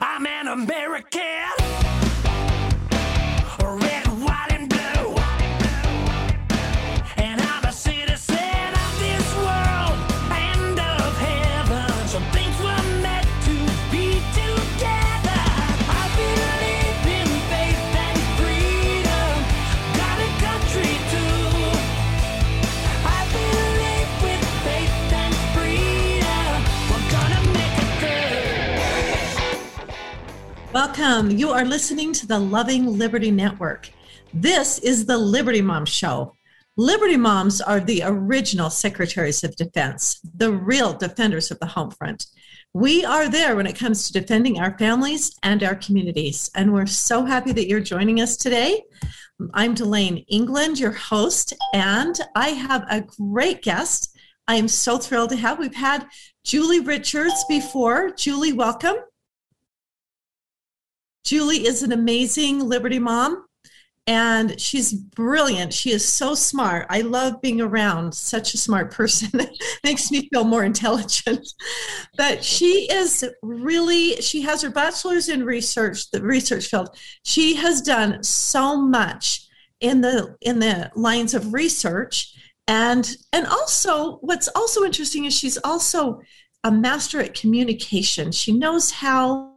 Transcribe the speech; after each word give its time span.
I'm 0.00 0.26
an 0.26 0.48
American. 0.48 1.73
Welcome. 30.74 31.30
You 31.30 31.50
are 31.50 31.64
listening 31.64 32.12
to 32.14 32.26
the 32.26 32.40
Loving 32.40 32.98
Liberty 32.98 33.30
Network. 33.30 33.88
This 34.32 34.80
is 34.80 35.06
the 35.06 35.16
Liberty 35.16 35.62
Mom 35.62 35.86
Show. 35.86 36.34
Liberty 36.76 37.16
Moms 37.16 37.60
are 37.60 37.78
the 37.78 38.02
original 38.04 38.70
secretaries 38.70 39.44
of 39.44 39.54
defense, 39.54 40.18
the 40.34 40.50
real 40.50 40.92
defenders 40.92 41.52
of 41.52 41.60
the 41.60 41.66
home 41.66 41.92
front. 41.92 42.26
We 42.72 43.04
are 43.04 43.28
there 43.28 43.54
when 43.54 43.68
it 43.68 43.78
comes 43.78 44.08
to 44.08 44.20
defending 44.20 44.58
our 44.58 44.76
families 44.76 45.38
and 45.44 45.62
our 45.62 45.76
communities. 45.76 46.50
And 46.56 46.72
we're 46.72 46.86
so 46.86 47.24
happy 47.24 47.52
that 47.52 47.68
you're 47.68 47.78
joining 47.78 48.20
us 48.20 48.36
today. 48.36 48.82
I'm 49.52 49.74
Delane 49.74 50.24
England, 50.26 50.80
your 50.80 50.90
host, 50.90 51.52
and 51.72 52.18
I 52.34 52.48
have 52.48 52.84
a 52.90 53.02
great 53.02 53.62
guest. 53.62 54.18
I 54.48 54.56
am 54.56 54.66
so 54.66 54.98
thrilled 54.98 55.30
to 55.30 55.36
have. 55.36 55.60
We've 55.60 55.72
had 55.72 56.08
Julie 56.42 56.80
Richards 56.80 57.44
before. 57.48 58.10
Julie, 58.10 58.52
welcome. 58.52 58.96
Julie 61.24 61.66
is 61.66 61.82
an 61.82 61.92
amazing 61.92 62.60
Liberty 62.60 62.98
mom 62.98 63.44
and 64.06 64.60
she's 64.60 64.92
brilliant. 64.92 65.72
She 65.72 65.90
is 65.90 66.06
so 66.06 66.34
smart. 66.34 66.86
I 66.90 67.00
love 67.00 67.40
being 67.40 67.62
around 67.62 68.14
such 68.14 68.52
a 68.52 68.58
smart 68.58 68.90
person. 68.90 69.30
Makes 69.84 70.10
me 70.10 70.28
feel 70.28 70.44
more 70.44 70.62
intelligent. 70.62 71.46
But 72.16 72.44
she 72.44 72.86
is 72.90 73.24
really, 73.42 74.16
she 74.16 74.42
has 74.42 74.60
her 74.60 74.70
bachelor's 74.70 75.30
in 75.30 75.44
research, 75.44 76.10
the 76.10 76.22
research 76.22 76.66
field. 76.66 76.94
She 77.24 77.54
has 77.54 77.80
done 77.80 78.22
so 78.22 78.76
much 78.76 79.40
in 79.80 80.02
the 80.02 80.36
in 80.42 80.58
the 80.58 80.90
lines 80.94 81.32
of 81.32 81.54
research. 81.54 82.34
And 82.68 83.16
and 83.32 83.46
also 83.46 84.16
what's 84.18 84.48
also 84.48 84.84
interesting 84.84 85.24
is 85.24 85.36
she's 85.36 85.58
also 85.64 86.20
a 86.62 86.70
master 86.70 87.20
at 87.20 87.34
communication. 87.34 88.32
She 88.32 88.52
knows 88.52 88.90
how 88.90 89.53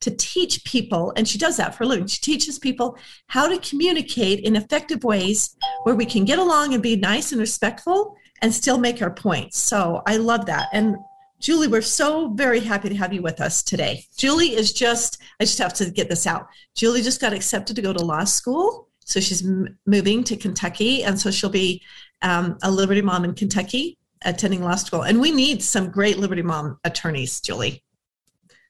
to 0.00 0.10
teach 0.10 0.64
people, 0.64 1.12
and 1.16 1.26
she 1.26 1.38
does 1.38 1.56
that 1.56 1.74
for 1.74 1.84
a 1.84 1.86
living. 1.86 2.06
She 2.06 2.20
teaches 2.20 2.58
people 2.58 2.98
how 3.28 3.48
to 3.48 3.58
communicate 3.58 4.40
in 4.40 4.56
effective 4.56 5.04
ways 5.04 5.56
where 5.84 5.94
we 5.94 6.06
can 6.06 6.24
get 6.24 6.38
along 6.38 6.74
and 6.74 6.82
be 6.82 6.96
nice 6.96 7.32
and 7.32 7.40
respectful 7.40 8.16
and 8.42 8.52
still 8.52 8.78
make 8.78 9.00
our 9.00 9.10
points. 9.10 9.58
So 9.58 10.02
I 10.06 10.18
love 10.18 10.46
that. 10.46 10.68
And 10.72 10.96
Julie, 11.40 11.68
we're 11.68 11.82
so 11.82 12.28
very 12.30 12.60
happy 12.60 12.88
to 12.88 12.96
have 12.96 13.12
you 13.12 13.22
with 13.22 13.40
us 13.40 13.62
today. 13.62 14.04
Julie 14.16 14.54
is 14.54 14.72
just, 14.72 15.20
I 15.40 15.44
just 15.44 15.58
have 15.58 15.74
to 15.74 15.90
get 15.90 16.08
this 16.08 16.26
out. 16.26 16.46
Julie 16.74 17.02
just 17.02 17.20
got 17.20 17.32
accepted 17.32 17.76
to 17.76 17.82
go 17.82 17.92
to 17.92 18.04
law 18.04 18.24
school. 18.24 18.88
So 19.00 19.20
she's 19.20 19.46
m- 19.46 19.78
moving 19.86 20.24
to 20.24 20.36
Kentucky. 20.36 21.04
And 21.04 21.18
so 21.18 21.30
she'll 21.30 21.50
be 21.50 21.82
um, 22.22 22.58
a 22.62 22.70
Liberty 22.70 23.02
Mom 23.02 23.24
in 23.24 23.34
Kentucky 23.34 23.98
attending 24.24 24.62
law 24.62 24.76
school. 24.76 25.02
And 25.02 25.20
we 25.20 25.30
need 25.30 25.62
some 25.62 25.90
great 25.90 26.18
Liberty 26.18 26.42
Mom 26.42 26.78
attorneys, 26.84 27.40
Julie. 27.40 27.82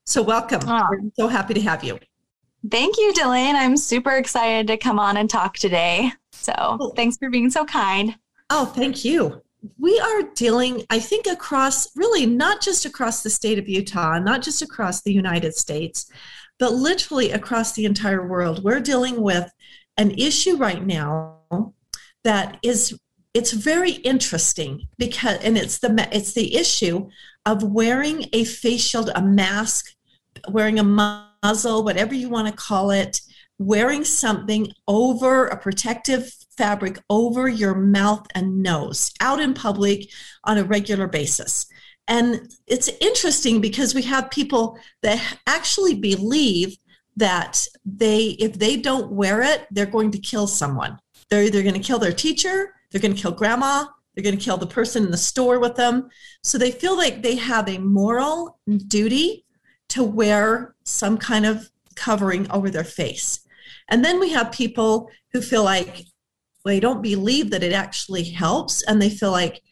So 0.07 0.23
welcome. 0.23 0.61
Oh. 0.67 0.87
We're 0.91 1.11
so 1.19 1.29
happy 1.29 1.55
to 1.55 1.61
have 1.63 1.83
you. 1.83 1.99
Thank 2.71 2.97
you, 2.97 3.13
Delane. 3.13 3.55
I'm 3.57 3.77
super 3.77 4.13
excited 4.13 4.69
to 4.69 4.77
come 4.77 4.99
on 4.99 5.17
and 5.17 5.29
talk 5.29 5.57
today. 5.57 6.13
So 6.33 6.77
Cool. 6.79 6.93
thanks 6.95 7.17
for 7.17 7.29
being 7.29 7.51
so 7.51 7.65
kind. 7.65 8.17
Oh, 8.51 8.67
thank 8.67 9.05
you. 9.05 9.43
We 9.79 9.99
are 9.99 10.23
dealing, 10.35 10.85
I 10.91 11.01
think, 11.01 11.27
across 11.27 11.95
really 11.97 12.25
not 12.25 12.61
just 12.61 12.85
across 12.85 13.23
the 13.23 13.31
state 13.31 13.59
of 13.59 13.69
Utah, 13.69 14.19
not 14.21 14.43
just 14.43 14.63
across 14.63 15.03
the 15.03 15.13
United 15.13 15.55
States, 15.57 16.09
but 16.59 16.73
literally 16.73 17.33
across 17.33 17.73
the 17.73 17.85
entire 17.85 18.27
world. 18.27 18.63
We're 18.63 18.81
dealing 18.81 19.21
with 19.21 19.51
an 19.97 20.13
issue 20.13 20.57
right 20.57 20.85
now 20.85 21.73
that 22.23 22.59
is 22.63 22.97
it's 23.35 23.53
very 23.53 23.93
interesting 23.93 24.89
because 24.99 25.39
and 25.43 25.59
it's 25.59 25.79
the 25.79 26.09
it's 26.13 26.33
the 26.33 26.57
issue 26.57 27.09
of 27.45 27.63
wearing 27.63 28.27
a 28.33 28.45
face 28.45 28.83
shield, 28.83 29.11
a 29.15 29.23
mask, 29.23 29.95
wearing 30.49 30.79
a 30.79 30.85
muzzle, 30.85 31.85
whatever 31.85 32.15
you 32.15 32.29
want 32.29 32.49
to 32.49 32.53
call 32.53 32.91
it, 32.91 33.21
wearing 33.59 34.05
something 34.05 34.73
over 34.87 35.47
a 35.47 35.57
protective 35.57 36.33
fabric 36.57 36.99
over 37.11 37.49
your 37.49 37.75
mouth 37.75 38.27
and 38.35 38.63
nose 38.63 39.13
out 39.21 39.41
in 39.41 39.55
public 39.55 40.11
on 40.45 40.59
a 40.59 40.65
regular 40.65 41.07
basis. 41.07 41.67
And 42.09 42.53
it's 42.67 42.89
interesting 43.01 43.61
because 43.61 43.95
we 43.95 44.03
have 44.03 44.31
people 44.31 44.79
that 45.03 45.39
actually 45.47 45.95
believe 45.95 46.77
that 47.17 47.67
they 47.85 48.29
if 48.39 48.59
they 48.59 48.77
don't 48.77 49.11
wear 49.11 49.43
it, 49.43 49.67
they're 49.71 49.87
going 49.87 50.11
to 50.13 50.19
kill 50.19 50.47
someone. 50.47 50.99
They're 51.29 51.43
either 51.43 51.63
going 51.63 51.75
to 51.75 51.81
kill 51.81 51.99
their 51.99 52.13
teacher, 52.13 52.75
they're 52.91 53.01
going 53.01 53.15
to 53.15 53.21
kill 53.21 53.33
grandma, 53.33 53.87
they're 54.15 54.25
going 54.25 54.39
to 54.39 54.45
kill 54.45 54.59
the 54.59 54.67
person 54.67 55.05
in 55.05 55.11
the 55.11 55.17
store 55.17 55.59
with 55.59 55.77
them. 55.77 56.09
So 56.43 56.59
they 56.59 56.71
feel 56.71 56.97
like 56.97 57.23
they 57.23 57.37
have 57.37 57.69
a 57.69 57.79
moral 57.79 58.61
duty 58.87 59.46
to 59.91 60.03
wear 60.03 60.75
some 60.85 61.19
kind 61.19 61.47
of 61.47 61.71
covering 61.95 62.51
over 62.51 62.71
their 62.71 62.85
face. 62.85 63.41
And 63.89 64.05
then 64.05 64.21
we 64.21 64.31
have 64.31 64.53
people 64.53 65.11
who 65.33 65.41
feel 65.41 65.65
like 65.65 66.05
they 66.65 66.81
don't 66.81 67.03
believe 67.03 67.51
that 67.51 67.63
it 67.63 67.73
actually 67.73 68.25
helps 68.25 68.83
and 68.83 69.01
they 69.01 69.11
feel 69.11 69.31
like 69.31 69.63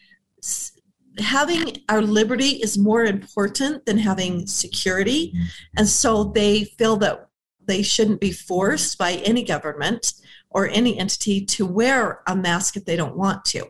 having 1.18 1.78
our 1.88 2.00
liberty 2.00 2.62
is 2.62 2.78
more 2.78 3.04
important 3.04 3.84
than 3.86 3.98
having 3.98 4.46
security. 4.46 5.28
Mm-hmm. 5.28 5.44
And 5.78 5.88
so 5.88 6.24
they 6.24 6.64
feel 6.64 6.96
that 6.98 7.28
they 7.66 7.82
shouldn't 7.82 8.20
be 8.20 8.32
forced 8.32 8.98
by 8.98 9.12
any 9.24 9.42
government 9.42 10.12
or 10.50 10.68
any 10.68 10.98
entity 10.98 11.44
to 11.44 11.66
wear 11.66 12.22
a 12.26 12.36
mask 12.36 12.76
if 12.76 12.84
they 12.84 12.96
don't 12.96 13.16
want 13.16 13.44
to. 13.46 13.66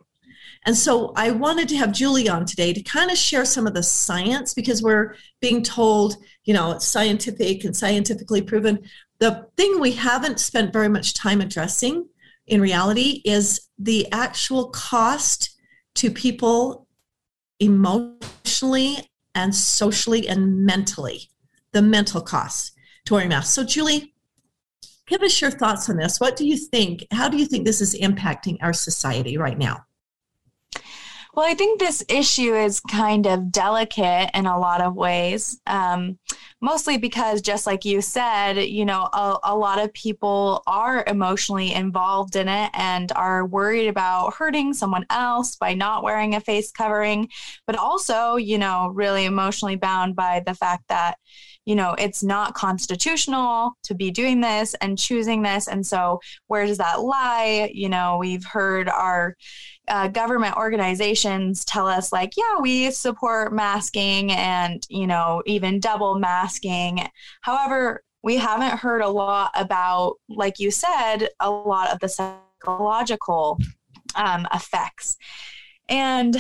And 0.67 0.77
so 0.77 1.13
I 1.17 1.31
wanted 1.31 1.69
to 1.71 1.77
have 1.77 1.93
Julie 1.93 2.29
on 2.29 2.47
today 2.47 2.73
to 2.73 2.83
kind 2.83 3.11
of 3.11 3.19
share 3.19 3.45
some 3.45 3.67
of 3.67 3.75
the 3.75 3.83
science 3.83 4.55
because 4.55 4.83
we're 4.83 5.15
being 5.45 5.63
told, 5.63 6.17
you 6.45 6.55
know, 6.55 6.73
it's 6.73 6.87
scientific 6.87 7.65
and 7.65 7.77
scientifically 7.77 8.41
proven. 8.41 8.79
The 9.19 9.47
thing 9.59 9.79
we 9.79 9.93
haven't 9.93 10.41
spent 10.41 10.73
very 10.73 10.89
much 10.89 11.13
time 11.13 11.43
addressing 11.43 12.09
in 12.47 12.63
reality 12.63 13.21
is 13.27 13.69
the 13.79 14.11
actual 14.11 14.71
cost 14.71 15.55
to 15.97 16.11
people 16.11 16.87
emotionally 17.61 19.07
and 19.35 19.55
socially 19.55 20.27
and 20.27 20.65
mentally, 20.65 21.29
the 21.73 21.83
mental 21.83 22.23
cost 22.23 22.73
to 23.05 23.13
wearing 23.13 23.29
masks. 23.29 23.55
So, 23.55 23.65
Julie, 23.65 24.15
give 25.07 25.23
us 25.23 25.43
your 25.43 25.51
thoughts 25.51 25.91
on 25.91 25.99
this. 25.99 26.21
What 26.21 26.37
do 26.37 26.47
you 26.47 26.57
think? 26.57 27.05
How 27.11 27.29
do 27.29 27.37
you 27.37 27.45
think 27.45 27.67
this 27.67 27.83
is 27.83 27.95
impacting 28.01 28.57
our 28.63 28.73
society 28.73 29.37
right 29.37 29.59
now? 29.59 29.85
Well, 31.37 31.51
I 31.51 31.55
think 31.55 31.81
this 31.81 32.05
issue 32.09 32.55
is 32.55 32.79
kind 32.79 33.27
of 33.27 33.51
delicate 33.51 34.31
in 34.35 34.47
a 34.47 34.57
lot 34.57 34.81
of 34.81 34.95
ways, 34.95 35.61
um, 35.67 36.17
mostly 36.61 36.97
because, 36.97 37.43
just 37.43 37.67
like 37.67 37.85
you 37.85 38.03
said, 38.03 38.53
you 38.53 38.85
know, 38.85 39.09
a, 39.13 39.39
a 39.43 39.57
lot 39.57 39.83
of 39.83 39.93
people 39.95 40.63
are 40.69 41.03
emotionally 41.09 41.73
involved 41.73 42.37
in 42.37 42.47
it 42.49 42.71
and 42.73 43.11
are 43.17 43.45
worried 43.47 43.89
about 43.89 44.35
hurting 44.35 44.75
someone 44.75 45.07
else 45.11 45.57
by 45.57 45.75
not 45.75 46.05
wearing 46.05 46.37
a 46.37 46.41
face 46.41 46.71
covering, 46.71 47.29
but 47.67 47.75
also, 47.75 48.37
you 48.37 48.57
know, 48.57 48.93
really 48.95 49.25
emotionally 49.25 49.75
bound 49.75 50.15
by 50.15 50.41
the 50.47 50.55
fact 50.55 50.85
that, 50.89 51.17
you 51.65 51.75
know, 51.75 51.97
it's 51.99 52.23
not 52.23 52.55
constitutional 52.55 53.73
to 53.83 53.95
be 53.95 54.13
doing 54.13 54.41
this 54.41 54.75
and 54.75 54.99
choosing 54.99 55.43
this. 55.43 55.67
And 55.67 55.85
so, 55.85 56.21
where 56.47 56.65
does 56.65 56.79
that 56.79 57.01
lie? 57.01 57.73
You 57.75 57.89
know, 57.89 58.19
we've 58.21 58.45
heard 58.45 58.89
our 58.89 59.35
uh, 59.89 60.09
government 60.09 60.57
organizations 60.57 61.65
tell 61.65 61.87
us 61.87 62.11
like 62.13 62.33
yeah 62.37 62.59
we 62.61 62.91
support 62.91 63.53
masking 63.53 64.33
and 64.33 64.87
you 64.89 65.07
know 65.07 65.43
even 65.47 65.81
double 65.81 66.19
masking. 66.19 67.07
However 67.43 68.03
we 68.23 68.37
haven't 68.37 68.79
heard 68.79 69.03
a 69.03 69.09
lot 69.09 69.51
about 69.55 70.15
like 70.29 70.59
you 70.59 70.71
said 70.71 71.29
a 71.41 71.51
lot 71.51 71.93
of 71.93 72.01
the 72.01 72.09
psychological 72.09 73.59
um, 74.17 74.47
effects. 74.53 75.17
And 75.89 76.37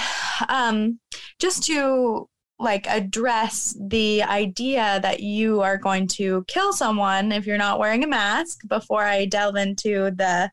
um, 0.49 0.99
just 1.39 1.65
to 1.65 2.29
like 2.59 2.87
address 2.87 3.77
the 3.89 4.23
idea 4.23 5.01
that 5.03 5.21
you 5.21 5.61
are 5.61 5.77
going 5.77 6.07
to 6.07 6.45
kill 6.47 6.73
someone 6.73 7.33
if 7.33 7.47
you're 7.47 7.59
not 7.59 7.79
wearing 7.79 8.05
a 8.05 8.07
mask 8.07 8.61
before 8.69 9.03
i 9.03 9.25
delve 9.25 9.57
into 9.57 10.13
the 10.13 10.49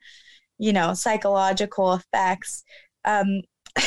you 0.61 0.71
know 0.71 0.93
psychological 0.93 1.93
effects 1.93 2.63
um, 3.03 3.41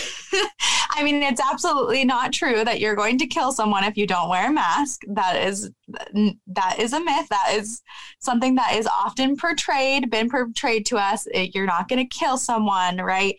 I 0.97 1.03
mean, 1.03 1.23
it's 1.23 1.41
absolutely 1.41 2.05
not 2.05 2.33
true 2.33 2.65
that 2.65 2.81
you're 2.81 2.95
going 2.95 3.19
to 3.19 3.27
kill 3.27 3.51
someone 3.53 3.85
if 3.85 3.97
you 3.97 4.07
don't 4.07 4.29
wear 4.29 4.49
a 4.49 4.53
mask. 4.53 5.01
That 5.09 5.45
is 5.45 5.71
that 6.47 6.77
is 6.79 6.93
a 6.93 7.01
myth. 7.01 7.27
That 7.31 7.55
is 7.57 7.83
something 8.21 8.55
that 8.55 8.75
is 8.75 8.87
often 8.87 9.37
portrayed, 9.37 10.09
been 10.11 10.31
portrayed 10.31 10.87
to 10.87 10.97
us. 10.97 11.27
You're 11.33 11.67
not 11.67 11.89
going 11.89 11.99
to 11.99 12.07
kill 12.17 12.39
someone, 12.39 12.99
right? 12.99 13.35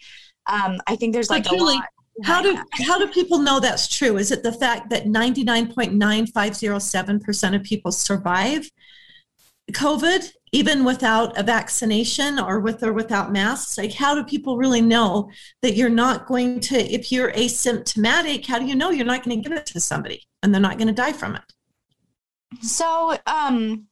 Um, 0.48 0.82
I 0.88 0.98
think 0.98 1.14
there's 1.14 1.30
like 1.30 1.50
a 1.50 1.56
lot. 1.56 1.86
How 2.24 2.42
do 2.42 2.54
behind 2.54 2.70
how 2.86 2.98
do 2.98 3.08
people 3.08 3.40
know 3.40 3.60
that's 3.60 3.90
true? 3.90 4.16
Is 4.18 4.32
it 4.32 4.42
the 4.44 4.54
fact 4.54 4.90
that 4.90 5.04
99.9507% 5.06 7.56
of 7.56 7.64
people 7.64 7.92
survive 7.92 8.72
COVID 9.72 10.32
even 10.52 10.84
without 10.84 11.38
a 11.38 11.44
vaccination 11.44 12.40
or 12.40 12.60
with 12.60 12.84
or 12.84 12.94
without 12.94 13.32
masks? 13.32 13.78
Like 13.78 13.94
how 13.94 14.16
do 14.16 14.24
people 14.24 14.58
really 14.58 14.82
know 14.82 15.30
that 15.62 15.76
you're 15.76 15.90
not 15.90 16.28
going 16.28 16.60
to 16.62 16.78
if 16.78 17.12
you're 17.12 17.32
asymptomatic, 17.32 18.46
how 18.46 18.60
do 18.60 18.66
you 18.66 18.76
know 18.76 18.90
you're 18.90 19.06
not 19.06 19.24
going 19.24 19.42
to 19.42 19.50
give 19.50 19.58
it 19.58 19.66
to 19.68 19.80
somebody 19.80 20.24
and 20.42 20.54
they're 20.54 20.62
not 20.62 20.78
going 20.78 20.88
to 20.88 20.94
die 20.94 21.14
from 21.14 21.36
it? 21.36 21.44
So, 22.62 23.18
um, 23.26 23.88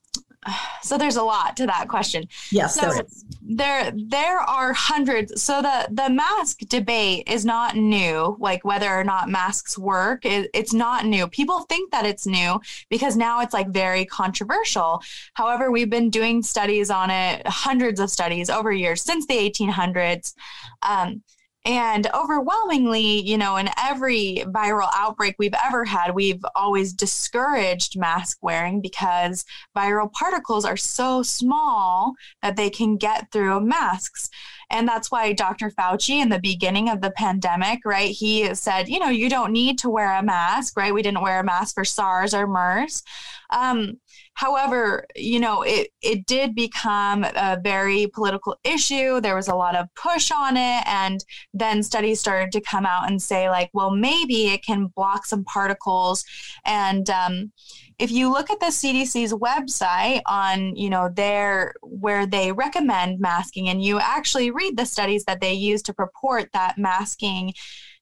so 0.81 0.98
there's 0.98 1.16
a 1.16 1.24
lot 1.24 1.57
to 1.57 1.66
that 1.68 1.88
question. 1.88 2.28
Yes, 2.51 2.75
So 2.75 2.81
there 2.81 3.01
is. 3.06 3.25
there 3.42 3.94
there 3.95 4.40
are 4.40 4.74
hundreds. 4.74 5.42
So 5.42 5.62
the 5.62 5.88
the 5.92 6.10
mask 6.10 6.60
debate 6.68 7.28
is 7.28 7.45
not 7.45 7.75
new 7.75 8.38
like 8.40 8.63
whether 8.66 8.90
or 8.90 9.04
not 9.04 9.30
masks 9.30 9.78
work. 9.78 10.25
It, 10.25 10.50
it's 10.54 10.74
not 10.74 11.06
new. 11.06 11.28
People 11.28 11.62
think 11.62 11.92
that 11.92 12.06
it's 12.06 12.25
new 12.25 12.60
because 12.90 13.16
now 13.16 13.42
it's 13.42 13.54
like 13.54 13.69
very 13.69 14.06
controversial. 14.06 15.01
However 15.34 15.72
we've 15.72 15.90
been 15.90 16.10
doing 16.10 16.44
studies 16.44 16.90
on 16.90 17.10
it 17.10 17.45
hundreds 17.48 18.00
of 18.00 18.10
studies 18.10 18.50
over 18.50 18.72
years 18.72 19.01
since 19.01 19.25
the 19.28 19.36
1800s 19.36 20.34
um, 20.81 21.22
and 21.65 22.07
overwhelmingly, 22.13 23.21
you 23.21 23.38
know, 23.38 23.56
in 23.56 23.69
every 23.80 24.44
viral 24.48 24.89
outbreak 24.94 25.36
we've 25.39 25.56
ever 25.65 25.86
had, 25.86 26.13
we've 26.13 26.44
always 26.56 26.92
discouraged 26.92 27.98
mask 27.98 28.38
wearing 28.42 28.81
because 28.81 29.45
viral 29.75 30.12
particles 30.12 30.65
are 30.65 30.75
so 30.75 31.24
small 31.24 32.15
that 32.42 32.57
they 32.57 32.69
can 32.69 32.98
get 32.98 33.31
through 33.31 33.62
masks. 33.62 34.30
And 34.69 34.88
that's 34.88 35.12
why 35.12 35.33
Dr. 35.33 35.69
Fauci, 35.69 36.21
in 36.21 36.30
the 36.30 36.39
beginning 36.39 36.89
of 36.89 37.01
the 37.01 37.12
pandemic, 37.12 37.80
right, 37.86 38.12
he 38.12 38.54
said, 38.56 38.88
you 38.88 39.00
know, 39.00 39.10
you 39.10 39.30
don't 39.30 39.51
need 39.51 39.77
to 39.80 39.89
wear 39.89 40.13
a 40.13 40.24
mask, 40.24 40.77
right? 40.77 40.94
We 40.94 41.01
didn't 41.01 41.21
wear 41.21 41.39
a 41.39 41.44
mask 41.44 41.75
for 41.75 41.86
SARS 41.86 42.33
or 42.33 42.48
MERS. 42.48 43.04
Um, 43.51 44.00
however, 44.33 45.06
you 45.15 45.39
know, 45.39 45.62
it, 45.62 45.89
it 46.01 46.25
did 46.25 46.56
become 46.56 47.24
a 47.24 47.60
very 47.63 48.07
political 48.07 48.57
issue. 48.63 49.21
There 49.21 49.36
was 49.36 49.48
a 49.48 49.56
lot 49.56 49.75
of 49.75 49.94
push 49.95 50.31
on 50.31 50.57
it. 50.57 50.83
And 50.88 51.24
then 51.54 51.83
studies 51.83 52.19
started 52.19 52.51
to 52.54 52.62
come 52.62 52.86
out 52.86 53.09
and 53.09 53.21
say, 53.21 53.50
like, 53.50 53.69
well, 53.74 53.92
maybe 53.92 54.48
it 54.48 54.66
can 54.66 54.88
block 54.88 55.25
some 55.25 55.44
particles. 55.44 56.25
And, 56.66 57.09
um, 57.09 57.51
if 58.00 58.12
you 58.12 58.31
look 58.31 58.50
at 58.50 58.60
the 58.60 58.68
CDC's 58.68 59.34
website 59.34 60.22
on, 60.28 60.75
you 60.75 60.90
know, 60.90 61.10
their 61.10 61.74
where 61.81 62.25
they 62.25 62.51
recommend 62.51 63.19
masking 63.19 63.69
and 63.69 63.84
you 63.84 64.00
actually 64.00 64.51
read 64.51 64.78
the 64.78 64.86
studies 64.86 65.25
that 65.25 65.42
they 65.42 65.54
use 65.54 65.81
to 65.84 65.94
purport 65.94 66.50
that 66.54 66.78
masking, 66.78 67.54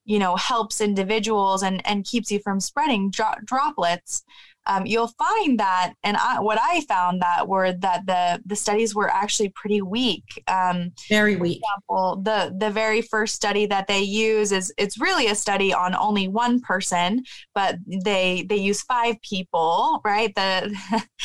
you 0.06 0.20
know, 0.20 0.36
helps 0.36 0.82
individuals 0.82 1.64
and 1.64 1.86
and 1.86 2.06
keeps 2.06 2.32
you 2.32 2.40
from 2.40 2.60
spreading 2.60 3.12
dro- 3.12 3.36
droplets, 3.46 4.24
um, 4.68 4.86
you'll 4.86 5.08
find 5.08 5.60
that, 5.60 5.94
and 6.04 6.18
I, 6.18 6.40
what 6.40 6.60
I 6.62 6.82
found 6.82 7.22
that 7.22 7.48
were 7.48 7.74
that 7.74 8.06
the 8.06 8.42
the 8.46 8.56
studies 8.56 8.94
were 8.94 9.10
actually 9.10 9.50
pretty 9.50 9.82
weak. 9.82 10.24
Um, 10.48 10.92
Very 11.10 11.36
weak. 11.36 11.62
example, 11.64 12.22
the 12.24 12.56
the 12.58 12.70
very 12.70 13.02
first 13.02 13.34
study 13.34 13.66
that 13.66 13.88
they 13.88 14.02
use 14.02 14.52
is 14.52 14.72
it's 14.78 15.00
really 15.02 15.28
a 15.28 15.36
study 15.36 15.74
on 15.74 15.96
only 15.96 16.28
one 16.28 16.62
person, 16.62 17.24
but 17.56 17.78
they 18.06 18.46
they 18.50 18.58
use 18.58 18.84
five 18.84 19.16
people, 19.24 20.00
right? 20.06 20.34
The 20.36 20.76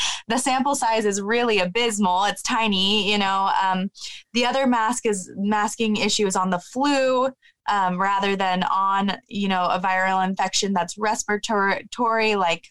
the 0.29 0.39
sample 0.39 0.75
size 0.75 1.05
is 1.05 1.21
really 1.21 1.59
abysmal. 1.59 2.25
It's 2.25 2.43
tiny, 2.43 3.11
you 3.11 3.19
know. 3.19 3.50
Um, 3.62 3.91
the 4.32 4.47
other 4.47 4.67
mask 4.67 5.05
is 5.05 5.31
masking 5.37 5.97
issue 5.97 6.27
is 6.27 6.37
on 6.37 6.50
the 6.50 6.61
flu. 6.61 7.29
Um, 7.69 8.00
rather 8.00 8.37
than 8.37 8.62
on 8.62 9.19
you 9.27 9.49
know 9.49 9.65
a 9.65 9.81
viral 9.81 10.25
infection 10.25 10.73
that's 10.73 10.97
respiratory 10.97 12.37
like 12.37 12.69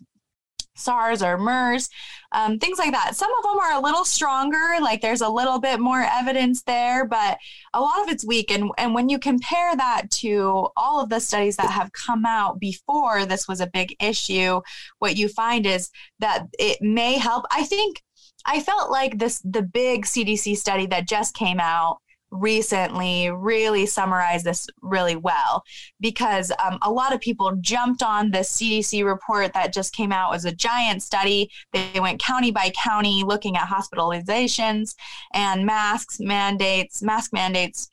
SARS 0.75 1.23
or 1.23 1.37
MERS, 1.37 1.89
um, 2.31 2.59
things 2.59 2.77
like 2.77 2.91
that. 2.91 3.15
Some 3.15 3.31
of 3.37 3.43
them 3.43 3.59
are 3.59 3.73
a 3.73 3.81
little 3.81 4.05
stronger, 4.05 4.77
like 4.81 5.01
there's 5.01 5.21
a 5.21 5.29
little 5.29 5.59
bit 5.59 5.79
more 5.79 6.01
evidence 6.01 6.63
there, 6.63 7.05
but 7.05 7.37
a 7.73 7.81
lot 7.81 8.01
of 8.01 8.09
it's 8.09 8.25
weak. 8.25 8.51
And, 8.51 8.71
and 8.77 8.93
when 8.93 9.09
you 9.09 9.19
compare 9.19 9.75
that 9.75 10.11
to 10.11 10.67
all 10.75 11.01
of 11.01 11.09
the 11.09 11.19
studies 11.19 11.55
that 11.57 11.71
have 11.71 11.91
come 11.93 12.25
out 12.25 12.59
before 12.59 13.25
this 13.25 13.47
was 13.47 13.61
a 13.61 13.67
big 13.67 13.95
issue, 14.01 14.61
what 14.99 15.17
you 15.17 15.27
find 15.29 15.65
is 15.65 15.89
that 16.19 16.47
it 16.59 16.81
may 16.81 17.17
help. 17.17 17.45
I 17.51 17.63
think 17.63 18.03
I 18.45 18.59
felt 18.59 18.91
like 18.91 19.17
this 19.17 19.39
the 19.39 19.63
big 19.63 20.05
CDC 20.05 20.57
study 20.57 20.85
that 20.87 21.07
just 21.07 21.33
came 21.33 21.59
out 21.59 21.99
recently 22.31 23.29
really 23.31 23.85
summarized 23.85 24.45
this 24.45 24.67
really 24.81 25.15
well 25.15 25.63
because 25.99 26.51
um, 26.63 26.77
a 26.81 26.91
lot 26.91 27.13
of 27.13 27.21
people 27.21 27.55
jumped 27.61 28.03
on 28.03 28.31
the 28.31 28.39
CDC 28.39 29.05
report 29.05 29.53
that 29.53 29.73
just 29.73 29.93
came 29.93 30.11
out 30.11 30.31
was 30.31 30.45
a 30.45 30.51
giant 30.51 31.01
study. 31.01 31.49
They 31.73 31.99
went 31.99 32.21
county 32.21 32.51
by 32.51 32.71
county 32.71 33.23
looking 33.23 33.55
at 33.55 33.67
hospitalizations 33.67 34.95
and 35.33 35.65
masks 35.65 36.19
mandates, 36.19 37.01
mask 37.01 37.31
mandates, 37.33 37.89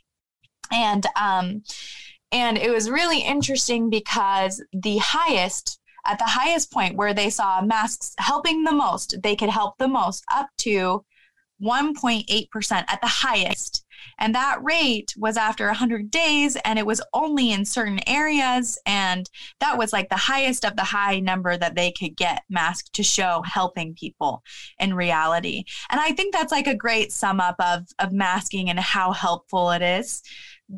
and 0.72 1.06
um, 1.16 1.62
and 2.30 2.56
it 2.56 2.70
was 2.70 2.90
really 2.90 3.20
interesting 3.20 3.90
because 3.90 4.62
the 4.72 4.98
highest 4.98 5.78
at 6.04 6.18
the 6.18 6.24
highest 6.24 6.72
point 6.72 6.96
where 6.96 7.14
they 7.14 7.30
saw 7.30 7.60
masks 7.62 8.14
helping 8.18 8.64
the 8.64 8.72
most, 8.72 9.14
they 9.22 9.36
could 9.36 9.50
help 9.50 9.78
the 9.78 9.86
most 9.86 10.24
up 10.34 10.48
to 10.58 11.04
1.8% 11.62 12.84
at 12.88 13.00
the 13.00 13.06
highest. 13.06 13.81
And 14.18 14.34
that 14.34 14.62
rate 14.62 15.14
was 15.16 15.36
after 15.36 15.66
100 15.66 16.10
days, 16.10 16.56
and 16.64 16.78
it 16.78 16.86
was 16.86 17.02
only 17.12 17.52
in 17.52 17.64
certain 17.64 18.00
areas. 18.08 18.78
And 18.86 19.28
that 19.60 19.78
was 19.78 19.92
like 19.92 20.08
the 20.08 20.16
highest 20.16 20.64
of 20.64 20.76
the 20.76 20.84
high 20.84 21.20
number 21.20 21.56
that 21.56 21.74
they 21.74 21.92
could 21.92 22.16
get 22.16 22.44
masked 22.48 22.92
to 22.94 23.02
show 23.02 23.42
helping 23.44 23.94
people 23.94 24.42
in 24.78 24.94
reality. 24.94 25.64
And 25.90 26.00
I 26.00 26.12
think 26.12 26.32
that's 26.32 26.52
like 26.52 26.66
a 26.66 26.74
great 26.74 27.12
sum 27.12 27.40
up 27.40 27.56
of, 27.58 27.86
of 27.98 28.12
masking 28.12 28.70
and 28.70 28.78
how 28.78 29.12
helpful 29.12 29.70
it 29.70 29.82
is 29.82 30.22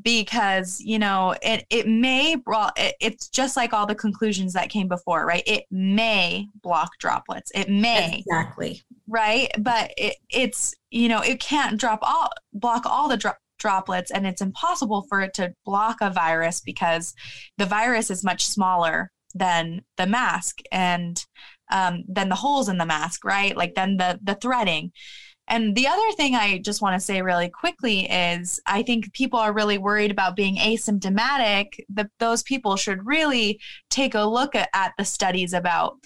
because 0.02 0.80
you 0.80 0.98
know 0.98 1.34
it 1.42 1.64
it 1.70 1.86
may 1.86 2.36
well 2.46 2.70
it, 2.76 2.94
it's 3.00 3.28
just 3.28 3.56
like 3.56 3.72
all 3.72 3.86
the 3.86 3.94
conclusions 3.94 4.52
that 4.52 4.68
came 4.68 4.88
before 4.88 5.26
right? 5.26 5.42
It 5.46 5.64
may 5.70 6.48
block 6.62 6.90
droplets. 6.98 7.50
It 7.54 7.68
may. 7.68 8.18
Exactly. 8.18 8.82
right? 9.06 9.50
But 9.58 9.92
it, 9.96 10.16
it's 10.30 10.74
you 10.90 11.08
know 11.08 11.20
it 11.20 11.40
can't 11.40 11.78
drop 11.78 12.00
all 12.02 12.30
block 12.52 12.86
all 12.86 13.08
the 13.08 13.16
dro- 13.16 13.32
droplets 13.58 14.10
and 14.10 14.26
it's 14.26 14.42
impossible 14.42 15.06
for 15.08 15.20
it 15.20 15.34
to 15.34 15.54
block 15.64 15.98
a 16.00 16.10
virus 16.10 16.60
because 16.60 17.14
the 17.56 17.66
virus 17.66 18.10
is 18.10 18.24
much 18.24 18.44
smaller 18.44 19.10
than 19.34 19.82
the 19.96 20.06
mask 20.06 20.58
and 20.70 21.24
um, 21.70 22.04
than 22.08 22.28
the 22.28 22.34
holes 22.34 22.68
in 22.68 22.78
the 22.78 22.86
mask 22.86 23.24
right? 23.24 23.56
Like 23.56 23.74
then 23.74 23.96
the 23.96 24.18
the 24.22 24.34
threading 24.34 24.92
and 25.48 25.74
the 25.74 25.86
other 25.86 26.12
thing 26.12 26.34
I 26.34 26.58
just 26.58 26.80
want 26.80 26.94
to 26.94 27.04
say 27.04 27.20
really 27.20 27.48
quickly 27.48 28.10
is 28.10 28.60
I 28.66 28.82
think 28.82 29.12
people 29.12 29.38
are 29.38 29.52
really 29.52 29.78
worried 29.78 30.10
about 30.10 30.36
being 30.36 30.56
asymptomatic. 30.56 31.80
That 31.90 32.10
those 32.18 32.42
people 32.42 32.76
should 32.76 33.06
really 33.06 33.60
take 33.90 34.14
a 34.14 34.24
look 34.24 34.54
at, 34.54 34.70
at 34.72 34.92
the 34.96 35.04
studies 35.04 35.52
about 35.52 35.96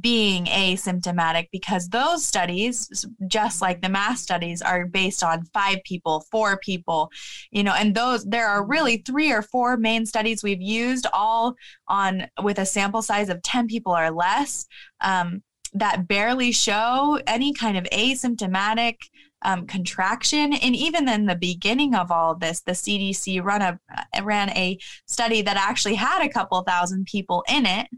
being 0.00 0.46
asymptomatic 0.46 1.48
because 1.52 1.88
those 1.88 2.24
studies, 2.24 3.04
just 3.28 3.62
like 3.62 3.80
the 3.80 3.88
mass 3.88 4.20
studies, 4.20 4.60
are 4.60 4.86
based 4.86 5.22
on 5.22 5.44
five 5.52 5.78
people, 5.84 6.24
four 6.30 6.58
people, 6.58 7.10
you 7.50 7.62
know, 7.62 7.74
and 7.74 7.94
those 7.94 8.24
there 8.24 8.48
are 8.48 8.66
really 8.66 8.98
three 8.98 9.30
or 9.30 9.42
four 9.42 9.76
main 9.76 10.04
studies 10.04 10.42
we've 10.42 10.62
used 10.62 11.06
all 11.12 11.54
on 11.88 12.26
with 12.42 12.58
a 12.58 12.66
sample 12.66 13.02
size 13.02 13.28
of 13.28 13.42
10 13.42 13.68
people 13.68 13.96
or 13.96 14.10
less. 14.10 14.66
Um, 15.00 15.42
that 15.74 16.08
barely 16.08 16.52
show 16.52 17.20
any 17.26 17.52
kind 17.52 17.76
of 17.76 17.84
asymptomatic 17.84 18.96
um, 19.44 19.66
contraction. 19.66 20.54
And 20.54 20.74
even 20.74 21.08
in 21.08 21.26
the 21.26 21.36
beginning 21.36 21.94
of 21.94 22.10
all 22.10 22.32
of 22.32 22.40
this, 22.40 22.62
the 22.62 22.72
CDC 22.72 23.42
run 23.44 23.62
a, 23.62 23.78
ran 24.22 24.50
a 24.50 24.78
study 25.06 25.42
that 25.42 25.56
actually 25.56 25.94
had 25.94 26.24
a 26.24 26.28
couple 26.30 26.60
thousand 26.62 27.06
people 27.06 27.44
in 27.48 27.66
it. 27.66 27.88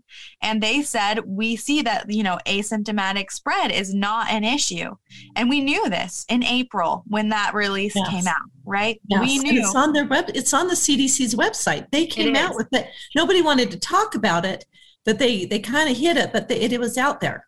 And 0.43 0.63
they 0.63 0.83
said, 0.83 1.21
we 1.25 1.57
see 1.57 1.83
that, 1.83 2.11
you 2.11 2.23
know, 2.23 2.39
asymptomatic 2.47 3.31
spread 3.31 3.71
is 3.71 3.95
not 3.95 4.29
an 4.31 4.45
issue. 4.45 4.97
And 5.37 5.49
we 5.49 5.61
knew 5.61 5.89
this 5.89 6.27
in 6.29 6.43
April 6.43 7.05
when 7.07 7.29
that 7.31 7.55
release 7.55 7.95
Yes. 7.95 8.11
came 8.11 8.27
out, 8.27 8.51
right? 8.65 9.01
Yes, 9.09 9.21
We 9.21 9.49
and 9.49 9.59
it's 9.59 9.75
on 9.75 9.93
their 9.93 10.07
web. 10.07 10.31
It's 10.35 10.53
on 10.53 10.67
the 10.67 10.75
CDC's 10.75 11.35
website. 11.35 11.87
They 11.93 12.07
came 12.07 12.35
out 12.35 12.51
is. 12.51 12.57
with 12.57 12.73
it. 12.73 12.89
Nobody 13.15 13.41
wanted 13.41 13.71
to 13.71 13.79
talk 13.79 14.15
about 14.15 14.45
it, 14.45 14.65
but 15.05 15.19
they 15.19 15.45
they 15.45 15.61
kind 15.61 15.89
of 15.89 15.97
hid 15.97 16.17
it. 16.17 16.33
But 16.33 16.49
they, 16.49 16.61
it, 16.61 16.73
it 16.73 16.81
was 16.81 16.99
out 16.99 17.21
there. 17.21 17.47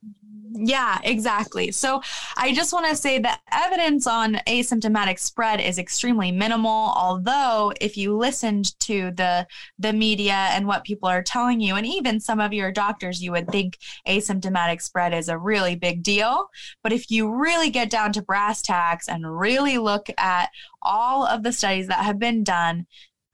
Yeah, 0.50 0.98
exactly. 1.04 1.72
So 1.72 2.00
I 2.36 2.54
just 2.54 2.72
want 2.72 2.86
to 2.86 2.96
say 2.96 3.18
that 3.18 3.40
evidence 3.52 4.06
on 4.06 4.36
asymptomatic 4.46 5.18
spread 5.18 5.60
is 5.60 5.78
extremely 5.78 6.32
minimal. 6.32 6.92
Although, 6.96 7.72
if 7.80 7.96
you 7.96 8.16
listened 8.16 8.78
to 8.80 9.10
the 9.10 9.46
the 9.78 9.92
media 9.92 10.48
and 10.52 10.66
what 10.66 10.84
people 10.84 11.08
are 11.08 11.22
telling 11.22 11.60
you, 11.60 11.74
and 11.74 11.86
even 11.86 12.18
some 12.20 12.40
of 12.40 12.52
your 12.52 12.72
doctors, 12.72 13.22
you 13.22 13.32
would 13.32 13.48
think 13.48 13.78
asymptomatic 14.06 14.80
spread 14.80 15.12
is 15.12 15.28
a 15.28 15.36
really 15.38 15.74
big 15.76 16.02
deal. 16.02 16.48
But 16.82 16.92
if 16.92 17.10
you 17.10 17.30
really 17.30 17.68
get 17.68 17.90
down 17.90 18.12
to 18.14 18.22
brass 18.22 18.62
tacks 18.62 19.08
and 19.08 19.38
really 19.38 19.76
look 19.76 20.08
at 20.18 20.50
all 20.82 21.26
of 21.26 21.42
the 21.42 21.52
studies 21.52 21.88
that 21.88 22.04
have 22.04 22.18
been 22.18 22.42
done 22.42 22.86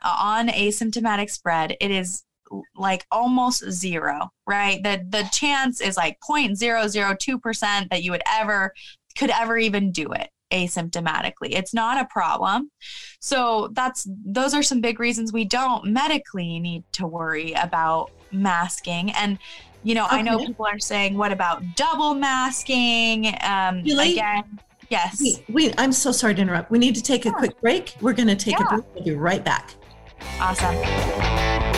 uh, 0.02 0.16
on 0.18 0.49
asymptomatic 0.49 1.30
spread, 1.30 1.76
it 1.80 1.90
is 1.90 2.25
like 2.77 3.07
almost 3.11 3.71
zero, 3.71 4.31
right? 4.47 4.83
The 4.83 5.05
the 5.09 5.29
chance 5.33 5.81
is 5.81 5.97
like 5.97 6.19
0.002% 6.29 7.91
that 7.91 8.03
you 8.03 8.11
would 8.11 8.23
ever 8.31 8.73
could 9.17 9.31
ever 9.31 9.57
even 9.59 9.93
do 9.93 10.13
it 10.13 10.31
asymptomatically. 10.51 11.51
It's 11.51 11.75
not 11.75 11.99
a 11.99 12.07
problem. 12.07 12.71
So 13.21 13.71
that's 13.73 14.07
those 14.25 14.55
are 14.55 14.63
some 14.63 14.81
big 14.81 15.01
reasons 15.01 15.33
we 15.33 15.45
don't 15.45 15.87
medically 15.87 16.59
need 16.61 16.85
to 16.93 17.07
worry 17.07 17.53
about 17.53 18.11
masking 18.33 19.11
and 19.13 19.39
you 19.85 19.95
know, 19.95 20.07
okay. 20.07 20.17
I 20.17 20.23
know 20.23 20.39
people 20.39 20.67
are 20.67 20.79
saying, 20.79 21.17
what 21.17 21.31
about 21.31 21.63
double 21.77 22.15
masking? 22.15 23.35
Um, 23.43 23.83
really? 23.83 24.13
Again, 24.13 24.59
yes. 24.89 25.21
We, 25.21 25.45
we, 25.49 25.75
I'm 25.77 25.93
so 25.93 26.11
sorry 26.11 26.35
to 26.35 26.41
interrupt. 26.41 26.71
We 26.71 26.79
need 26.79 26.95
to 26.97 27.03
take 27.03 27.27
a 27.27 27.31
quick 27.31 27.61
break. 27.61 27.95
We're 28.01 28.15
going 28.15 28.29
to 28.29 28.37
take 28.37 28.59
yeah. 28.59 28.65
a 28.65 28.69
break. 28.71 28.85
We'll 28.95 29.05
be 29.05 29.15
right 29.15 29.45
back. 29.45 29.75
Awesome. 30.41 31.74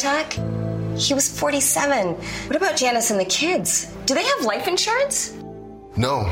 Attack? 0.00 0.32
He 0.96 1.14
was 1.14 1.28
47. 1.28 2.14
What 2.14 2.56
about 2.56 2.76
Janice 2.76 3.10
and 3.10 3.20
the 3.20 3.24
kids? 3.24 3.86
Do 4.06 4.14
they 4.14 4.24
have 4.24 4.44
life 4.44 4.66
insurance? 4.66 5.34
No. 5.96 6.30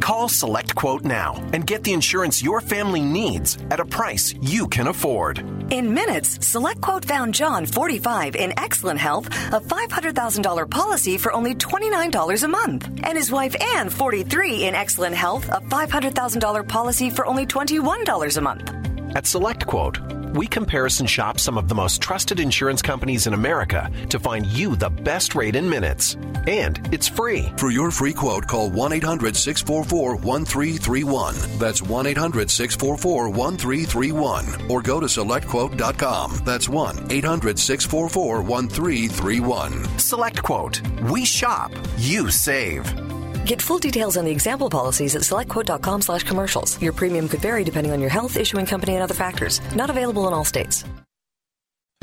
Call 0.00 0.28
SelectQuote 0.28 1.04
now 1.04 1.34
and 1.52 1.66
get 1.66 1.84
the 1.84 1.92
insurance 1.92 2.42
your 2.42 2.60
family 2.60 3.00
needs 3.00 3.58
at 3.70 3.80
a 3.80 3.84
price 3.84 4.34
you 4.40 4.66
can 4.66 4.86
afford. 4.86 5.38
In 5.70 5.92
minutes, 5.92 6.38
SelectQuote 6.38 7.04
found 7.04 7.34
John, 7.34 7.66
45, 7.66 8.34
in 8.34 8.58
excellent 8.58 8.98
health, 8.98 9.26
a 9.52 9.60
$500,000 9.60 10.70
policy 10.70 11.18
for 11.18 11.32
only 11.32 11.54
$29 11.54 12.42
a 12.42 12.48
month. 12.48 12.88
And 13.04 13.16
his 13.16 13.30
wife 13.30 13.54
Anne, 13.76 13.90
43, 13.90 14.66
in 14.66 14.74
excellent 14.74 15.14
health, 15.14 15.48
a 15.48 15.60
$500,000 15.60 16.66
policy 16.68 17.10
for 17.10 17.26
only 17.26 17.46
$21 17.46 18.36
a 18.36 18.40
month. 18.40 18.70
At 19.14 19.24
SelectQuote, 19.24 20.19
we 20.34 20.46
comparison 20.46 21.06
shop 21.06 21.38
some 21.38 21.58
of 21.58 21.68
the 21.68 21.74
most 21.74 22.00
trusted 22.00 22.40
insurance 22.40 22.82
companies 22.82 23.26
in 23.26 23.34
America 23.34 23.90
to 24.08 24.18
find 24.18 24.46
you 24.46 24.76
the 24.76 24.90
best 24.90 25.34
rate 25.34 25.56
in 25.56 25.68
minutes. 25.68 26.16
And 26.46 26.88
it's 26.92 27.08
free. 27.08 27.52
For 27.56 27.70
your 27.70 27.90
free 27.90 28.12
quote, 28.12 28.46
call 28.46 28.70
1 28.70 28.92
800 28.92 29.36
644 29.36 30.16
1331. 30.16 31.34
That's 31.58 31.82
1 31.82 32.06
800 32.06 32.50
644 32.50 33.28
1331. 33.28 34.70
Or 34.70 34.82
go 34.82 35.00
to 35.00 35.06
selectquote.com. 35.06 36.40
That's 36.44 36.68
1 36.68 37.10
800 37.10 37.58
644 37.58 38.42
1331. 38.42 39.72
SelectQuote. 39.96 41.10
We 41.10 41.24
shop, 41.24 41.72
you 41.98 42.30
save. 42.30 43.09
Get 43.50 43.60
full 43.60 43.80
details 43.80 44.16
on 44.16 44.24
the 44.24 44.30
example 44.30 44.70
policies 44.70 45.16
at 45.16 45.22
selectquote.com 45.22 46.02
slash 46.02 46.22
commercials. 46.22 46.80
Your 46.80 46.92
premium 46.92 47.28
could 47.28 47.40
vary 47.40 47.64
depending 47.64 47.90
on 47.90 48.00
your 48.00 48.08
health, 48.08 48.36
issuing 48.36 48.64
company, 48.64 48.94
and 48.94 49.02
other 49.02 49.12
factors. 49.12 49.60
Not 49.74 49.90
available 49.90 50.28
in 50.28 50.32
all 50.32 50.44
states. 50.44 50.84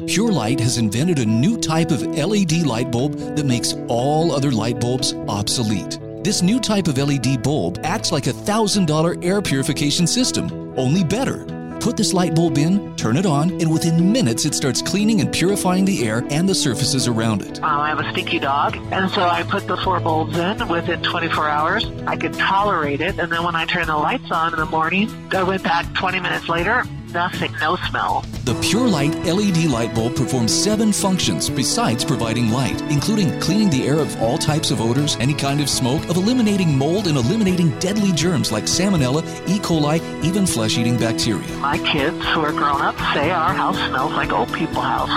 Pure 0.06 0.34
Light 0.34 0.60
has 0.60 0.78
invented 0.78 1.20
a 1.20 1.26
new 1.26 1.58
type 1.58 1.92
of 1.92 2.06
LED 2.06 2.66
light 2.66 2.92
bulb 2.92 3.14
that 3.38 3.46
makes 3.46 3.76
all 3.88 4.34
other 4.34 4.52
light 4.52 4.82
bulbs 4.82 5.14
obsolete. 5.30 5.98
This 6.22 6.42
new 6.42 6.60
type 6.60 6.90
of 6.90 6.98
LED 6.98 7.42
bulb 7.44 7.80
acts 7.82 8.12
like 8.12 8.28
a 8.28 8.34
$1,000 8.34 9.24
air 9.24 9.42
purification 9.42 10.06
system, 10.06 10.52
only 10.76 11.06
better. 11.06 11.46
Put 11.88 11.96
this 11.96 12.12
light 12.12 12.36
bulb 12.36 12.58
in, 12.58 12.94
turn 12.98 13.16
it 13.16 13.26
on, 13.26 13.50
and 13.62 13.72
within 13.72 14.12
minutes 14.12 14.44
it 14.44 14.54
starts 14.54 14.82
cleaning 14.82 15.22
and 15.22 15.32
purifying 15.32 15.86
the 15.86 16.06
air 16.06 16.22
and 16.30 16.48
the 16.48 16.54
surfaces 16.54 17.08
around 17.08 17.42
it. 17.42 17.64
Um, 17.64 17.80
I 17.80 17.88
have 17.88 18.00
a 18.02 18.12
stinky 18.12 18.40
dog, 18.40 18.76
and 18.92 19.10
so 19.10 19.22
I 19.22 19.44
put 19.44 19.68
the 19.68 19.78
four 19.78 20.02
bulbs 20.02 20.38
in 20.38 20.68
within 20.68 21.02
24 21.02 21.48
hours. 21.48 21.86
I 22.06 22.18
could 22.18 22.34
tolerate 22.34 23.00
it, 23.00 23.18
and 23.18 23.32
then 23.32 23.42
when 23.42 23.56
I 23.56 23.64
turned 23.64 23.88
the 23.88 23.96
lights 23.96 24.30
on 24.32 24.52
in 24.52 24.60
the 24.60 24.66
morning, 24.66 25.10
I 25.34 25.44
went 25.44 25.64
back 25.64 25.86
20 25.94 26.20
minutes 26.20 26.50
later, 26.50 26.84
nothing, 27.14 27.52
no 27.60 27.76
smell. 27.90 28.26
The 28.46 28.54
Pure 28.62 28.88
Light 28.88 29.16
LED 29.26 29.66
light 29.66 29.94
bulb 29.94 30.16
performs 30.16 30.54
seven 30.54 30.92
functions 30.92 31.50
besides 31.50 32.04
providing 32.04 32.52
light, 32.52 32.82
including 32.92 33.40
cleaning 33.40 33.70
the 33.70 33.86
air 33.86 34.00
of 34.00 34.22
all 34.22 34.38
types 34.38 34.72
of 34.72 34.82
odors, 34.82 35.18
any 35.20 35.34
kind 35.34 35.62
of 35.62 35.70
smoke, 35.70 36.04
of 36.10 36.18
eliminating 36.18 36.78
mold, 36.78 37.08
and 37.08 37.18
eliminating 37.18 37.78
deadly 37.80 38.12
germs 38.12 38.52
like 38.52 38.66
salmonella, 38.66 39.24
E. 39.48 39.60
coli, 39.60 40.02
even 40.24 40.46
flesh 40.46 40.78
eating 40.78 40.98
bacteria. 40.98 41.48
My 41.58 41.78
kids 41.80 42.24
who 42.28 42.42
are 42.42 42.52
grown 42.52 42.82
up 42.82 42.98
say 43.14 43.32
our 43.32 43.54
house 43.54 43.78
smells 43.88 44.14
like 44.14 44.32
old 44.32 44.52
people 44.54 44.82
house. 44.82 45.10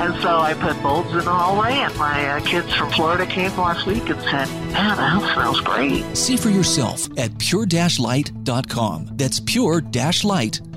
And 0.00 0.20
so 0.22 0.38
I 0.38 0.54
put 0.54 0.82
bulbs 0.82 1.10
in 1.12 1.24
the 1.24 1.32
hallway, 1.32 1.72
and 1.72 1.94
my 1.96 2.26
uh, 2.28 2.40
kids 2.40 2.72
from 2.74 2.90
Florida 2.90 3.26
came 3.26 3.50
last 3.56 3.86
week 3.86 4.08
and 4.08 4.20
said, 4.22 4.48
Man, 4.72 4.96
the 4.96 5.02
house 5.02 5.32
smells 5.34 5.60
great. 5.60 6.04
See 6.16 6.36
for 6.36 6.50
yourself 6.50 7.08
at 7.18 7.36
pure-light.com. 7.38 9.10
That's 9.16 9.40
pure-light.com 9.40 10.67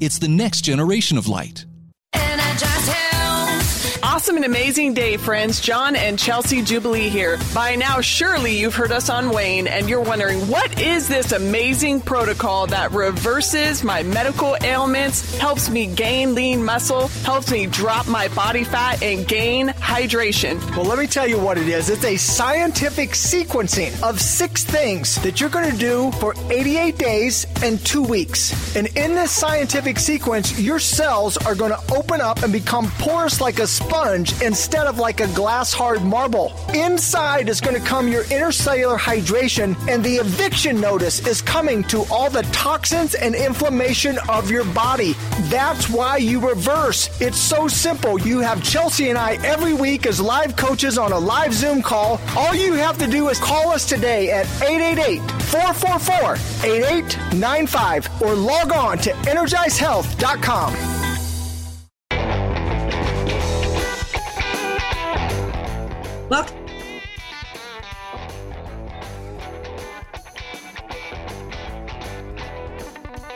it's 0.00 0.18
the 0.18 0.28
next 0.28 0.62
generation 0.62 1.18
of 1.18 1.28
light. 1.28 1.66
Awesome 4.24 4.36
and 4.36 4.46
amazing 4.46 4.94
day, 4.94 5.18
friends. 5.18 5.60
John 5.60 5.94
and 5.94 6.18
Chelsea 6.18 6.62
Jubilee 6.62 7.10
here. 7.10 7.38
By 7.54 7.74
now, 7.74 8.00
surely 8.00 8.56
you've 8.56 8.74
heard 8.74 8.90
us 8.90 9.10
on 9.10 9.28
Wayne 9.28 9.66
and 9.66 9.86
you're 9.86 10.00
wondering 10.00 10.48
what 10.48 10.80
is 10.80 11.08
this 11.08 11.32
amazing 11.32 12.00
protocol 12.00 12.66
that 12.68 12.92
reverses 12.92 13.84
my 13.84 14.02
medical 14.02 14.56
ailments, 14.62 15.36
helps 15.36 15.68
me 15.68 15.88
gain 15.88 16.34
lean 16.34 16.64
muscle, 16.64 17.08
helps 17.08 17.50
me 17.50 17.66
drop 17.66 18.08
my 18.08 18.28
body 18.28 18.64
fat, 18.64 19.02
and 19.02 19.28
gain 19.28 19.68
hydration? 19.68 20.58
Well, 20.74 20.86
let 20.86 20.98
me 20.98 21.06
tell 21.06 21.28
you 21.28 21.38
what 21.38 21.58
it 21.58 21.68
is. 21.68 21.90
It's 21.90 22.06
a 22.06 22.16
scientific 22.16 23.10
sequencing 23.10 24.02
of 24.02 24.22
six 24.22 24.64
things 24.64 25.16
that 25.16 25.38
you're 25.38 25.50
going 25.50 25.70
to 25.70 25.76
do 25.76 26.10
for 26.12 26.34
88 26.50 26.96
days 26.96 27.46
and 27.62 27.78
two 27.84 28.02
weeks. 28.02 28.74
And 28.74 28.86
in 28.96 29.14
this 29.14 29.32
scientific 29.32 29.98
sequence, 29.98 30.58
your 30.58 30.78
cells 30.78 31.36
are 31.36 31.54
going 31.54 31.72
to 31.72 31.94
open 31.94 32.22
up 32.22 32.42
and 32.42 32.50
become 32.50 32.90
porous 32.92 33.42
like 33.42 33.58
a 33.58 33.66
sponge 33.66 34.13
sponge 34.14 34.42
instead 34.42 34.86
of 34.86 34.98
like 34.98 35.20
a 35.20 35.26
glass 35.28 35.72
hard 35.72 36.02
marble. 36.02 36.52
Inside 36.74 37.48
is 37.48 37.60
going 37.60 37.80
to 37.80 37.86
come 37.86 38.08
your 38.08 38.24
intercellular 38.24 38.98
hydration, 38.98 39.76
and 39.88 40.04
the 40.04 40.16
eviction 40.16 40.80
notice 40.80 41.26
is 41.26 41.42
coming 41.42 41.82
to 41.84 42.04
all 42.10 42.30
the 42.30 42.42
toxins 42.52 43.14
and 43.14 43.34
inflammation 43.34 44.18
of 44.28 44.50
your 44.50 44.64
body. 44.64 45.14
That's 45.50 45.88
why 45.88 46.18
you 46.18 46.46
reverse. 46.46 47.20
It's 47.20 47.38
so 47.38 47.68
simple. 47.68 48.18
You 48.20 48.40
have 48.40 48.62
Chelsea 48.62 49.08
and 49.08 49.18
I 49.18 49.34
every 49.44 49.74
week 49.74 50.06
as 50.06 50.20
live 50.20 50.56
coaches 50.56 50.98
on 50.98 51.12
a 51.12 51.18
live 51.18 51.52
Zoom 51.52 51.82
call. 51.82 52.20
All 52.36 52.54
you 52.54 52.74
have 52.74 52.98
to 52.98 53.06
do 53.06 53.28
is 53.28 53.38
call 53.38 53.70
us 53.70 53.86
today 53.86 54.30
at 54.30 54.46
888 54.62 55.20
444 55.42 56.34
8895 56.64 58.22
or 58.22 58.34
log 58.34 58.72
on 58.72 58.98
to 58.98 59.10
energizehealth.com. 59.10 61.03
Welcome. 66.30 66.56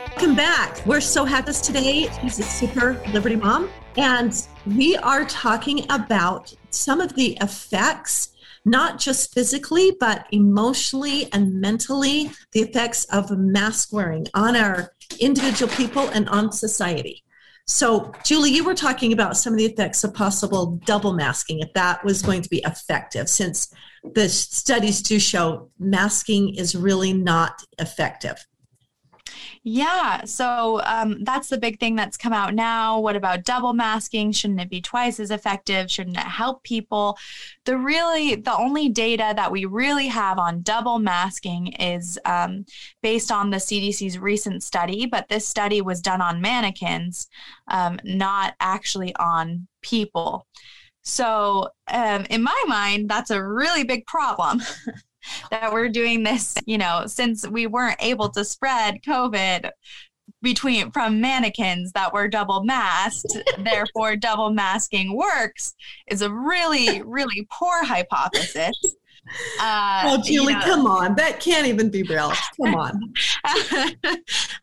Welcome 0.07 0.35
back. 0.35 0.83
We're 0.87 0.99
so 0.99 1.23
happy 1.23 1.53
today. 1.53 2.09
She's 2.19 2.39
a 2.39 2.43
super 2.43 2.99
Liberty 3.13 3.35
mom, 3.35 3.69
and 3.95 4.33
we 4.65 4.97
are 4.97 5.23
talking 5.25 5.85
about 5.91 6.51
some 6.71 6.99
of 6.99 7.13
the 7.13 7.37
effects, 7.41 8.29
not 8.65 8.97
just 8.97 9.35
physically, 9.35 9.95
but 9.99 10.25
emotionally 10.31 11.31
and 11.31 11.61
mentally, 11.61 12.31
the 12.53 12.61
effects 12.61 13.03
of 13.05 13.29
mask 13.37 13.93
wearing 13.93 14.25
on 14.33 14.55
our 14.55 14.93
individual 15.19 15.71
people 15.73 16.09
and 16.09 16.27
on 16.29 16.51
society. 16.51 17.23
So, 17.69 18.11
Julie, 18.25 18.49
you 18.49 18.63
were 18.63 18.73
talking 18.73 19.13
about 19.13 19.37
some 19.37 19.53
of 19.53 19.59
the 19.59 19.65
effects 19.65 20.03
of 20.03 20.11
possible 20.11 20.79
double 20.85 21.13
masking, 21.13 21.59
if 21.59 21.71
that 21.73 22.03
was 22.03 22.23
going 22.23 22.41
to 22.41 22.49
be 22.49 22.63
effective, 22.65 23.29
since 23.29 23.71
the 24.15 24.27
studies 24.27 25.03
do 25.03 25.19
show 25.19 25.69
masking 25.77 26.55
is 26.55 26.75
really 26.75 27.13
not 27.13 27.61
effective. 27.77 28.43
Yeah, 29.63 30.23
so 30.23 30.81
um, 30.85 31.23
that's 31.25 31.49
the 31.49 31.57
big 31.57 31.79
thing 31.79 31.95
that's 31.95 32.15
come 32.15 32.31
out 32.31 32.53
now. 32.53 32.99
What 32.99 33.17
about 33.17 33.43
double 33.43 33.73
masking? 33.73 34.31
Shouldn't 34.31 34.61
it 34.61 34.69
be 34.69 34.79
twice 34.79 35.19
as 35.19 35.31
effective? 35.31 35.91
Shouldn't 35.91 36.17
it 36.17 36.23
help 36.23 36.63
people? 36.63 37.17
The 37.65 37.77
really, 37.77 38.35
the 38.35 38.55
only 38.55 38.87
data 38.87 39.33
that 39.35 39.51
we 39.51 39.65
really 39.65 40.07
have 40.07 40.39
on 40.39 40.61
double 40.61 40.97
masking 40.97 41.73
is 41.73 42.17
um, 42.23 42.65
based 43.03 43.31
on 43.33 43.49
the 43.49 43.57
CDC's 43.57 44.17
recent 44.17 44.63
study, 44.63 45.05
but 45.05 45.27
this 45.27 45.47
study 45.47 45.81
was 45.81 46.01
done 46.01 46.21
on 46.21 46.39
mannequins, 46.39 47.27
um, 47.67 47.99
not 48.05 48.55
actually 48.61 49.13
on 49.17 49.67
people. 49.81 50.47
So, 51.01 51.69
um, 51.87 52.25
in 52.29 52.43
my 52.43 52.63
mind, 52.67 53.09
that's 53.09 53.31
a 53.31 53.43
really 53.43 53.83
big 53.83 54.05
problem. 54.05 54.61
that 55.51 55.71
we're 55.71 55.89
doing 55.89 56.23
this, 56.23 56.55
you 56.65 56.77
know, 56.77 57.03
since 57.07 57.47
we 57.47 57.67
weren't 57.67 57.97
able 57.99 58.29
to 58.29 58.43
spread 58.45 59.01
COVID 59.05 59.69
between 60.41 60.91
from 60.91 61.19
mannequins 61.19 61.91
that 61.93 62.13
were 62.13 62.27
double 62.27 62.63
masked, 62.63 63.37
therefore 63.59 64.15
double 64.15 64.51
masking 64.51 65.15
works 65.15 65.73
is 66.07 66.21
a 66.21 66.31
really, 66.31 67.01
really 67.01 67.47
poor 67.51 67.83
hypothesis. 67.83 68.77
Uh, 69.59 70.01
oh, 70.05 70.21
Julie, 70.23 70.53
you 70.53 70.59
know. 70.59 70.65
come 70.65 70.85
on. 70.85 71.15
That 71.15 71.39
can't 71.39 71.67
even 71.67 71.89
be 71.89 72.03
real. 72.03 72.31
Come 72.61 72.75
on. 72.75 72.91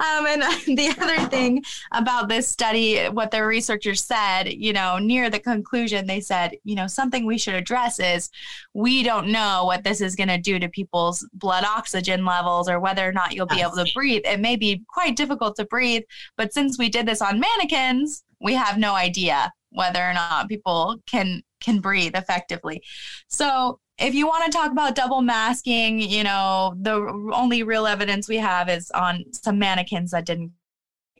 um, 0.00 0.26
and 0.26 0.42
the 0.66 0.94
other 0.98 1.28
thing 1.28 1.62
about 1.92 2.28
this 2.28 2.48
study, 2.48 3.04
what 3.06 3.30
the 3.30 3.44
researchers 3.44 4.02
said, 4.02 4.52
you 4.52 4.72
know, 4.72 4.98
near 4.98 5.30
the 5.30 5.38
conclusion, 5.38 6.06
they 6.06 6.20
said, 6.20 6.56
you 6.64 6.74
know, 6.74 6.86
something 6.86 7.24
we 7.24 7.38
should 7.38 7.54
address 7.54 8.00
is 8.00 8.30
we 8.74 9.02
don't 9.02 9.28
know 9.28 9.64
what 9.64 9.84
this 9.84 10.00
is 10.00 10.16
going 10.16 10.28
to 10.28 10.38
do 10.38 10.58
to 10.58 10.68
people's 10.68 11.26
blood 11.34 11.64
oxygen 11.64 12.24
levels 12.24 12.68
or 12.68 12.80
whether 12.80 13.08
or 13.08 13.12
not 13.12 13.34
you'll 13.34 13.46
be 13.46 13.60
able 13.60 13.72
to 13.72 13.90
breathe. 13.94 14.22
It 14.24 14.40
may 14.40 14.56
be 14.56 14.82
quite 14.88 15.16
difficult 15.16 15.56
to 15.56 15.64
breathe, 15.64 16.02
but 16.36 16.52
since 16.52 16.78
we 16.78 16.88
did 16.88 17.06
this 17.06 17.22
on 17.22 17.40
mannequins, 17.40 18.24
we 18.40 18.54
have 18.54 18.78
no 18.78 18.94
idea 18.94 19.52
whether 19.70 20.02
or 20.02 20.14
not 20.14 20.48
people 20.48 20.96
can 21.06 21.42
can 21.60 21.80
breathe 21.80 22.14
effectively. 22.14 22.82
So 23.28 23.80
if 23.98 24.14
you 24.14 24.26
want 24.26 24.44
to 24.44 24.50
talk 24.50 24.70
about 24.70 24.94
double 24.94 25.22
masking, 25.22 26.00
you 26.00 26.22
know, 26.22 26.74
the 26.80 26.94
only 27.32 27.62
real 27.62 27.86
evidence 27.86 28.28
we 28.28 28.36
have 28.36 28.68
is 28.68 28.90
on 28.90 29.24
some 29.32 29.58
mannequins 29.58 30.10
that 30.10 30.26
didn't 30.26 30.52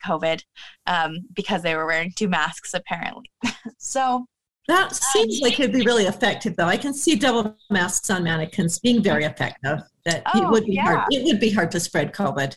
COVID 0.05 0.43
um, 0.87 1.21
because 1.35 1.63
they 1.63 1.75
were 1.75 1.87
wearing 1.87 2.13
two 2.15 2.29
masks, 2.29 2.75
apparently. 2.75 3.31
so 3.79 4.27
that 4.69 4.95
seems 4.95 5.41
like 5.41 5.59
it'd 5.59 5.73
be 5.73 5.85
really 5.85 6.05
effective, 6.05 6.57
though. 6.57 6.67
I 6.67 6.77
can 6.77 6.93
see 6.93 7.17
double 7.17 7.57
masks 7.71 8.11
on 8.11 8.25
mannequins 8.25 8.79
being 8.79 9.03
very 9.03 9.25
effective. 9.25 9.81
That 10.05 10.23
oh, 10.35 10.43
it 10.43 10.51
would 10.51 10.67
be 10.67 10.75
yeah. 10.75 10.85
hard. 10.85 11.05
It 11.11 11.25
would 11.25 11.41
be 11.41 11.51
hard 11.51 11.71
to 11.73 11.81
spread 11.81 12.13
COVID. 12.13 12.57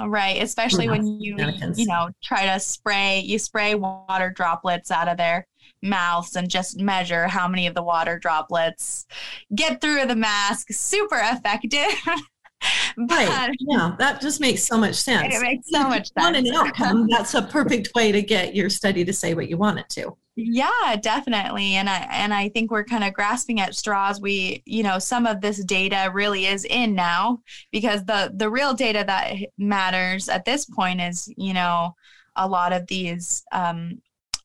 Right, 0.00 0.40
especially 0.42 0.88
when 0.88 1.20
you 1.20 1.34
mannequins. 1.34 1.78
you 1.78 1.86
know 1.86 2.10
try 2.22 2.46
to 2.46 2.60
spray 2.60 3.20
you 3.20 3.38
spray 3.38 3.74
water 3.74 4.30
droplets 4.30 4.92
out 4.92 5.08
of 5.08 5.16
their 5.16 5.44
mouths 5.82 6.36
and 6.36 6.48
just 6.48 6.78
measure 6.78 7.28
how 7.28 7.48
many 7.48 7.66
of 7.66 7.74
the 7.74 7.82
water 7.82 8.18
droplets 8.18 9.06
get 9.54 9.80
through 9.80 10.06
the 10.06 10.16
mask. 10.16 10.68
Super 10.70 11.20
effective. 11.22 11.94
but, 12.96 13.28
right. 13.28 13.56
Yeah, 13.60 13.94
that 13.98 14.20
just 14.20 14.40
makes 14.40 14.64
so 14.64 14.76
much 14.76 14.96
sense. 14.96 15.34
It 15.34 15.42
makes 15.42 15.70
so 15.70 15.84
much 15.84 16.12
sense. 16.12 16.24
Want 16.24 16.36
an 16.36 16.54
outcome? 16.54 17.06
That's 17.10 17.34
a 17.34 17.42
perfect 17.42 17.90
way 17.94 18.12
to 18.12 18.22
get 18.22 18.54
your 18.54 18.70
study 18.70 19.04
to 19.04 19.12
say 19.12 19.34
what 19.34 19.48
you 19.48 19.56
want 19.56 19.78
it 19.78 19.88
to. 19.90 20.16
Yeah, 20.40 20.94
definitely. 21.00 21.74
And 21.74 21.90
I 21.90 22.06
and 22.12 22.32
I 22.32 22.48
think 22.50 22.70
we're 22.70 22.84
kind 22.84 23.02
of 23.02 23.12
grasping 23.12 23.58
at 23.58 23.74
straws. 23.74 24.20
We, 24.20 24.62
you 24.66 24.84
know, 24.84 25.00
some 25.00 25.26
of 25.26 25.40
this 25.40 25.64
data 25.64 26.12
really 26.14 26.46
is 26.46 26.64
in 26.64 26.94
now 26.94 27.40
because 27.72 28.04
the 28.04 28.30
the 28.32 28.48
real 28.48 28.72
data 28.72 29.02
that 29.04 29.34
matters 29.58 30.28
at 30.28 30.44
this 30.44 30.64
point 30.64 31.00
is, 31.00 31.28
you 31.36 31.54
know, 31.54 31.96
a 32.36 32.46
lot 32.46 32.72
of 32.72 32.86
these 32.86 33.42
um, 33.50 34.00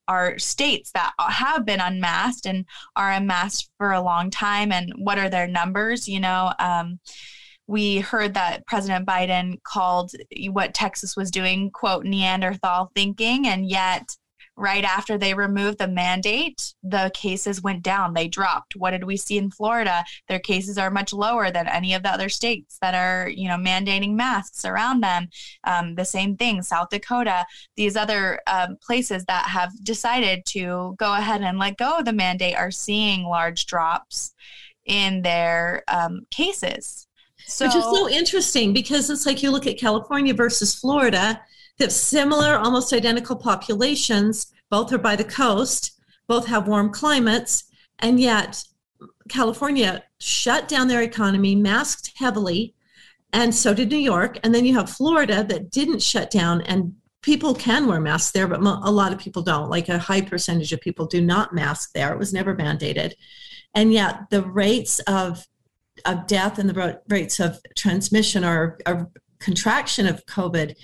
are 0.08 0.38
states 0.38 0.92
that 0.92 1.14
have 1.20 1.66
been 1.66 1.80
unmasked 1.80 2.46
and 2.46 2.66
are 2.96 3.12
unmasked 3.12 3.70
for 3.78 3.92
a 3.92 4.02
long 4.02 4.30
time 4.30 4.72
and 4.72 4.92
what 4.98 5.18
are 5.18 5.30
their 5.30 5.48
numbers? 5.48 6.08
You 6.08 6.20
know 6.20 6.54
um, 6.60 7.00
we 7.68 8.00
heard 8.00 8.34
that 8.34 8.66
president 8.68 9.08
biden 9.08 9.62
called 9.64 10.12
what 10.50 10.74
texas 10.74 11.16
was 11.16 11.32
doing 11.32 11.72
quote 11.72 12.04
neanderthal 12.04 12.92
thinking 12.94 13.48
and 13.48 13.70
yet 13.70 14.16
right 14.56 14.84
after 14.84 15.18
they 15.18 15.34
removed 15.34 15.80
the 15.80 15.88
mandate, 15.88 16.74
the 16.84 17.12
cases 17.14 17.62
went 17.62 17.82
down. 17.82 18.14
They 18.14 18.28
dropped. 18.28 18.76
What 18.76 18.92
did 18.92 19.04
we 19.04 19.18
see 19.18 19.38
in 19.38 19.50
Florida? 19.50 20.04
Their 20.28 20.40
cases 20.40 20.78
are 20.78 20.92
much 20.92 21.12
lower 21.12 21.50
than 21.50 21.68
any 21.68 21.94
of 21.94 22.04
the 22.04 22.12
other 22.12 22.30
states 22.30 22.78
that 22.82 22.94
are, 22.94 23.30
you 23.30 23.48
know, 23.48 23.58
mandating 23.58 24.14
masks 24.14 24.64
around 24.64 25.02
them. 25.02 25.30
Um, 25.64 25.96
the 25.96 26.06
same 26.06 26.38
thing, 26.38 26.62
South 26.62 26.90
Dakota, 26.90 27.46
these 27.76 27.96
other 27.96 28.40
um, 28.48 28.78
places 28.86 29.26
that 29.26 29.46
have 29.48 29.72
decided 29.84 30.46
to 30.48 30.96
go 31.00 31.14
ahead 31.14 31.42
and 31.42 31.58
let 31.58 31.78
go 31.78 31.98
of 31.98 32.06
the 32.06 32.14
mandate 32.14 32.56
are 32.56 32.72
seeing 32.72 33.24
large 33.24 33.66
drops 33.66 34.34
in 34.86 35.22
their 35.24 35.84
um, 35.88 36.28
cases. 36.30 37.08
So, 37.46 37.66
Which 37.66 37.76
is 37.76 37.84
so 37.84 38.10
interesting 38.10 38.72
because 38.72 39.10
it's 39.10 39.26
like 39.26 39.44
you 39.44 39.52
look 39.52 39.68
at 39.68 39.78
California 39.78 40.34
versus 40.34 40.76
Florida 40.76 41.42
they 41.78 41.86
have 41.86 41.92
similar, 41.92 42.56
almost 42.56 42.94
identical 42.94 43.36
populations. 43.36 44.48
Both 44.70 44.92
are 44.94 44.98
by 44.98 45.16
the 45.16 45.24
coast, 45.24 46.00
both 46.28 46.48
have 46.48 46.68
warm 46.68 46.92
climates, 46.92 47.66
and 48.00 48.20
yet 48.20 48.64
California 49.30 50.04
shut 50.20 50.68
down 50.68 50.88
their 50.88 51.02
economy, 51.02 51.56
masked 51.56 52.12
heavily, 52.16 52.74
and 53.32 53.54
so 53.54 53.74
did 53.74 53.90
New 53.90 53.98
York. 53.98 54.40
And 54.44 54.54
then 54.54 54.66
you 54.66 54.74
have 54.76 54.90
Florida 54.90 55.44
that 55.44 55.72
didn't 55.72 56.02
shut 56.02 56.32
down, 56.32 56.62
and 56.62 56.94
people 57.22 57.56
can 57.56 57.88
wear 57.88 58.00
masks 58.00 58.32
there, 58.32 58.48
but 58.48 58.60
a 58.60 58.92
lot 58.92 59.14
of 59.14 59.20
people 59.20 59.42
don't. 59.42 59.70
Like 59.70 59.90
a 59.90 59.98
high 59.98 60.22
percentage 60.22 60.74
of 60.74 60.82
people 60.82 61.06
do 61.06 61.22
not 61.22 61.54
mask 61.54 61.92
there. 61.94 62.14
It 62.14 62.20
was 62.20 62.34
never 62.34 62.56
mandated. 62.56 63.14
And 63.74 63.92
yet 63.92 64.30
the 64.30 64.44
rates 64.44 65.00
of 65.00 65.48
of 66.06 66.28
death 66.28 66.58
and 66.58 66.70
the 66.70 67.00
rates 67.08 67.40
of 67.40 67.60
transmission 67.76 68.44
or, 68.44 68.80
or 68.88 69.12
contraction 69.40 70.08
of 70.08 70.26
COVID 70.26 70.76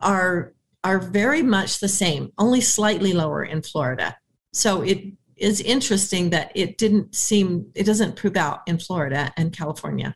are 0.00 0.54
are 0.84 0.98
very 0.98 1.42
much 1.42 1.80
the 1.80 1.88
same, 1.88 2.32
only 2.38 2.60
slightly 2.60 3.12
lower 3.12 3.44
in 3.44 3.62
Florida. 3.62 4.16
So 4.52 4.82
it 4.82 5.12
is 5.36 5.60
interesting 5.60 6.30
that 6.30 6.52
it 6.54 6.78
didn't 6.78 7.14
seem 7.14 7.70
it 7.74 7.84
doesn't 7.84 8.16
prove 8.16 8.36
out 8.36 8.60
in 8.66 8.78
Florida 8.78 9.32
and 9.36 9.56
California. 9.56 10.14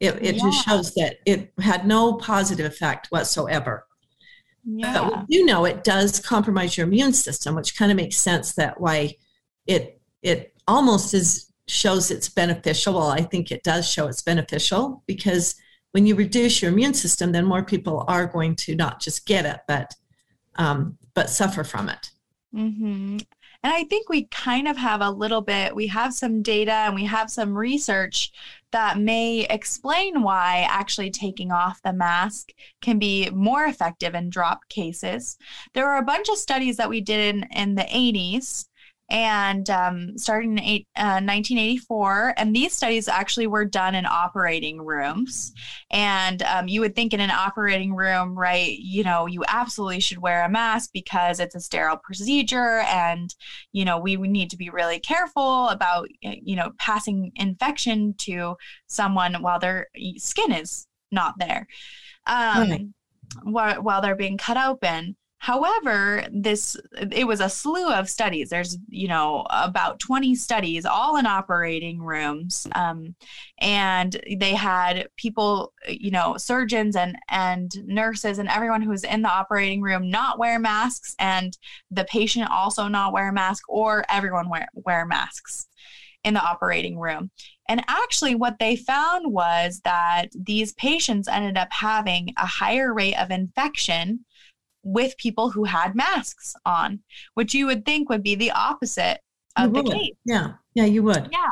It, 0.00 0.16
it 0.20 0.36
yeah. 0.36 0.42
just 0.42 0.64
shows 0.64 0.94
that 0.94 1.18
it 1.26 1.52
had 1.60 1.86
no 1.86 2.14
positive 2.14 2.66
effect 2.66 3.06
whatsoever. 3.08 3.86
Yeah. 4.64 5.08
But 5.08 5.28
we 5.28 5.38
do 5.38 5.44
know 5.44 5.64
it 5.64 5.84
does 5.84 6.20
compromise 6.20 6.76
your 6.76 6.86
immune 6.86 7.12
system, 7.12 7.54
which 7.54 7.76
kind 7.76 7.90
of 7.90 7.96
makes 7.96 8.16
sense 8.16 8.54
that 8.54 8.80
why 8.80 9.14
it 9.66 10.00
it 10.22 10.54
almost 10.66 11.14
is 11.14 11.52
shows 11.68 12.10
it's 12.10 12.28
beneficial. 12.28 12.94
Well, 12.94 13.08
I 13.08 13.22
think 13.22 13.50
it 13.50 13.62
does 13.62 13.88
show 13.88 14.08
it's 14.08 14.22
beneficial 14.22 15.02
because 15.06 15.54
when 15.92 16.06
you 16.06 16.14
reduce 16.14 16.60
your 16.60 16.72
immune 16.72 16.94
system, 16.94 17.32
then 17.32 17.44
more 17.44 17.62
people 17.62 18.04
are 18.08 18.26
going 18.26 18.56
to 18.56 18.74
not 18.74 19.00
just 19.00 19.26
get 19.26 19.46
it, 19.46 19.60
but 19.68 19.94
um, 20.56 20.98
but 21.14 21.30
suffer 21.30 21.64
from 21.64 21.88
it. 21.88 22.10
Mm-hmm. 22.54 23.18
And 23.64 23.72
I 23.72 23.84
think 23.84 24.08
we 24.08 24.24
kind 24.24 24.66
of 24.66 24.76
have 24.76 25.00
a 25.00 25.10
little 25.10 25.40
bit, 25.40 25.74
we 25.74 25.86
have 25.86 26.12
some 26.12 26.42
data 26.42 26.72
and 26.72 26.94
we 26.96 27.04
have 27.04 27.30
some 27.30 27.56
research 27.56 28.32
that 28.72 28.98
may 28.98 29.46
explain 29.48 30.22
why 30.22 30.66
actually 30.68 31.10
taking 31.10 31.52
off 31.52 31.80
the 31.82 31.92
mask 31.92 32.50
can 32.80 32.98
be 32.98 33.30
more 33.30 33.64
effective 33.64 34.14
in 34.14 34.30
drop 34.30 34.68
cases. 34.68 35.38
There 35.74 35.86
were 35.86 35.98
a 35.98 36.04
bunch 36.04 36.28
of 36.28 36.38
studies 36.38 36.76
that 36.78 36.88
we 36.88 37.00
did 37.00 37.36
in, 37.36 37.46
in 37.54 37.74
the 37.76 37.82
80s 37.82 38.66
and 39.12 39.68
um, 39.68 40.16
starting 40.16 40.52
in 40.52 40.64
eight, 40.64 40.88
uh, 40.96 41.20
1984. 41.20 42.32
And 42.38 42.56
these 42.56 42.72
studies 42.72 43.08
actually 43.08 43.46
were 43.46 43.66
done 43.66 43.94
in 43.94 44.06
operating 44.06 44.80
rooms. 44.80 45.52
And 45.90 46.42
um, 46.44 46.66
you 46.66 46.80
would 46.80 46.96
think 46.96 47.12
in 47.12 47.20
an 47.20 47.30
operating 47.30 47.94
room, 47.94 48.34
right, 48.34 48.76
you 48.78 49.04
know, 49.04 49.26
you 49.26 49.44
absolutely 49.46 50.00
should 50.00 50.16
wear 50.16 50.44
a 50.44 50.48
mask 50.48 50.90
because 50.94 51.40
it's 51.40 51.54
a 51.54 51.60
sterile 51.60 52.00
procedure. 52.02 52.78
And, 52.88 53.32
you 53.72 53.84
know, 53.84 53.98
we, 53.98 54.16
we 54.16 54.28
need 54.28 54.48
to 54.50 54.56
be 54.56 54.70
really 54.70 54.98
careful 54.98 55.68
about, 55.68 56.08
you 56.22 56.56
know, 56.56 56.72
passing 56.78 57.32
infection 57.36 58.14
to 58.20 58.56
someone 58.86 59.42
while 59.42 59.58
their 59.58 59.88
skin 60.16 60.52
is 60.52 60.86
not 61.10 61.34
there. 61.38 61.66
Um, 62.26 62.70
right. 62.70 62.86
while, 63.42 63.82
while 63.82 64.00
they're 64.00 64.16
being 64.16 64.38
cut 64.38 64.56
open. 64.56 65.16
However, 65.42 66.24
this 66.30 66.76
it 67.10 67.26
was 67.26 67.40
a 67.40 67.48
slew 67.48 67.90
of 67.90 68.08
studies. 68.08 68.48
There's 68.48 68.78
you 68.88 69.08
know 69.08 69.44
about 69.50 69.98
20 69.98 70.36
studies, 70.36 70.86
all 70.86 71.16
in 71.16 71.26
operating 71.26 72.00
rooms, 72.00 72.68
um, 72.76 73.16
and 73.58 74.16
they 74.38 74.54
had 74.54 75.08
people, 75.16 75.72
you 75.88 76.12
know, 76.12 76.36
surgeons 76.36 76.94
and 76.94 77.16
and 77.28 77.72
nurses 77.84 78.38
and 78.38 78.48
everyone 78.48 78.82
who 78.82 78.90
was 78.90 79.02
in 79.02 79.22
the 79.22 79.32
operating 79.32 79.82
room 79.82 80.08
not 80.08 80.38
wear 80.38 80.60
masks, 80.60 81.16
and 81.18 81.58
the 81.90 82.04
patient 82.04 82.48
also 82.48 82.86
not 82.86 83.12
wear 83.12 83.30
a 83.30 83.32
mask, 83.32 83.64
or 83.68 84.04
everyone 84.08 84.48
wear 84.48 84.68
wear 84.74 85.04
masks. 85.06 85.66
in 86.24 86.34
the 86.34 86.40
operating 86.40 86.96
room. 87.00 87.32
And 87.68 87.82
actually, 87.88 88.36
what 88.36 88.60
they 88.60 88.76
found 88.76 89.32
was 89.32 89.80
that 89.82 90.26
these 90.34 90.72
patients 90.74 91.26
ended 91.26 91.56
up 91.56 91.72
having 91.72 92.32
a 92.36 92.46
higher 92.46 92.94
rate 92.94 93.18
of 93.18 93.32
infection 93.32 94.24
with 94.82 95.16
people 95.16 95.50
who 95.50 95.64
had 95.64 95.94
masks 95.94 96.54
on, 96.64 97.00
which 97.34 97.54
you 97.54 97.66
would 97.66 97.84
think 97.84 98.08
would 98.08 98.22
be 98.22 98.34
the 98.34 98.50
opposite 98.50 99.20
of 99.56 99.72
the 99.74 99.82
case. 99.82 100.14
Yeah, 100.24 100.52
yeah, 100.74 100.84
you 100.84 101.02
would. 101.02 101.28
Yeah. 101.30 101.50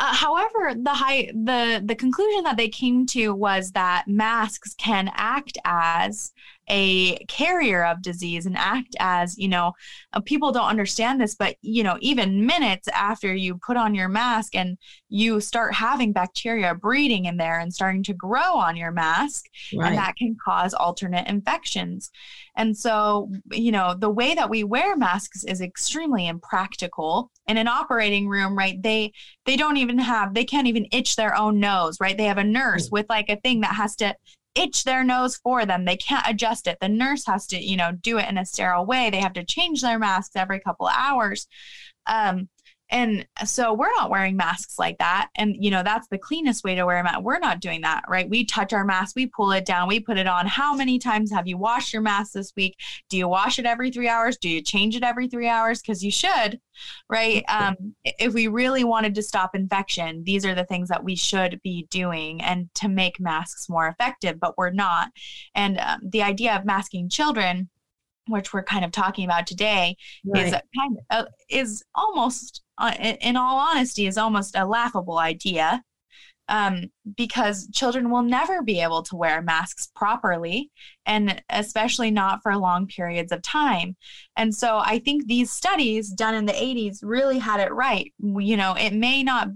Uh, 0.00 0.14
however, 0.14 0.74
the 0.76 0.90
high 0.90 1.30
the 1.32 1.82
the 1.84 1.94
conclusion 1.94 2.44
that 2.44 2.56
they 2.56 2.68
came 2.68 3.06
to 3.06 3.32
was 3.34 3.70
that 3.72 4.04
masks 4.06 4.74
can 4.74 5.10
act 5.14 5.58
as 5.64 6.32
a 6.68 7.16
carrier 7.26 7.84
of 7.84 8.02
disease 8.02 8.46
and 8.46 8.56
act 8.56 8.94
as 9.00 9.36
you 9.38 9.48
know 9.48 9.72
uh, 10.12 10.20
people 10.20 10.52
don't 10.52 10.68
understand 10.68 11.20
this 11.20 11.34
but 11.34 11.56
you 11.62 11.82
know 11.82 11.96
even 12.00 12.46
minutes 12.46 12.88
after 12.88 13.34
you 13.34 13.58
put 13.66 13.76
on 13.76 13.94
your 13.94 14.08
mask 14.08 14.54
and 14.54 14.76
you 15.08 15.40
start 15.40 15.74
having 15.74 16.12
bacteria 16.12 16.74
breeding 16.74 17.24
in 17.24 17.36
there 17.36 17.58
and 17.58 17.72
starting 17.72 18.02
to 18.02 18.12
grow 18.14 18.54
on 18.54 18.76
your 18.76 18.92
mask 18.92 19.46
Right. 19.74 19.88
and 19.88 19.98
that 19.98 20.16
can 20.16 20.36
cause 20.42 20.72
alternate 20.74 21.26
infections. 21.28 22.10
And 22.56 22.76
so 22.76 23.30
you 23.52 23.72
know 23.72 23.94
the 23.98 24.10
way 24.10 24.34
that 24.34 24.50
we 24.50 24.64
wear 24.64 24.96
masks 24.96 25.44
is 25.44 25.60
extremely 25.60 26.26
impractical. 26.26 27.30
In 27.46 27.56
an 27.56 27.68
operating 27.68 28.28
room 28.28 28.56
right 28.56 28.80
they 28.82 29.12
they 29.46 29.56
don't 29.56 29.76
even 29.78 29.98
have 29.98 30.34
they 30.34 30.44
can't 30.44 30.66
even 30.66 30.86
itch 30.92 31.16
their 31.16 31.34
own 31.36 31.60
nose 31.60 31.98
right? 32.00 32.16
They 32.16 32.24
have 32.24 32.38
a 32.38 32.44
nurse 32.44 32.90
with 32.90 33.06
like 33.08 33.28
a 33.28 33.36
thing 33.36 33.60
that 33.60 33.74
has 33.74 33.96
to 33.96 34.14
itch 34.54 34.84
their 34.84 35.04
nose 35.04 35.36
for 35.36 35.64
them. 35.66 35.84
They 35.84 35.96
can't 35.96 36.26
adjust 36.28 36.66
it. 36.66 36.78
The 36.80 36.88
nurse 36.88 37.26
has 37.26 37.46
to 37.48 37.62
you 37.62 37.76
know 37.76 37.92
do 37.92 38.18
it 38.18 38.28
in 38.28 38.38
a 38.38 38.46
sterile 38.46 38.86
way. 38.86 39.10
They 39.10 39.20
have 39.20 39.34
to 39.34 39.44
change 39.44 39.80
their 39.82 39.98
masks 39.98 40.36
every 40.36 40.60
couple 40.60 40.86
hours. 40.88 41.46
Um 42.06 42.48
and 42.90 43.26
so 43.44 43.72
we're 43.72 43.94
not 43.96 44.10
wearing 44.10 44.36
masks 44.36 44.78
like 44.78 44.98
that. 44.98 45.28
And, 45.36 45.56
you 45.58 45.70
know, 45.70 45.82
that's 45.82 46.08
the 46.08 46.18
cleanest 46.18 46.64
way 46.64 46.74
to 46.74 46.86
wear 46.86 46.98
a 46.98 47.04
mask. 47.04 47.20
We're 47.20 47.38
not 47.38 47.60
doing 47.60 47.82
that, 47.82 48.04
right? 48.08 48.28
We 48.28 48.44
touch 48.44 48.72
our 48.72 48.84
mask, 48.84 49.16
we 49.16 49.26
pull 49.26 49.52
it 49.52 49.66
down, 49.66 49.88
we 49.88 50.00
put 50.00 50.18
it 50.18 50.26
on. 50.26 50.46
How 50.46 50.74
many 50.74 50.98
times 50.98 51.30
have 51.32 51.46
you 51.46 51.58
washed 51.58 51.92
your 51.92 52.02
mask 52.02 52.32
this 52.32 52.52
week? 52.56 52.76
Do 53.10 53.16
you 53.16 53.28
wash 53.28 53.58
it 53.58 53.66
every 53.66 53.90
three 53.90 54.08
hours? 54.08 54.36
Do 54.36 54.48
you 54.48 54.62
change 54.62 54.96
it 54.96 55.02
every 55.02 55.28
three 55.28 55.48
hours? 55.48 55.80
Because 55.80 56.02
you 56.02 56.10
should, 56.10 56.60
right? 57.10 57.44
Um, 57.48 57.94
if 58.04 58.32
we 58.34 58.48
really 58.48 58.84
wanted 58.84 59.14
to 59.16 59.22
stop 59.22 59.54
infection, 59.54 60.24
these 60.24 60.46
are 60.46 60.54
the 60.54 60.64
things 60.64 60.88
that 60.88 61.04
we 61.04 61.16
should 61.16 61.60
be 61.62 61.86
doing 61.90 62.40
and 62.42 62.68
to 62.74 62.88
make 62.88 63.20
masks 63.20 63.68
more 63.68 63.88
effective, 63.88 64.40
but 64.40 64.56
we're 64.56 64.70
not. 64.70 65.10
And 65.54 65.78
um, 65.78 66.00
the 66.02 66.22
idea 66.22 66.56
of 66.56 66.64
masking 66.64 67.08
children, 67.08 67.68
which 68.28 68.52
we're 68.52 68.62
kind 68.62 68.84
of 68.84 68.92
talking 68.92 69.24
about 69.24 69.46
today, 69.46 69.96
is 70.34 70.52
Right. 70.52 70.54
a 70.54 70.62
kind 70.78 70.98
of, 71.10 71.26
uh, 71.26 71.28
is 71.48 71.82
almost, 71.94 72.62
uh, 72.78 72.94
in 72.98 73.36
all 73.36 73.58
honesty, 73.58 74.06
is 74.06 74.18
almost 74.18 74.56
a 74.56 74.66
laughable 74.66 75.18
idea. 75.18 75.82
Um, 76.50 76.84
because 77.14 77.68
children 77.74 78.10
will 78.10 78.22
never 78.22 78.62
be 78.62 78.80
able 78.80 79.02
to 79.02 79.16
wear 79.16 79.42
masks 79.42 79.90
properly, 79.94 80.70
and 81.04 81.42
especially 81.50 82.10
not 82.10 82.42
for 82.42 82.56
long 82.56 82.86
periods 82.86 83.32
of 83.32 83.42
time. 83.42 83.96
And 84.34 84.54
so 84.54 84.78
I 84.78 84.98
think 84.98 85.26
these 85.26 85.50
studies 85.50 86.08
done 86.08 86.34
in 86.34 86.46
the 86.46 86.54
80s 86.54 87.00
really 87.02 87.38
had 87.38 87.60
it 87.60 87.70
right. 87.70 88.14
You 88.18 88.56
know, 88.56 88.72
it 88.72 88.94
may 88.94 89.22
not 89.22 89.48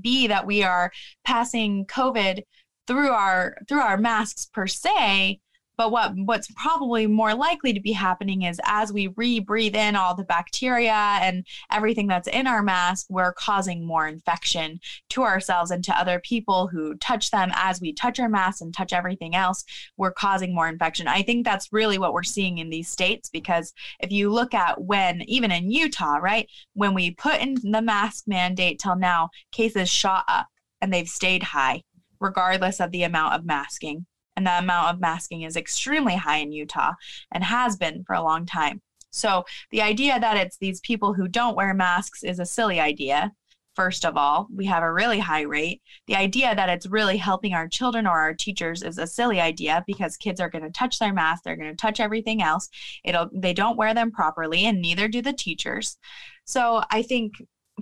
be 0.00 0.26
that 0.26 0.44
we 0.44 0.64
are 0.64 0.90
passing 1.24 1.86
COVID 1.86 2.42
through 2.88 3.10
our 3.10 3.56
through 3.68 3.82
our 3.82 3.96
masks 3.96 4.46
per 4.52 4.66
se, 4.66 5.38
but 5.80 5.92
what 5.92 6.12
what's 6.14 6.52
probably 6.56 7.06
more 7.06 7.34
likely 7.34 7.72
to 7.72 7.80
be 7.80 7.92
happening 7.92 8.42
is 8.42 8.60
as 8.64 8.92
we 8.92 9.14
re-breathe 9.16 9.74
in 9.74 9.96
all 9.96 10.14
the 10.14 10.24
bacteria 10.24 10.92
and 11.22 11.46
everything 11.72 12.06
that's 12.06 12.28
in 12.28 12.46
our 12.46 12.62
mask, 12.62 13.06
we're 13.08 13.32
causing 13.32 13.86
more 13.86 14.06
infection 14.06 14.78
to 15.08 15.22
ourselves 15.22 15.70
and 15.70 15.82
to 15.82 15.98
other 15.98 16.20
people 16.20 16.66
who 16.66 16.94
touch 16.96 17.30
them 17.30 17.50
as 17.54 17.80
we 17.80 17.94
touch 17.94 18.20
our 18.20 18.28
masks 18.28 18.60
and 18.60 18.74
touch 18.74 18.92
everything 18.92 19.34
else, 19.34 19.64
we're 19.96 20.12
causing 20.12 20.54
more 20.54 20.68
infection. 20.68 21.08
I 21.08 21.22
think 21.22 21.46
that's 21.46 21.72
really 21.72 21.96
what 21.96 22.12
we're 22.12 22.24
seeing 22.24 22.58
in 22.58 22.68
these 22.68 22.90
states 22.90 23.30
because 23.30 23.72
if 24.00 24.12
you 24.12 24.30
look 24.30 24.52
at 24.52 24.82
when 24.82 25.22
even 25.22 25.50
in 25.50 25.70
Utah, 25.70 26.16
right, 26.16 26.46
when 26.74 26.92
we 26.92 27.12
put 27.12 27.40
in 27.40 27.56
the 27.62 27.80
mask 27.80 28.24
mandate 28.26 28.80
till 28.80 28.96
now, 28.96 29.30
cases 29.50 29.88
shot 29.88 30.24
up 30.28 30.46
and 30.82 30.92
they've 30.92 31.08
stayed 31.08 31.42
high 31.42 31.80
regardless 32.20 32.80
of 32.80 32.90
the 32.90 33.02
amount 33.02 33.32
of 33.32 33.46
masking 33.46 34.04
and 34.40 34.46
the 34.46 34.58
amount 34.58 34.94
of 34.94 35.00
masking 35.00 35.42
is 35.42 35.54
extremely 35.54 36.16
high 36.16 36.38
in 36.38 36.50
Utah 36.50 36.94
and 37.30 37.44
has 37.44 37.76
been 37.76 38.02
for 38.04 38.14
a 38.14 38.22
long 38.22 38.46
time. 38.46 38.80
So 39.10 39.44
the 39.70 39.82
idea 39.82 40.18
that 40.18 40.38
it's 40.38 40.56
these 40.56 40.80
people 40.80 41.12
who 41.12 41.28
don't 41.28 41.56
wear 41.56 41.74
masks 41.74 42.22
is 42.22 42.38
a 42.38 42.46
silly 42.46 42.80
idea. 42.80 43.32
First 43.76 44.06
of 44.06 44.16
all, 44.16 44.48
we 44.54 44.64
have 44.64 44.82
a 44.82 44.92
really 44.92 45.18
high 45.18 45.42
rate. 45.42 45.82
The 46.06 46.16
idea 46.16 46.54
that 46.54 46.70
it's 46.70 46.86
really 46.86 47.18
helping 47.18 47.52
our 47.52 47.68
children 47.68 48.06
or 48.06 48.18
our 48.18 48.32
teachers 48.32 48.82
is 48.82 48.96
a 48.96 49.06
silly 49.06 49.40
idea 49.40 49.84
because 49.86 50.16
kids 50.16 50.40
are 50.40 50.48
going 50.48 50.64
to 50.64 50.70
touch 50.70 50.98
their 50.98 51.12
mask, 51.12 51.42
they're 51.44 51.54
going 51.54 51.68
to 51.68 51.76
touch 51.76 52.00
everything 52.00 52.42
else. 52.42 52.70
It'll 53.04 53.28
they 53.30 53.52
don't 53.52 53.76
wear 53.76 53.92
them 53.92 54.10
properly 54.10 54.64
and 54.64 54.80
neither 54.80 55.06
do 55.06 55.20
the 55.20 55.34
teachers. 55.34 55.98
So 56.46 56.82
I 56.90 57.02
think 57.02 57.34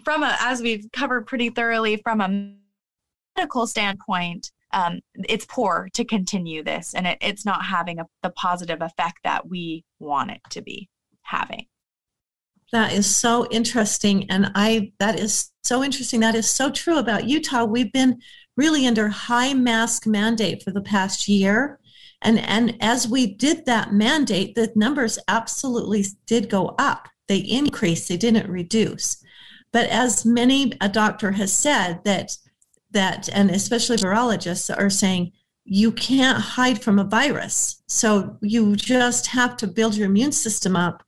from 0.03 0.25
a 0.25 0.37
as 0.41 0.61
we've 0.61 0.91
covered 0.93 1.29
pretty 1.29 1.51
thoroughly 1.51 1.99
from 1.99 2.21
a 2.21 2.55
medical 3.37 3.69
standpoint, 3.69 4.51
um, 4.73 5.01
it's 5.29 5.47
poor 5.47 5.89
to 5.95 6.05
continue 6.05 6.63
this 6.63 6.95
and 6.95 7.07
it, 7.07 7.19
it's 7.21 7.45
not 7.45 7.65
having 7.65 7.99
a, 7.99 8.07
the 8.23 8.31
positive 8.31 8.83
effect 8.83 9.19
that 9.25 9.49
we 9.49 9.85
want 9.99 10.31
it 10.31 10.41
to 10.51 10.63
be 10.63 10.89
having. 11.23 11.67
That 12.73 12.93
is 12.93 13.17
so 13.17 13.49
interesting. 13.51 14.31
And 14.31 14.51
I, 14.55 14.93
that 14.99 15.19
is 15.19 15.51
so 15.63 15.83
interesting. 15.83 16.21
That 16.21 16.35
is 16.35 16.51
so 16.51 16.71
true 16.71 16.99
about 16.99 17.29
Utah. 17.29 17.65
We've 17.65 17.93
been 17.93 18.21
really 18.57 18.87
under 18.87 19.09
high 19.09 19.55
mask 19.55 20.07
mandate 20.07 20.63
for 20.63 20.71
the 20.71 20.83
past 20.83 21.29
year. 21.29 21.81
And, 22.21 22.39
and 22.41 22.77
as 22.81 23.09
we 23.09 23.35
did 23.35 23.65
that 23.67 23.93
mandate, 23.93 24.55
the 24.55 24.71
numbers 24.75 25.19
absolutely 25.29 26.05
did 26.27 26.51
go 26.51 26.75
up. 26.79 27.09
They 27.29 27.39
increased, 27.39 28.09
they 28.09 28.17
didn't 28.17 28.51
reduce. 28.51 29.23
But 29.73 29.89
as 29.89 30.25
many 30.25 30.73
a 30.81 30.89
doctor 30.89 31.33
has 31.33 31.53
said 31.53 32.01
that 32.05 32.37
that 32.91 33.29
and 33.33 33.51
especially 33.51 33.97
virologists 33.97 34.75
are 34.77 34.91
saying 34.91 35.33
you 35.65 35.93
can't 35.93 36.39
hide 36.39 36.83
from 36.83 36.99
a 36.99 37.05
virus. 37.05 37.83
So 37.87 38.39
you 38.41 38.75
just 38.75 39.27
have 39.29 39.57
to 39.59 39.67
build 39.67 39.97
your 39.97 40.07
immune 40.07 40.33
system 40.33 40.75
up 40.75 41.03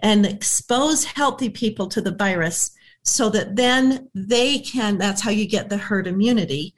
and 0.00 0.24
expose 0.24 1.04
healthy 1.04 1.50
people 1.50 1.88
to 1.88 2.00
the 2.00 2.14
virus 2.14 2.70
so 3.02 3.28
that 3.30 3.56
then 3.56 4.08
they 4.14 4.58
can 4.58 4.98
that's 4.98 5.20
how 5.20 5.30
you 5.30 5.46
get 5.46 5.68
the 5.68 5.76
herd 5.76 6.06
immunity. 6.06 6.74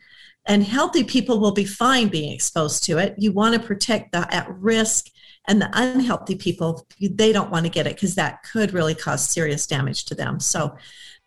And 0.47 0.63
healthy 0.63 1.05
people 1.05 1.41
will 1.41 1.53
be 1.53 1.65
fine 1.65 2.09
being 2.09 2.33
exposed 2.33 2.85
to 2.85 2.99
it. 2.99 3.15
You 3.19 3.33
want 3.33 3.55
to 3.55 3.61
protect 3.67 4.13
the 4.13 4.33
at 4.35 4.49
risk 4.49 5.07
and 5.49 5.61
the 5.61 5.71
unhealthy 5.75 6.37
people 6.37 6.87
they 7.01 7.33
don't 7.33 7.51
want 7.51 7.67
to 7.67 7.71
get 7.71 7.87
it 7.87 7.95
because 7.95 8.15
that 8.15 8.43
could 8.45 8.73
really 8.73 8.95
cause 8.95 9.29
serious 9.29 9.67
damage 9.67 10.05
to 10.07 10.15
them. 10.15 10.41
So 10.41 10.77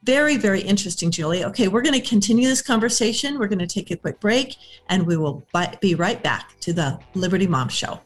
very 0.04 0.38
very 0.38 0.62
interesting 0.62 1.12
julie 1.12 1.44
okay 1.44 1.68
we're 1.68 1.82
going 1.82 2.00
to 2.00 2.08
continue 2.08 2.48
this 2.48 2.62
conversation. 2.62 3.40
We're 3.40 3.48
going 3.48 3.60
to 3.60 3.68
take 3.68 3.92
a 3.92 3.98
quick 3.98 4.20
break 4.20 4.56
and 4.90 5.06
we 5.06 5.18
will 5.18 5.46
be 5.82 5.96
right 5.96 6.22
back 6.22 6.60
to 6.62 6.74
the 6.74 7.00
liberty 7.16 7.48
mom 7.48 7.70
show 7.70 8.00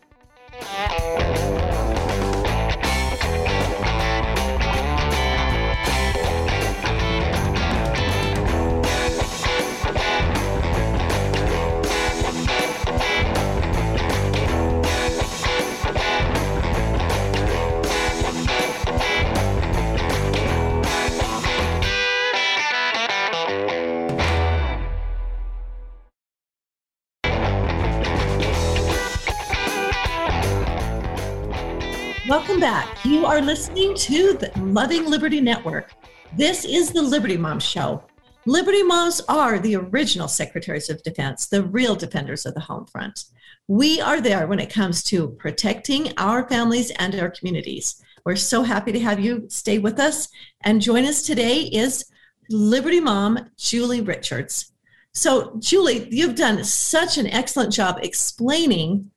You 33.23 33.29
are 33.29 33.41
listening 33.41 33.95
to 33.95 34.33
the 34.33 34.51
Loving 34.57 35.05
Liberty 35.05 35.39
Network. 35.39 35.93
This 36.35 36.65
is 36.65 36.91
the 36.91 37.01
Liberty 37.01 37.37
Mom 37.37 37.57
Show. 37.57 38.03
Liberty 38.45 38.83
Moms 38.83 39.21
are 39.29 39.59
the 39.59 39.77
original 39.77 40.27
secretaries 40.27 40.89
of 40.89 41.01
defense, 41.03 41.47
the 41.47 41.63
real 41.63 41.95
defenders 41.95 42.45
of 42.45 42.53
the 42.53 42.59
home 42.59 42.85
front. 42.85 43.23
We 43.69 44.01
are 44.01 44.19
there 44.19 44.45
when 44.45 44.59
it 44.59 44.73
comes 44.73 45.03
to 45.03 45.29
protecting 45.39 46.11
our 46.17 46.45
families 46.49 46.91
and 46.99 47.15
our 47.15 47.29
communities. 47.29 48.03
We're 48.25 48.35
so 48.35 48.61
happy 48.61 48.91
to 48.91 48.99
have 48.99 49.21
you 49.21 49.45
stay 49.47 49.77
with 49.77 50.01
us. 50.01 50.27
And 50.65 50.81
join 50.81 51.05
us 51.05 51.21
today 51.21 51.61
is 51.61 52.03
Liberty 52.49 52.99
Mom 52.99 53.51
Julie 53.55 54.01
Richards. 54.01 54.73
So, 55.13 55.55
Julie, 55.59 56.09
you've 56.11 56.35
done 56.35 56.61
such 56.65 57.17
an 57.17 57.27
excellent 57.27 57.71
job 57.71 57.99
explaining 58.03 59.11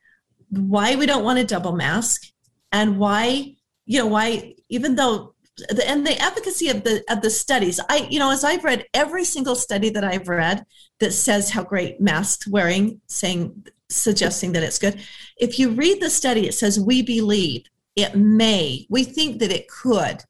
why 0.50 0.94
we 0.94 1.06
don't 1.06 1.24
want 1.24 1.40
a 1.40 1.44
double 1.44 1.72
mask 1.72 2.22
and 2.70 2.98
why, 2.98 3.55
you 3.86 3.98
know, 3.98 4.06
why, 4.06 4.54
even 4.68 4.96
though 4.96 5.34
the, 5.56 5.88
and 5.88 6.06
the 6.06 6.20
efficacy 6.22 6.68
of 6.68 6.84
the 6.84 7.02
of 7.08 7.22
the 7.22 7.30
studies. 7.30 7.80
I, 7.88 8.06
you 8.10 8.18
know, 8.18 8.30
as 8.30 8.44
I've 8.44 8.64
read 8.64 8.84
every 8.92 9.24
single 9.24 9.54
study 9.54 9.88
that 9.90 10.04
I've 10.04 10.28
read 10.28 10.66
that 11.00 11.12
says 11.12 11.50
how 11.50 11.64
great 11.64 12.00
mask 12.00 12.42
wearing, 12.50 13.00
saying 13.06 13.66
suggesting 13.88 14.52
that 14.52 14.62
it's 14.62 14.78
good. 14.78 15.00
If 15.38 15.58
you 15.58 15.70
read 15.70 16.02
the 16.02 16.10
study, 16.10 16.46
it 16.46 16.54
says 16.54 16.78
we 16.78 17.02
believe 17.02 17.64
it 17.94 18.14
may, 18.14 18.86
we 18.90 19.04
think 19.04 19.38
that 19.38 19.50
it 19.52 19.68
could. 19.68 20.22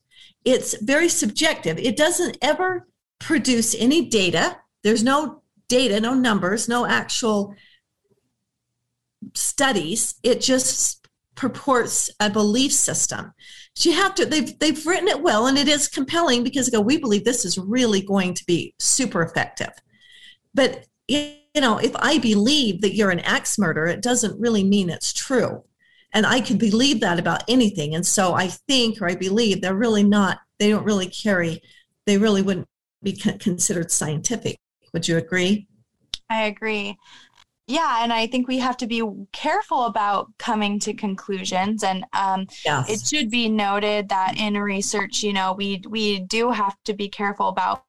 It's 0.45 0.81
very 0.81 1.09
subjective. 1.09 1.79
It 1.79 1.97
doesn't 1.97 2.38
ever 2.40 2.87
produce 3.19 3.75
any 3.75 4.07
data. 4.09 4.59
There's 4.85 5.03
no 5.03 5.42
data, 5.69 6.01
no 6.01 6.14
numbers, 6.14 6.69
no 6.69 6.87
actual 6.87 7.57
studies. 9.35 10.14
It 10.23 10.40
just 10.40 11.06
purports 11.37 12.11
a 12.20 12.31
belief 12.31 12.72
system. 12.72 13.33
You 13.79 13.92
have 13.92 14.14
to 14.16 14.27
they've 14.27 14.59
they've 14.59 14.87
written 14.87 15.09
it 15.09 15.22
well 15.22 15.46
and 15.46 15.59
it 15.59 15.68
is 15.68 15.87
compelling 15.87 16.42
because 16.42 16.70
go, 16.70 16.81
we 16.81 16.96
believe 16.96 17.25
this 17.25 17.44
is 17.44 17.59
really 17.59 18.01
going 18.01 18.35
to 18.35 18.44
be 18.46 18.75
super 18.79 19.22
effective. 19.22 19.72
But 20.55 20.87
you 21.09 21.37
know, 21.57 21.79
if 21.79 21.94
I 21.96 22.18
believe 22.18 22.81
that 22.81 22.94
you're 22.94 23.11
an 23.11 23.20
axe 23.20 23.59
murderer, 23.59 23.87
it 23.87 24.03
doesn't 24.03 24.40
really 24.40 24.64
mean 24.64 24.90
it's 24.90 25.12
true. 25.12 25.62
And 26.12 26.27
I 26.27 26.40
could 26.40 26.59
believe 26.59 27.01
that 27.01 27.18
about 27.18 27.44
anything. 27.49 27.94
And 27.94 28.07
so 28.07 28.35
I 28.35 28.49
think 28.49 29.01
or 29.01 29.09
I 29.09 29.14
believe 29.14 29.61
they're 29.61 29.75
really 29.75 30.03
not, 30.03 30.38
they 30.59 30.70
don't 30.70 30.85
really 30.85 31.09
carry, 31.09 31.61
they 32.07 32.16
really 32.16 32.42
wouldn't 32.42 32.68
be 33.03 33.12
considered 33.12 33.90
scientific. 33.90 34.57
Would 34.92 35.07
you 35.07 35.18
agree? 35.18 35.68
I 36.31 36.44
agree. 36.44 36.96
Yeah, 37.69 38.05
and 38.05 38.13
I 38.13 38.29
think 38.29 38.47
we 38.47 38.59
have 38.59 38.77
to 38.79 38.87
be 38.87 39.03
careful 39.33 39.87
about 39.87 40.29
coming 40.39 40.79
to 40.81 40.95
conclusions. 40.95 41.83
And 41.83 42.05
um, 42.13 42.47
Yes. 42.65 42.89
it 42.89 43.07
should 43.07 43.29
be 43.29 43.49
noted 43.49 44.09
that 44.09 44.37
in 44.39 44.55
research, 44.55 45.23
you 45.25 45.33
know, 45.33 45.53
we 45.53 45.83
we 45.89 46.21
do 46.21 46.51
have 46.53 46.77
to 46.85 46.95
be 46.95 47.09
careful 47.09 47.49
about 47.49 47.83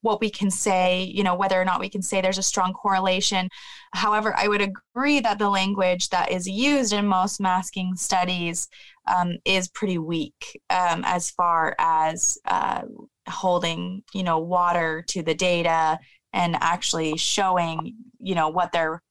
what 0.00 0.20
we 0.20 0.30
can 0.30 0.50
say, 0.50 1.04
you 1.04 1.22
know, 1.22 1.34
whether 1.34 1.60
or 1.60 1.64
not 1.64 1.80
we 1.80 1.88
can 1.88 2.02
say 2.02 2.20
there's 2.20 2.38
a 2.38 2.42
strong 2.42 2.72
correlation. 2.72 3.48
However, 3.94 4.34
I 4.36 4.48
would 4.48 4.60
agree 4.60 5.20
that 5.20 5.38
the 5.38 5.48
language 5.48 6.08
that 6.08 6.32
is 6.32 6.48
used 6.48 6.92
in 6.92 7.06
most 7.06 7.40
masking 7.40 7.94
studies 7.94 8.68
um, 9.06 9.38
is 9.44 9.68
pretty 9.68 9.98
weak 9.98 10.60
um, 10.70 11.02
as 11.06 11.30
far 11.30 11.76
as 11.78 12.36
uh, 12.46 12.82
holding, 13.28 14.02
you 14.12 14.24
know, 14.24 14.38
water 14.40 15.04
to 15.08 15.22
the 15.22 15.34
data 15.34 15.98
and 16.32 16.56
actually 16.60 17.16
showing, 17.16 17.94
you 18.20 18.34
know, 18.34 18.48
what 18.48 18.72
their 18.72 19.02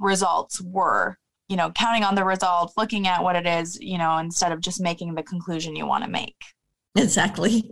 results 0.00 0.60
were. 0.60 1.16
You 1.48 1.56
know, 1.56 1.70
counting 1.70 2.04
on 2.04 2.14
the 2.14 2.24
results, 2.24 2.74
looking 2.76 3.06
at 3.06 3.22
what 3.22 3.34
it 3.34 3.46
is, 3.46 3.80
you 3.80 3.96
know, 3.96 4.18
instead 4.18 4.52
of 4.52 4.60
just 4.60 4.82
making 4.82 5.14
the 5.14 5.22
conclusion 5.22 5.74
you 5.74 5.86
want 5.86 6.04
to 6.04 6.10
make. 6.10 6.36
Exactly. 6.94 7.70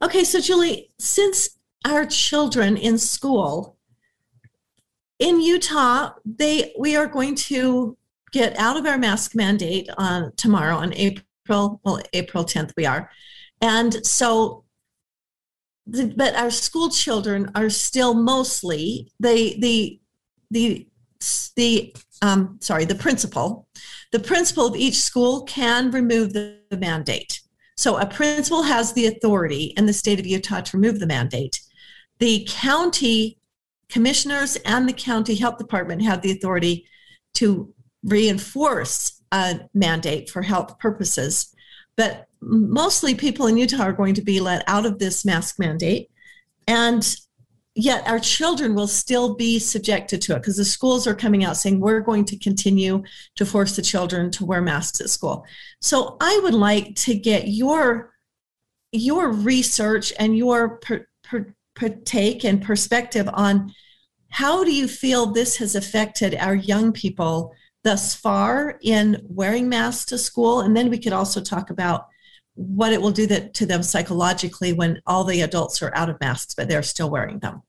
Okay, 0.00 0.24
so 0.24 0.40
Julie, 0.40 0.90
since 0.98 1.50
our 1.84 2.06
children 2.06 2.76
in 2.76 2.96
school 2.96 3.76
in 5.18 5.40
Utah, 5.40 6.12
they 6.24 6.72
we 6.78 6.96
are 6.96 7.06
going 7.06 7.34
to 7.34 7.96
get 8.32 8.56
out 8.56 8.76
of 8.76 8.86
our 8.86 8.98
mask 8.98 9.34
mandate 9.34 9.88
on 9.96 10.32
tomorrow 10.36 10.76
on 10.76 10.92
April 10.94 11.80
well 11.82 12.00
April 12.12 12.44
10th 12.44 12.72
we 12.76 12.86
are. 12.86 13.10
And 13.60 14.06
so 14.06 14.64
but 15.88 16.34
our 16.34 16.50
school 16.50 16.90
children 16.90 17.50
are 17.54 17.70
still 17.70 18.14
mostly 18.14 19.10
the 19.20 19.56
the 19.60 20.00
the 20.50 20.86
the 21.56 21.96
um, 22.22 22.58
sorry 22.60 22.84
the 22.84 22.94
principal 22.94 23.66
the 24.12 24.20
principal 24.20 24.66
of 24.66 24.76
each 24.76 24.96
school 24.96 25.42
can 25.44 25.90
remove 25.90 26.32
the, 26.32 26.58
the 26.70 26.76
mandate. 26.76 27.40
So 27.76 27.98
a 27.98 28.06
principal 28.06 28.62
has 28.62 28.92
the 28.92 29.06
authority 29.06 29.74
in 29.76 29.86
the 29.86 29.92
state 29.92 30.18
of 30.18 30.26
utah 30.26 30.60
to 30.62 30.76
remove 30.76 30.98
the 30.98 31.06
mandate. 31.06 31.60
The 32.18 32.46
county 32.48 33.38
commissioners 33.88 34.56
and 34.64 34.88
the 34.88 34.92
county 34.92 35.34
health 35.36 35.58
department 35.58 36.02
have 36.02 36.22
the 36.22 36.32
authority 36.32 36.86
to 37.34 37.72
reinforce 38.02 39.22
a 39.32 39.60
mandate 39.74 40.30
for 40.30 40.42
health 40.42 40.78
purposes 40.78 41.54
but 41.98 42.28
mostly 42.40 43.16
people 43.16 43.48
in 43.48 43.56
Utah 43.56 43.82
are 43.82 43.92
going 43.92 44.14
to 44.14 44.22
be 44.22 44.38
let 44.38 44.62
out 44.68 44.86
of 44.86 45.00
this 45.00 45.24
mask 45.24 45.58
mandate. 45.58 46.08
And 46.68 47.04
yet 47.74 48.06
our 48.06 48.20
children 48.20 48.76
will 48.76 48.86
still 48.86 49.34
be 49.34 49.58
subjected 49.58 50.22
to 50.22 50.36
it 50.36 50.38
because 50.38 50.56
the 50.56 50.64
schools 50.64 51.08
are 51.08 51.14
coming 51.14 51.44
out 51.44 51.56
saying 51.56 51.80
we're 51.80 52.00
going 52.00 52.24
to 52.26 52.38
continue 52.38 53.02
to 53.34 53.44
force 53.44 53.74
the 53.74 53.82
children 53.82 54.30
to 54.30 54.46
wear 54.46 54.62
masks 54.62 55.00
at 55.00 55.10
school. 55.10 55.44
So 55.80 56.16
I 56.20 56.38
would 56.44 56.54
like 56.54 56.94
to 56.96 57.14
get 57.14 57.48
your 57.48 58.12
your 58.92 59.32
research 59.32 60.12
and 60.18 60.38
your 60.38 60.78
per, 60.78 61.06
per, 61.24 61.54
take 62.04 62.44
and 62.44 62.62
perspective 62.62 63.28
on 63.34 63.74
how 64.30 64.64
do 64.64 64.72
you 64.72 64.88
feel 64.88 65.26
this 65.26 65.56
has 65.56 65.74
affected 65.74 66.34
our 66.36 66.54
young 66.54 66.92
people 66.92 67.52
thus 67.84 68.14
far 68.14 68.78
in 68.82 69.20
wearing 69.28 69.68
masks 69.68 70.04
to 70.06 70.18
school 70.18 70.60
and 70.60 70.76
then 70.76 70.90
we 70.90 70.98
could 70.98 71.12
also 71.12 71.40
talk 71.40 71.70
about 71.70 72.08
what 72.54 72.92
it 72.92 73.00
will 73.00 73.12
do 73.12 73.26
that 73.26 73.54
to 73.54 73.64
them 73.64 73.82
psychologically 73.82 74.72
when 74.72 75.00
all 75.06 75.22
the 75.24 75.40
adults 75.42 75.80
are 75.80 75.94
out 75.94 76.10
of 76.10 76.20
masks 76.20 76.54
but 76.54 76.68
they're 76.68 76.82
still 76.82 77.10
wearing 77.10 77.38
them 77.38 77.62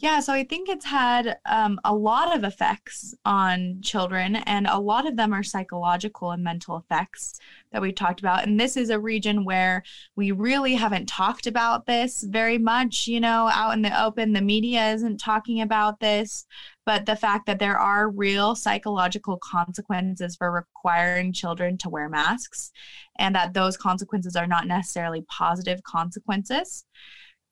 Yeah, 0.00 0.20
so 0.20 0.32
I 0.32 0.44
think 0.44 0.68
it's 0.68 0.84
had 0.84 1.38
um, 1.46 1.80
a 1.84 1.94
lot 1.94 2.36
of 2.36 2.44
effects 2.44 3.14
on 3.24 3.80
children, 3.80 4.36
and 4.36 4.66
a 4.66 4.78
lot 4.78 5.06
of 5.06 5.16
them 5.16 5.32
are 5.32 5.42
psychological 5.42 6.32
and 6.32 6.42
mental 6.44 6.76
effects 6.76 7.40
that 7.72 7.80
we 7.80 7.92
talked 7.92 8.20
about. 8.20 8.44
And 8.44 8.60
this 8.60 8.76
is 8.76 8.90
a 8.90 8.98
region 8.98 9.44
where 9.44 9.82
we 10.14 10.32
really 10.32 10.74
haven't 10.74 11.06
talked 11.06 11.46
about 11.46 11.86
this 11.86 12.22
very 12.22 12.58
much, 12.58 13.06
you 13.06 13.20
know, 13.20 13.48
out 13.52 13.72
in 13.72 13.82
the 13.82 14.02
open. 14.04 14.32
The 14.34 14.42
media 14.42 14.92
isn't 14.92 15.18
talking 15.18 15.62
about 15.62 16.00
this, 16.00 16.44
but 16.86 17.06
the 17.06 17.16
fact 17.16 17.46
that 17.46 17.58
there 17.58 17.78
are 17.78 18.10
real 18.10 18.54
psychological 18.54 19.38
consequences 19.38 20.36
for 20.36 20.50
requiring 20.50 21.32
children 21.32 21.78
to 21.78 21.88
wear 21.88 22.08
masks, 22.08 22.70
and 23.18 23.34
that 23.34 23.54
those 23.54 23.76
consequences 23.76 24.36
are 24.36 24.46
not 24.46 24.66
necessarily 24.66 25.24
positive 25.28 25.82
consequences. 25.82 26.84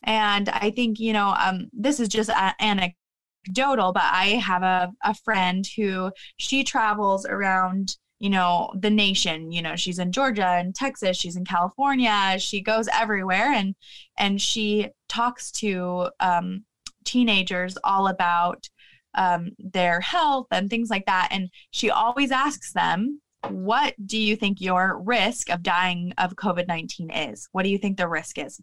And 0.04 0.48
I 0.48 0.70
think, 0.70 0.98
you 0.98 1.12
know, 1.12 1.34
um, 1.38 1.68
this 1.72 2.00
is 2.00 2.08
just 2.08 2.28
a- 2.28 2.54
anecdotal, 2.60 3.92
but 3.92 4.02
I 4.04 4.40
have 4.44 4.62
a, 4.62 4.92
a 5.04 5.14
friend 5.14 5.66
who 5.76 6.10
she 6.38 6.64
travels 6.64 7.24
around, 7.24 7.96
you 8.18 8.30
know, 8.30 8.72
the 8.78 8.90
nation. 8.90 9.52
You 9.52 9.62
know, 9.62 9.76
she's 9.76 9.98
in 9.98 10.12
Georgia 10.12 10.46
and 10.46 10.74
Texas, 10.74 11.16
she's 11.16 11.36
in 11.36 11.44
California, 11.44 12.36
she 12.38 12.60
goes 12.60 12.88
everywhere 12.92 13.52
and 13.52 13.74
and 14.18 14.40
she 14.40 14.88
talks 15.08 15.50
to 15.52 16.10
um, 16.20 16.64
teenagers 17.04 17.78
all 17.84 18.08
about 18.08 18.68
um, 19.14 19.50
their 19.58 20.00
health 20.00 20.46
and 20.50 20.68
things 20.70 20.90
like 20.90 21.06
that. 21.06 21.28
And 21.30 21.50
she 21.70 21.90
always 21.90 22.30
asks 22.30 22.72
them, 22.72 23.20
what 23.48 23.94
do 24.04 24.18
you 24.18 24.36
think 24.36 24.60
your 24.60 25.00
risk 25.02 25.50
of 25.50 25.62
dying 25.62 26.12
of 26.18 26.36
COVID 26.36 26.68
19 26.68 27.10
is? 27.10 27.48
What 27.52 27.64
do 27.64 27.70
you 27.70 27.78
think 27.78 27.96
the 27.96 28.08
risk 28.08 28.38
is? 28.38 28.60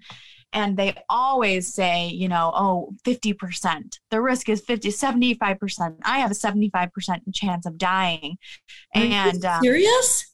And 0.54 0.78
they 0.78 0.96
always 1.10 1.74
say, 1.74 2.08
you 2.08 2.28
know, 2.28 2.52
oh, 2.56 2.94
50%. 3.06 4.00
The 4.10 4.22
risk 4.22 4.50
is 4.50 4.62
50, 4.62 4.90
75%. 4.90 5.98
I 6.04 6.20
have 6.20 6.32
a 6.32 6.34
75% 6.34 6.90
chance 7.34 7.66
of 7.66 7.78
dying. 7.78 8.38
Are 8.96 9.02
you 9.02 9.14
And 9.14 9.46
um, 9.46 9.62
serious 9.62 10.26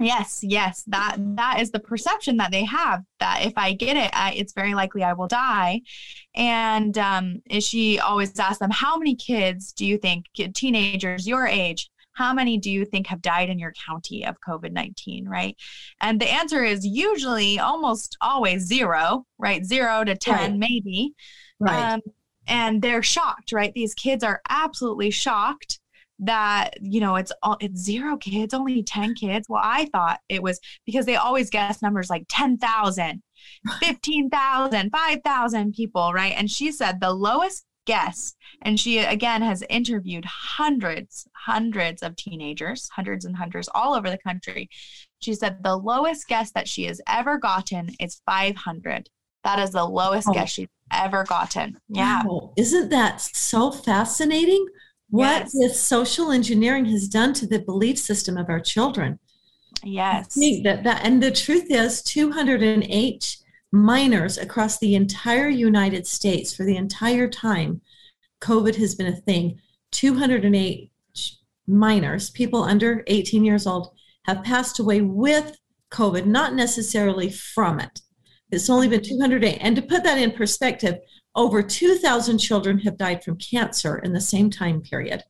Yes, 0.00 0.40
yes, 0.44 0.84
that 0.86 1.16
that 1.18 1.60
is 1.60 1.72
the 1.72 1.80
perception 1.80 2.36
that 2.36 2.52
they 2.52 2.64
have 2.64 3.02
that 3.18 3.44
if 3.44 3.52
I 3.56 3.72
get 3.72 3.96
it, 3.96 4.10
I, 4.12 4.32
it's 4.32 4.52
very 4.52 4.74
likely 4.74 5.02
I 5.02 5.12
will 5.14 5.26
die. 5.26 5.80
And 6.36 6.96
um, 6.98 7.42
she 7.58 7.98
always 7.98 8.38
asks 8.38 8.58
them, 8.58 8.70
"How 8.70 8.96
many 8.96 9.16
kids 9.16 9.72
do 9.72 9.84
you 9.84 9.98
think, 9.98 10.26
teenagers 10.54 11.26
your 11.26 11.48
age, 11.48 11.90
how 12.12 12.32
many 12.32 12.58
do 12.58 12.70
you 12.70 12.84
think 12.84 13.08
have 13.08 13.20
died 13.22 13.50
in 13.50 13.58
your 13.58 13.72
county 13.86 14.24
of 14.24 14.36
COVID 14.40 14.70
nineteen?" 14.70 15.28
Right, 15.28 15.56
and 16.00 16.20
the 16.20 16.30
answer 16.30 16.62
is 16.62 16.86
usually 16.86 17.58
almost 17.58 18.16
always 18.20 18.62
zero, 18.66 19.26
right, 19.36 19.64
zero 19.64 20.04
to 20.04 20.14
ten, 20.16 20.52
Right. 20.52 20.58
maybe. 20.58 21.14
right 21.58 21.94
Um, 21.94 22.02
and 22.46 22.80
they're 22.80 23.02
shocked, 23.02 23.50
right? 23.50 23.74
These 23.74 23.94
kids 23.94 24.22
are 24.22 24.40
absolutely 24.48 25.10
shocked 25.10 25.80
that 26.20 26.74
you 26.80 27.00
know 27.00 27.14
it's 27.16 27.30
all 27.42 27.56
it's 27.60 27.80
zero 27.80 28.16
kids 28.16 28.52
only 28.52 28.82
10 28.82 29.14
kids 29.14 29.46
well 29.48 29.62
i 29.64 29.84
thought 29.92 30.18
it 30.28 30.42
was 30.42 30.58
because 30.84 31.06
they 31.06 31.14
always 31.16 31.48
guess 31.48 31.80
numbers 31.80 32.10
like 32.10 32.24
10,000 32.28 33.22
15,000 33.80 34.90
5,000 34.90 35.72
people 35.72 36.12
right 36.12 36.34
and 36.36 36.50
she 36.50 36.72
said 36.72 37.00
the 37.00 37.12
lowest 37.12 37.64
guess 37.86 38.34
and 38.62 38.78
she 38.78 38.98
again 38.98 39.40
has 39.42 39.62
interviewed 39.70 40.24
hundreds 40.26 41.26
hundreds 41.34 42.02
of 42.02 42.14
teenagers 42.16 42.88
hundreds 42.94 43.24
and 43.24 43.34
hundreds 43.36 43.68
all 43.74 43.94
over 43.94 44.10
the 44.10 44.18
country 44.18 44.68
she 45.20 45.32
said 45.34 45.62
the 45.62 45.76
lowest 45.76 46.28
guess 46.28 46.50
that 46.52 46.68
she 46.68 46.84
has 46.84 47.00
ever 47.08 47.38
gotten 47.38 47.88
is 47.98 48.20
500 48.26 49.08
that 49.44 49.58
is 49.58 49.70
the 49.70 49.84
lowest 49.84 50.28
Oh. 50.28 50.32
guess 50.32 50.50
she's 50.50 50.68
ever 50.92 51.24
gotten 51.24 51.78
yeah 51.88 52.22
Wow. 52.26 52.52
Isn't 52.56 52.90
that 52.90 53.20
so 53.20 53.70
fascinating? 53.70 54.66
What 55.10 55.40
Yes. 55.42 55.52
this 55.52 55.80
social 55.80 56.30
engineering 56.30 56.84
has 56.86 57.08
done 57.08 57.32
to 57.34 57.46
the 57.46 57.60
belief 57.60 57.98
system 57.98 58.36
of 58.36 58.48
our 58.48 58.60
children. 58.60 59.18
Yes. 59.82 60.34
think 60.34 60.64
that, 60.64 60.84
that 60.84 61.04
and 61.04 61.22
the 61.22 61.30
truth 61.30 61.66
is 61.70 62.02
208 62.02 63.36
minors 63.70 64.38
across 64.38 64.78
the 64.78 64.94
entire 64.94 65.48
United 65.48 66.06
States 66.06 66.54
for 66.54 66.64
the 66.64 66.76
entire 66.76 67.28
time 67.28 67.80
COVID 68.40 68.76
has 68.76 68.94
been 68.94 69.06
a 69.06 69.16
thing. 69.16 69.60
208 69.92 70.90
minors, 71.66 72.30
people 72.30 72.62
under 72.62 73.02
18 73.06 73.44
years 73.44 73.66
old, 73.66 73.92
have 74.24 74.44
passed 74.44 74.78
away 74.78 75.00
with 75.00 75.56
COVID, 75.90 76.26
not 76.26 76.54
necessarily 76.54 77.30
from 77.30 77.80
it. 77.80 78.00
It's 78.50 78.70
only 78.70 78.88
been 78.88 79.02
208. 79.02 79.58
And 79.60 79.76
to 79.76 79.82
put 79.82 80.04
that 80.04 80.18
in 80.18 80.32
perspective, 80.32 80.96
over 81.34 81.62
2,000 81.62 82.38
children 82.38 82.80
have 82.80 82.96
died 82.96 83.22
from 83.22 83.36
cancer 83.36 83.98
in 83.98 84.12
the 84.12 84.20
same 84.20 84.50
time 84.50 84.80
period. 84.80 85.24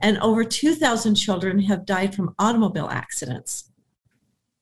And 0.00 0.18
over 0.18 0.44
2,000 0.44 1.14
children 1.14 1.60
have 1.60 1.86
died 1.86 2.14
from 2.14 2.34
automobile 2.38 2.88
accidents, 2.90 3.70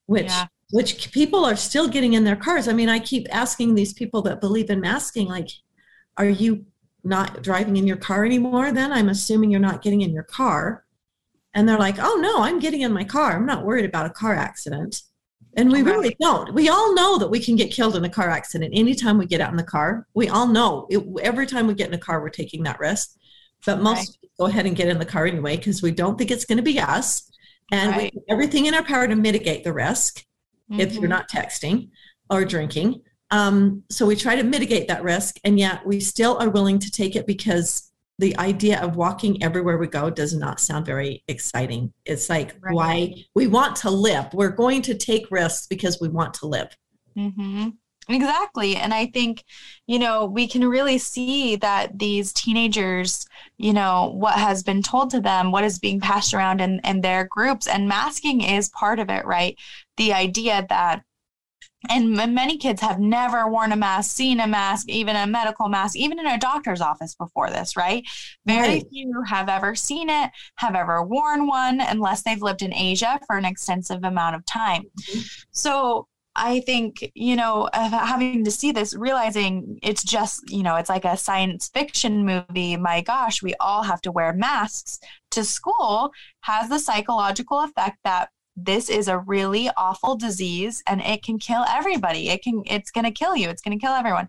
which 0.07 0.27
Yeah. 0.27 0.47
which 0.71 1.13
people 1.13 1.45
are 1.45 1.57
still 1.57 1.89
getting 1.89 2.15
in 2.15 2.25
their 2.25 2.37
cars. 2.37 2.67
I 2.69 2.73
mean, 2.73 2.89
I 2.89 2.99
keep 2.99 3.27
asking 3.31 3.75
these 3.75 3.93
people 3.93 4.23
that 4.23 4.41
believe 4.41 4.71
in 4.71 4.81
masking, 4.81 5.29
like, 5.29 5.51
are 6.17 6.29
you 6.29 6.67
not 7.05 7.43
driving 7.43 7.77
in 7.77 7.87
your 7.87 7.97
car 7.99 8.25
anymore? 8.25 8.73
Then 8.73 8.93
I'm 8.93 9.09
assuming 9.09 9.51
you're 9.51 9.61
not 9.61 9.83
getting 9.83 10.01
in 10.01 10.13
your 10.13 10.25
car. 10.25 10.85
And 11.53 11.69
they're 11.69 11.79
like, 11.79 11.99
oh 12.01 12.19
no, 12.21 12.43
I'm 12.43 12.59
getting 12.59 12.81
in 12.81 12.93
my 12.93 13.05
car. 13.05 13.33
I'm 13.33 13.47
not 13.47 13.65
worried 13.65 13.85
about 13.85 14.07
a 14.07 14.11
car 14.11 14.35
accident. 14.35 15.03
And 15.57 15.71
we 15.71 15.83
really 15.83 16.17
don't. 16.21 16.53
We 16.53 16.69
all 16.69 16.95
know 16.95 17.19
that 17.19 17.29
we 17.29 17.39
can 17.39 17.55
get 17.57 17.71
killed 17.71 17.97
in 17.97 18.05
a 18.05 18.09
car 18.09 18.29
accident 18.29 18.73
anytime 18.77 19.19
we 19.19 19.27
get 19.27 19.41
out 19.41 19.51
in 19.51 19.57
the 19.57 19.63
car. 19.63 20.07
We 20.15 20.29
all 20.29 20.47
know 20.49 20.87
it, 20.91 21.05
every 21.23 21.47
time 21.47 21.67
we 21.67 21.75
get 21.75 21.89
in 21.89 21.95
a 21.95 21.99
car, 21.99 22.21
we're 22.21 22.31
taking 22.31 22.65
that 22.65 22.81
risk. 22.81 23.17
But 23.65 23.81
most 23.81 24.19
go 24.39 24.47
ahead 24.47 24.67
and 24.67 24.77
get 24.77 24.89
in 24.89 24.99
the 24.99 25.05
car 25.07 25.27
anyway 25.27 25.57
because 25.57 25.81
we 25.81 25.93
don't 25.93 26.19
think 26.19 26.31
it's 26.31 26.45
going 26.45 26.57
to 26.59 26.63
be 26.63 26.81
us. 26.81 27.31
And 27.73 27.97
we 27.97 28.11
do 28.11 28.21
everything 28.29 28.67
in 28.67 28.75
our 28.75 28.83
power 28.85 29.07
to 29.07 29.15
mitigate 29.17 29.65
the 29.65 29.73
risk 29.73 30.25
if 30.71 30.95
you're 30.95 31.05
Mhm. 31.05 31.09
not 31.09 31.31
texting 31.31 31.91
or 32.29 32.45
drinking. 32.45 33.03
Um, 33.31 33.85
so 33.91 34.07
we 34.07 34.17
try 34.17 34.37
to 34.37 34.43
mitigate 34.43 34.89
that 34.89 35.03
risk, 35.03 35.37
and 35.45 35.59
yet 35.59 35.87
we 35.87 35.99
still 36.01 36.37
are 36.39 36.51
willing 36.51 36.79
to 36.81 36.91
take 36.91 37.17
it 37.17 37.27
because 37.27 37.91
the 38.19 38.37
idea 38.39 38.81
of 38.81 38.97
walking 38.97 39.43
everywhere 39.43 39.77
we 39.79 39.87
go 39.89 40.09
does 40.11 40.35
not 40.35 40.61
sound 40.61 40.87
very 40.87 41.23
exciting. 41.29 41.93
It's 42.05 42.31
like 42.31 42.55
Right. 42.61 42.75
why 42.75 43.15
we 43.35 43.47
want 43.49 43.77
to 43.77 43.91
live. 43.91 44.33
We're 44.33 44.51
going 44.51 44.83
to 44.83 44.95
take 44.95 45.31
risks 45.31 45.67
because 45.67 46.01
we 46.01 46.09
want 46.09 46.35
to 46.35 46.47
live. 46.47 46.69
hmm 47.17 47.69
Exactly. 48.07 48.77
And 48.77 48.93
I 48.93 49.07
think, 49.07 49.45
you 49.87 49.99
know, 49.99 50.27
we 50.27 50.47
can 50.47 50.69
really 50.69 50.99
see 50.99 51.57
that 51.57 51.99
these 51.99 52.35
teenagers, 52.35 53.25
you 53.57 53.73
know, 53.73 54.11
what 54.15 54.35
has 54.35 54.63
been 54.63 54.83
told 54.83 55.09
to 55.11 55.23
them, 55.23 55.51
what 55.51 55.65
is 55.65 55.79
being 55.79 56.01
passed 56.01 56.35
around 56.35 56.61
in, 56.61 56.81
in 56.85 57.01
their 57.01 57.27
groups, 57.31 57.67
and 57.67 57.89
masking 57.89 58.43
is 58.43 58.69
part 58.69 58.99
of 58.99 59.09
it, 59.09 59.25
right? 59.25 59.57
The 59.97 60.13
idea 60.13 60.67
that 60.69 61.03
and 61.89 62.15
many 62.35 62.59
kids 62.59 62.81
have 62.81 62.99
never 62.99 63.49
worn 63.49 63.73
a 63.73 63.77
mask, 63.77 64.17
seen 64.17 64.41
a 64.41 64.47
mask, 64.47 64.89
even 64.89 65.17
a 65.17 65.27
medical 65.27 65.69
mask, 65.69 65.97
even 65.97 66.19
in 66.19 66.27
a 66.27 66.39
doctor's 66.39 66.81
office 66.81 67.15
before 67.15 67.51
this, 67.51 67.77
right? 67.77 68.05
Very 68.47 68.69
Right. 68.69 68.87
few 68.91 69.23
have 69.27 69.49
ever 69.49 69.75
seen 69.75 70.09
it, 70.09 70.31
have 70.57 70.75
ever 70.75 71.03
worn 71.03 71.47
one, 71.47 71.81
unless 71.81 72.23
they've 72.23 72.43
lived 72.43 72.63
in 72.63 72.75
Asia 72.75 73.21
for 73.27 73.37
an 73.37 73.45
extensive 73.45 74.05
amount 74.05 74.37
of 74.37 74.45
time. 74.47 74.85
Mm-hmm. 75.01 75.21
So 75.53 76.09
I 76.37 76.61
think, 76.61 77.13
you 77.15 77.37
know, 77.37 77.69
having 77.73 78.43
to 78.45 78.51
see 78.51 78.73
this, 78.73 78.93
realizing 78.97 79.79
it's 79.83 80.03
just, 80.03 80.51
you 80.51 80.65
know, 80.65 80.75
it's 80.75 80.89
like 80.89 81.05
a 81.05 81.17
science 81.17 81.71
fiction 81.73 82.27
movie. 82.27 82.77
My 82.77 83.03
gosh, 83.03 83.41
we 83.41 83.55
all 83.61 83.85
have 83.85 84.01
to 84.01 84.11
wear 84.11 84.33
masks 84.33 84.99
to 85.31 85.45
school 85.45 86.11
has 86.41 86.69
the 86.69 86.81
psychological 86.81 87.61
effect 87.61 87.99
that 88.03 88.31
this 88.57 88.89
is 88.89 89.09
a 89.09 89.19
really 89.19 89.71
awful 89.77 90.17
disease 90.17 90.83
and 90.87 91.01
it 91.01 91.23
can 91.23 91.39
kill 91.39 91.65
everybody. 91.69 92.31
It 92.31 92.43
can, 92.43 92.63
it's 92.67 92.91
going 92.91 93.05
to 93.05 93.11
kill 93.11 93.37
you. 93.37 93.49
It's 93.49 93.63
going 93.63 93.79
to 93.79 93.85
kill 93.85 93.95
everyone. 93.95 94.29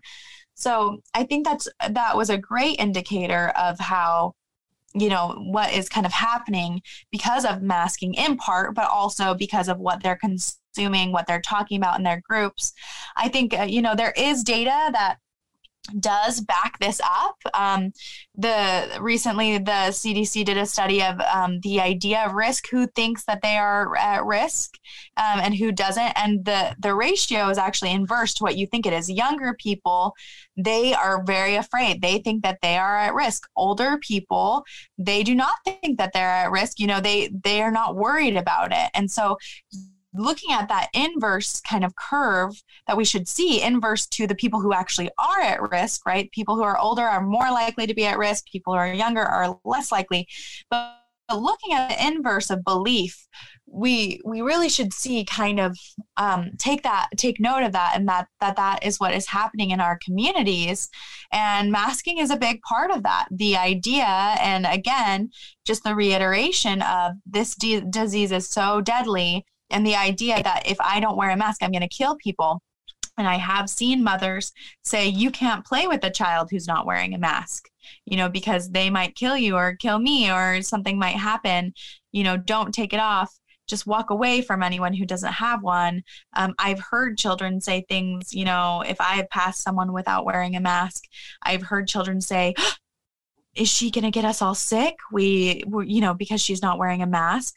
So 0.54 1.02
I 1.14 1.24
think 1.24 1.44
that's, 1.44 1.68
that 1.88 2.16
was 2.16 2.30
a 2.30 2.38
great 2.38 2.80
indicator 2.80 3.50
of 3.50 3.78
how, 3.78 4.34
you 4.94 5.10
know, 5.10 5.34
what 5.46 5.72
is 5.74 5.88
kind 5.88 6.06
of 6.06 6.12
happening 6.12 6.80
because 7.12 7.44
of 7.44 7.62
masking 7.62 8.14
in 8.14 8.36
part, 8.36 8.74
but 8.74 8.88
also 8.88 9.34
because 9.34 9.68
of 9.68 9.78
what 9.78 10.02
they're 10.02 10.16
consuming, 10.16 11.12
what 11.12 11.26
they're 11.26 11.40
talking 11.42 11.76
about 11.76 11.98
in 11.98 12.04
their 12.04 12.22
groups. 12.26 12.72
I 13.16 13.28
think, 13.28 13.58
uh, 13.58 13.64
you 13.64 13.82
know, 13.82 13.94
there 13.94 14.14
is 14.16 14.42
data 14.42 14.90
that 14.92 15.18
does 15.86 16.40
back 16.40 16.78
this 16.78 17.00
up. 17.04 17.36
Um, 17.54 17.92
the 18.34 18.98
recently 19.00 19.58
the 19.58 19.90
CDC 19.90 20.44
did 20.44 20.56
a 20.56 20.66
study 20.66 21.02
of 21.02 21.20
um, 21.20 21.60
the 21.60 21.80
idea 21.80 22.24
of 22.24 22.32
risk, 22.32 22.68
who 22.70 22.86
thinks 22.86 23.24
that 23.24 23.42
they 23.42 23.56
are 23.56 23.96
at 23.96 24.24
risk, 24.24 24.78
um, 25.16 25.40
and 25.40 25.54
who 25.54 25.72
doesn't, 25.72 26.12
and 26.16 26.44
the 26.44 26.76
the 26.78 26.94
ratio 26.94 27.48
is 27.48 27.58
actually 27.58 27.92
inverse 27.92 28.34
to 28.34 28.44
what 28.44 28.56
you 28.56 28.66
think 28.66 28.86
it 28.86 28.92
is. 28.92 29.10
Younger 29.10 29.54
people, 29.54 30.14
they 30.56 30.94
are 30.94 31.24
very 31.24 31.56
afraid. 31.56 32.02
They 32.02 32.18
think 32.18 32.42
that 32.42 32.58
they 32.62 32.76
are 32.76 32.96
at 32.96 33.14
risk. 33.14 33.48
Older 33.56 33.98
people, 33.98 34.64
they 34.98 35.22
do 35.22 35.34
not 35.34 35.54
think 35.64 35.98
that 35.98 36.12
they're 36.12 36.28
at 36.28 36.50
risk. 36.50 36.78
You 36.78 36.86
know, 36.86 37.00
they 37.00 37.28
they 37.28 37.62
are 37.62 37.72
not 37.72 37.96
worried 37.96 38.36
about 38.36 38.72
it, 38.72 38.90
and 38.94 39.10
so 39.10 39.38
looking 40.18 40.52
at 40.52 40.68
that 40.68 40.88
inverse 40.94 41.60
kind 41.60 41.84
of 41.84 41.94
curve 41.96 42.62
that 42.86 42.96
we 42.96 43.04
should 43.04 43.28
see 43.28 43.62
inverse 43.62 44.06
to 44.06 44.26
the 44.26 44.34
people 44.34 44.60
who 44.60 44.72
actually 44.72 45.10
are 45.18 45.40
at 45.40 45.70
risk, 45.70 46.06
right? 46.06 46.30
People 46.32 46.56
who 46.56 46.62
are 46.62 46.78
older 46.78 47.02
are 47.02 47.22
more 47.22 47.50
likely 47.50 47.86
to 47.86 47.94
be 47.94 48.06
at 48.06 48.18
risk, 48.18 48.46
people 48.46 48.72
who 48.72 48.78
are 48.78 48.92
younger 48.92 49.22
are 49.22 49.58
less 49.64 49.92
likely. 49.92 50.26
But, 50.70 50.98
looking 51.34 51.72
at 51.72 51.88
the 51.88 52.06
inverse 52.06 52.50
of 52.50 52.62
belief, 52.64 53.26
we 53.66 54.20
we 54.24 54.40
really 54.40 54.68
should 54.68 54.92
see 54.92 55.24
kind 55.24 55.58
of 55.58 55.76
um, 56.16 56.50
take 56.58 56.82
that 56.84 57.08
take 57.16 57.40
note 57.40 57.64
of 57.64 57.72
that 57.72 57.92
and 57.96 58.08
that 58.08 58.28
that 58.40 58.56
that 58.56 58.84
is 58.84 59.00
what 59.00 59.12
is 59.12 59.26
happening 59.26 59.70
in 59.70 59.80
our 59.80 59.98
communities 60.04 60.88
and 61.32 61.72
masking 61.72 62.18
is 62.18 62.30
a 62.30 62.36
big 62.36 62.60
part 62.62 62.92
of 62.92 63.02
that 63.02 63.26
the 63.32 63.56
idea 63.56 64.36
and 64.40 64.66
again 64.66 65.28
just 65.66 65.82
the 65.82 65.96
reiteration 65.96 66.80
of 66.82 67.14
this 67.26 67.56
d- 67.56 67.82
disease 67.90 68.30
is 68.30 68.48
so 68.48 68.80
deadly 68.80 69.44
and 69.70 69.86
the 69.86 69.96
idea 69.96 70.42
that 70.42 70.62
if 70.66 70.80
I 70.80 71.00
don't 71.00 71.16
wear 71.16 71.30
a 71.30 71.36
mask, 71.36 71.62
I'm 71.62 71.72
going 71.72 71.82
to 71.82 71.88
kill 71.88 72.16
people. 72.16 72.60
And 73.18 73.26
I 73.26 73.36
have 73.36 73.70
seen 73.70 74.04
mothers 74.04 74.52
say, 74.84 75.08
you 75.08 75.30
can't 75.30 75.64
play 75.64 75.86
with 75.86 76.04
a 76.04 76.10
child 76.10 76.48
who's 76.50 76.66
not 76.66 76.84
wearing 76.84 77.14
a 77.14 77.18
mask, 77.18 77.70
you 78.04 78.16
know, 78.16 78.28
because 78.28 78.70
they 78.70 78.90
might 78.90 79.14
kill 79.14 79.38
you 79.38 79.56
or 79.56 79.76
kill 79.76 79.98
me 79.98 80.30
or 80.30 80.60
something 80.60 80.98
might 80.98 81.16
happen. 81.16 81.72
You 82.12 82.24
know, 82.24 82.36
don't 82.36 82.74
take 82.74 82.92
it 82.92 83.00
off. 83.00 83.34
Just 83.68 83.86
walk 83.86 84.10
away 84.10 84.42
from 84.42 84.62
anyone 84.62 84.92
who 84.92 85.06
doesn't 85.06 85.32
have 85.32 85.62
one. 85.62 86.04
Um, 86.34 86.54
I've 86.58 86.78
heard 86.78 87.18
children 87.18 87.60
say 87.60 87.84
things, 87.88 88.34
you 88.34 88.44
know, 88.44 88.84
if 88.86 89.00
I 89.00 89.14
have 89.14 89.30
passed 89.30 89.62
someone 89.62 89.92
without 89.92 90.24
wearing 90.26 90.54
a 90.54 90.60
mask, 90.60 91.04
I've 91.42 91.62
heard 91.62 91.88
children 91.88 92.20
say, 92.20 92.54
is 93.56 93.68
she 93.68 93.90
going 93.90 94.04
to 94.04 94.10
get 94.10 94.24
us 94.24 94.42
all 94.42 94.54
sick? 94.54 94.96
We, 95.10 95.62
we 95.66 95.88
you 95.88 96.00
know 96.00 96.14
because 96.14 96.40
she's 96.40 96.62
not 96.62 96.78
wearing 96.78 97.02
a 97.02 97.06
mask. 97.06 97.54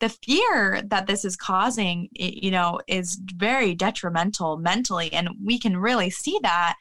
The 0.00 0.08
fear 0.08 0.82
that 0.86 1.06
this 1.06 1.24
is 1.24 1.36
causing 1.36 2.08
you 2.12 2.50
know 2.50 2.80
is 2.86 3.20
very 3.36 3.74
detrimental 3.74 4.56
mentally 4.58 5.12
and 5.12 5.28
we 5.44 5.58
can 5.58 5.76
really 5.76 6.10
see 6.10 6.38
that 6.42 6.76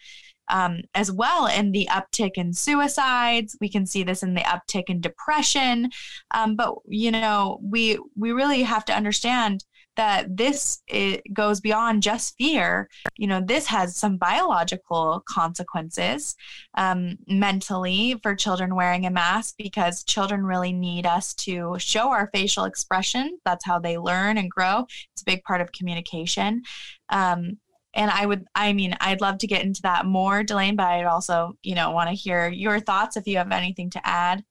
um, 0.49 0.81
as 0.93 1.11
well 1.11 1.47
in 1.47 1.71
the 1.71 1.87
uptick 1.89 2.31
in 2.35 2.53
suicides. 2.53 3.57
We 3.61 3.69
can 3.69 3.85
see 3.85 4.03
this 4.03 4.21
in 4.21 4.33
the 4.33 4.41
uptick 4.41 4.85
in 4.87 5.01
depression. 5.01 5.89
Um, 6.31 6.55
but 6.55 6.75
you 6.87 7.11
know 7.11 7.59
we 7.63 7.97
we 8.15 8.31
really 8.31 8.63
have 8.63 8.85
to 8.85 8.95
understand 8.95 9.63
that 9.97 10.37
this 10.37 10.81
it 10.87 11.21
goes 11.33 11.59
beyond 11.59 12.03
just 12.03 12.35
fear. 12.37 12.89
You 13.17 13.27
know 13.27 13.41
this 13.41 13.67
has 13.67 13.97
some 13.97 14.17
biological 14.17 15.23
consequences 15.27 16.35
um, 16.75 17.17
mentally 17.27 18.19
for 18.23 18.35
children 18.35 18.75
wearing 18.75 19.05
a 19.05 19.11
mask 19.11 19.55
because 19.57 20.03
children 20.03 20.45
really 20.45 20.73
need 20.73 21.05
us 21.05 21.33
to 21.35 21.75
show 21.79 22.09
our 22.09 22.29
facial 22.33 22.65
expression. 22.65 23.37
That's 23.45 23.65
how 23.65 23.79
they 23.79 23.97
learn 23.97 24.37
and 24.37 24.49
grow. 24.49 24.85
It's 25.13 25.21
a 25.21 25.25
big 25.25 25.43
part 25.43 25.61
of 25.61 25.71
communication. 25.71 26.63
Um, 27.09 27.57
and 27.93 28.09
i 28.09 28.25
would 28.25 28.45
i 28.55 28.71
mean 28.71 28.95
i'd 29.01 29.19
love 29.19 29.37
to 29.37 29.47
get 29.47 29.63
into 29.65 29.81
that 29.81 30.05
more 30.05 30.43
delane 30.43 30.77
but 30.77 30.87
i'd 30.87 31.03
also 31.03 31.57
you 31.61 31.75
know 31.75 31.91
want 31.91 32.07
to 32.09 32.15
hear 32.15 32.47
your 32.47 32.79
thoughts 32.79 33.17
if 33.17 33.27
you 33.27 33.35
have 33.35 33.51
anything 33.51 33.89
to 33.89 34.07
add. 34.07 34.45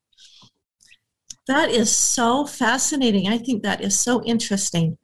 That 1.46 1.70
is 1.70 1.94
so 1.94 2.46
fascinating. 2.46 3.28
I 3.28 3.38
think 3.38 3.62
that 3.62 3.80
is 3.80 3.98
so 3.98 4.22
interesting. 4.22 4.98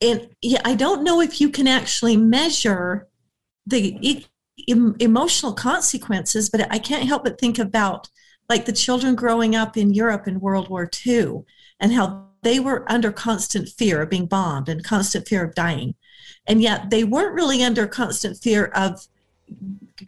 And 0.00 0.28
yeah, 0.42 0.60
I 0.64 0.74
don't 0.74 1.04
know 1.04 1.20
if 1.20 1.40
you 1.40 1.50
can 1.50 1.66
actually 1.66 2.16
measure 2.16 3.08
the 3.66 3.96
e- 4.00 4.26
emotional 4.66 5.54
consequences, 5.54 6.50
but 6.50 6.70
I 6.72 6.78
can't 6.78 7.08
help 7.08 7.24
but 7.24 7.38
think 7.38 7.58
about 7.58 8.08
like 8.48 8.66
the 8.66 8.72
children 8.72 9.14
growing 9.14 9.56
up 9.56 9.76
in 9.76 9.92
Europe 9.92 10.28
in 10.28 10.40
World 10.40 10.68
War 10.68 10.88
II 11.06 11.44
and 11.80 11.92
how 11.92 12.26
they 12.42 12.60
were 12.60 12.90
under 12.90 13.10
constant 13.10 13.68
fear 13.68 14.02
of 14.02 14.10
being 14.10 14.26
bombed 14.26 14.68
and 14.68 14.84
constant 14.84 15.26
fear 15.26 15.44
of 15.44 15.54
dying. 15.54 15.94
And 16.46 16.62
yet 16.62 16.90
they 16.90 17.02
weren't 17.02 17.34
really 17.34 17.62
under 17.62 17.86
constant 17.86 18.38
fear 18.38 18.66
of 18.66 19.06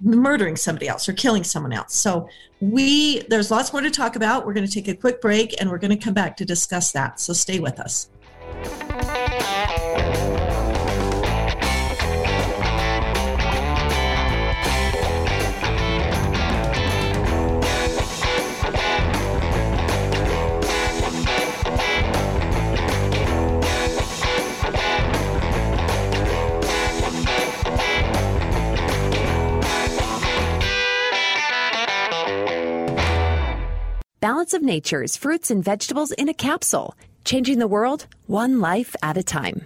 murdering 0.01 0.57
somebody 0.57 0.89
else 0.89 1.09
or 1.09 1.12
killing 1.15 1.45
someone 1.45 1.73
else. 1.73 1.95
So 1.95 2.29
we 2.61 3.21
there's 3.23 3.51
lots 3.51 3.73
more 3.73 3.83
to 3.83 3.91
talk 3.91 4.17
about. 4.17 4.47
We're 4.47 4.55
going 4.55 4.67
to 4.67 4.73
take 4.73 4.89
a 4.89 4.95
quick 4.95 5.21
break 5.21 5.61
and 5.61 5.71
we're 5.71 5.79
going 5.79 5.97
to 5.97 6.05
come 6.05 6.15
back 6.15 6.37
to 6.37 6.45
discuss 6.45 6.93
that. 6.93 7.21
So 7.21 7.33
stay 7.33 7.59
with 7.59 7.81
us. 7.81 8.11
Balance 34.21 34.53
of 34.53 34.62
Nature's 34.62 35.16
fruits 35.16 35.49
and 35.49 35.62
vegetables 35.62 36.11
in 36.11 36.29
a 36.29 36.35
capsule, 36.35 36.97
changing 37.25 37.61
the 37.61 37.69
world 37.69 38.09
one 38.27 38.59
life 38.59 38.97
at 39.01 39.16
a 39.16 39.23
time. 39.23 39.64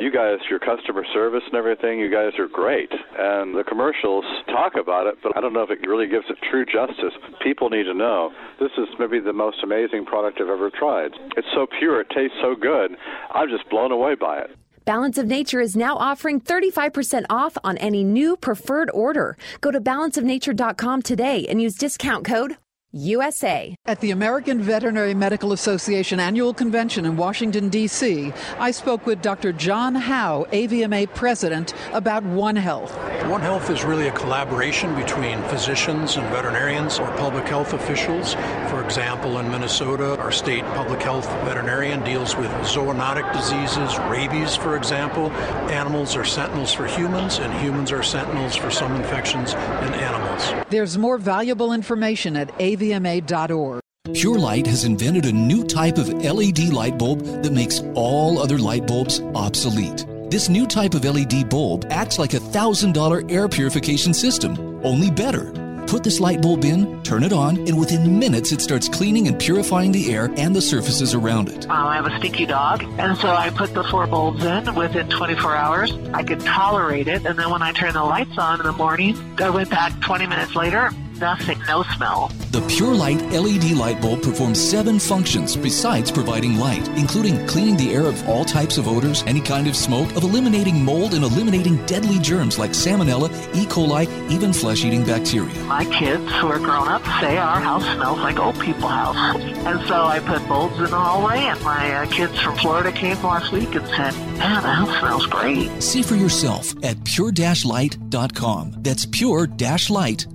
You 0.00 0.10
guys, 0.10 0.40
your 0.50 0.58
customer 0.58 1.04
service 1.14 1.44
and 1.46 1.54
everything, 1.54 2.00
you 2.00 2.10
guys 2.10 2.32
are 2.36 2.48
great. 2.48 2.90
And 2.90 3.54
the 3.54 3.62
commercials 3.62 4.24
talk 4.48 4.72
about 4.74 5.06
it, 5.06 5.18
but 5.22 5.36
I 5.36 5.40
don't 5.40 5.52
know 5.52 5.62
if 5.62 5.70
it 5.70 5.86
really 5.86 6.08
gives 6.08 6.24
it 6.28 6.38
true 6.50 6.64
justice. 6.66 7.14
People 7.40 7.70
need 7.70 7.84
to 7.84 7.94
know. 7.94 8.32
This 8.58 8.72
is 8.76 8.88
maybe 8.98 9.20
the 9.20 9.32
most 9.32 9.58
amazing 9.62 10.06
product 10.06 10.40
I've 10.40 10.48
ever 10.48 10.70
tried. 10.70 11.12
It's 11.36 11.46
so 11.54 11.68
pure, 11.78 12.00
it 12.00 12.10
tastes 12.10 12.36
so 12.42 12.56
good. 12.56 12.96
I'm 13.30 13.48
just 13.48 13.70
blown 13.70 13.92
away 13.92 14.16
by 14.16 14.40
it. 14.40 14.56
Balance 14.84 15.18
of 15.18 15.28
Nature 15.28 15.60
is 15.60 15.76
now 15.76 15.96
offering 15.96 16.40
35% 16.40 17.26
off 17.30 17.56
on 17.62 17.78
any 17.78 18.02
new 18.02 18.36
preferred 18.36 18.90
order. 18.92 19.36
Go 19.60 19.70
to 19.70 19.80
balanceofnature.com 19.80 21.02
today 21.02 21.46
and 21.46 21.62
use 21.62 21.76
discount 21.76 22.24
code 22.24 22.56
USA. 22.94 23.74
At 23.86 24.00
the 24.00 24.12
American 24.12 24.62
Veterinary 24.62 25.14
Medical 25.14 25.52
Association 25.52 26.20
annual 26.20 26.54
convention 26.54 27.04
in 27.04 27.16
Washington, 27.16 27.68
D.C., 27.68 28.32
I 28.60 28.70
spoke 28.70 29.04
with 29.04 29.20
Dr. 29.20 29.52
John 29.52 29.96
Howe, 29.96 30.46
AVMA 30.52 31.12
president, 31.12 31.74
about 31.92 32.22
One 32.22 32.54
Health. 32.54 32.96
One 33.28 33.40
Health 33.40 33.68
is 33.68 33.82
really 33.82 34.06
a 34.06 34.12
collaboration 34.12 34.94
between 34.94 35.42
physicians 35.44 36.16
and 36.16 36.26
veterinarians 36.28 37.00
or 37.00 37.08
public 37.16 37.48
health 37.48 37.72
officials. 37.72 38.34
For 38.70 38.84
example, 38.84 39.38
in 39.38 39.50
Minnesota, 39.50 40.16
our 40.20 40.30
state 40.30 40.62
public 40.66 41.02
health 41.02 41.26
veterinarian 41.44 42.04
deals 42.04 42.36
with 42.36 42.50
zoonotic 42.62 43.32
diseases, 43.32 43.98
rabies, 44.08 44.54
for 44.54 44.76
example. 44.76 45.32
Animals 45.72 46.14
are 46.14 46.24
sentinels 46.24 46.72
for 46.72 46.86
humans, 46.86 47.38
and 47.38 47.52
humans 47.54 47.90
are 47.90 48.04
sentinels 48.04 48.54
for 48.54 48.70
some 48.70 48.94
infections 48.94 49.54
in 49.54 49.94
animals. 49.94 50.64
There's 50.70 50.96
more 50.96 51.18
valuable 51.18 51.72
information 51.72 52.36
at 52.36 52.50
avma.org. 52.90 53.80
Pure 54.12 54.38
Light 54.38 54.66
has 54.66 54.84
invented 54.84 55.24
a 55.24 55.32
new 55.32 55.64
type 55.64 55.96
of 55.96 56.12
LED 56.12 56.68
light 56.68 56.98
bulb 56.98 57.20
that 57.42 57.52
makes 57.52 57.80
all 57.94 58.38
other 58.38 58.58
light 58.58 58.86
bulbs 58.86 59.20
obsolete. 59.34 60.04
This 60.30 60.50
new 60.50 60.66
type 60.66 60.92
of 60.94 61.04
LED 61.04 61.48
bulb 61.48 61.86
acts 61.90 62.18
like 62.18 62.34
a 62.34 62.38
$1,000 62.38 63.32
air 63.32 63.48
purification 63.48 64.12
system, 64.12 64.80
only 64.84 65.10
better. 65.10 65.52
Put 65.86 66.02
this 66.02 66.18
light 66.18 66.42
bulb 66.42 66.64
in, 66.64 67.02
turn 67.02 67.24
it 67.24 67.32
on, 67.32 67.56
and 67.56 67.78
within 67.78 68.18
minutes 68.18 68.52
it 68.52 68.60
starts 68.60 68.88
cleaning 68.88 69.28
and 69.28 69.38
purifying 69.38 69.92
the 69.92 70.12
air 70.12 70.30
and 70.36 70.54
the 70.54 70.62
surfaces 70.62 71.14
around 71.14 71.48
it. 71.48 71.64
Um, 71.70 71.86
I 71.86 71.96
have 71.96 72.06
a 72.06 72.18
stinky 72.18 72.46
dog, 72.46 72.82
and 72.98 73.16
so 73.18 73.28
I 73.28 73.50
put 73.50 73.74
the 73.74 73.84
four 73.84 74.06
bulbs 74.06 74.44
in 74.44 74.74
within 74.74 75.08
24 75.08 75.56
hours. 75.56 75.92
I 76.12 76.22
could 76.22 76.40
tolerate 76.40 77.06
it, 77.06 77.24
and 77.24 77.38
then 77.38 77.50
when 77.50 77.62
I 77.62 77.72
turned 77.72 77.94
the 77.94 78.04
lights 78.04 78.36
on 78.38 78.60
in 78.60 78.66
the 78.66 78.72
morning, 78.72 79.16
I 79.40 79.50
went 79.50 79.70
back 79.70 79.98
20 80.00 80.26
minutes 80.26 80.54
later, 80.54 80.90
nothing, 81.24 81.58
no 81.66 81.82
smell. 81.96 82.30
The 82.50 82.60
Pure 82.68 82.94
Light 82.96 83.22
LED 83.32 83.72
light 83.72 83.98
bulb 84.02 84.22
performs 84.22 84.60
seven 84.60 84.98
functions 84.98 85.56
besides 85.56 86.10
providing 86.10 86.58
light, 86.58 86.86
including 86.98 87.46
cleaning 87.46 87.78
the 87.78 87.94
air 87.94 88.02
of 88.02 88.28
all 88.28 88.44
types 88.44 88.76
of 88.76 88.86
odors, 88.86 89.24
any 89.26 89.40
kind 89.40 89.66
of 89.66 89.74
smoke, 89.74 90.10
of 90.16 90.22
eliminating 90.22 90.84
mold, 90.84 91.14
and 91.14 91.24
eliminating 91.24 91.76
deadly 91.86 92.18
germs 92.18 92.58
like 92.58 92.72
salmonella, 92.72 93.30
E. 93.56 93.64
coli, 93.64 94.04
even 94.30 94.52
flesh 94.52 94.84
eating 94.84 95.02
bacteria. 95.02 95.58
My 95.64 95.86
kids 95.86 96.30
who 96.38 96.48
are 96.48 96.58
grown 96.58 96.88
up 96.88 97.02
say 97.20 97.38
our 97.38 97.60
house 97.60 97.86
smells 97.94 98.20
like 98.20 98.38
old 98.38 98.60
people 98.60 98.88
house. 98.88 99.16
And 99.16 99.80
so 99.88 100.04
I 100.04 100.20
put 100.20 100.46
bulbs 100.46 100.76
in 100.76 100.90
the 100.90 101.00
hallway, 101.06 101.38
and 101.38 101.60
my 101.62 101.84
uh, 101.94 102.06
kids 102.10 102.38
from 102.38 102.54
Florida 102.58 102.92
came 102.92 103.16
last 103.22 103.50
week 103.50 103.74
and 103.74 103.86
said, 103.88 104.12
man, 104.38 104.62
the 104.62 104.74
house 104.80 104.98
smells 105.00 105.26
great. 105.26 105.82
See 105.82 106.02
for 106.02 106.16
yourself 106.16 106.74
at 106.84 107.02
pure-light.com. 107.04 108.74
That's 108.82 109.06
pure-light.com. 109.06 110.33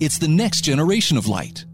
It's 0.00 0.18
the 0.18 0.28
next 0.28 0.62
generation 0.62 1.16
of 1.16 1.26
light. 1.26 1.64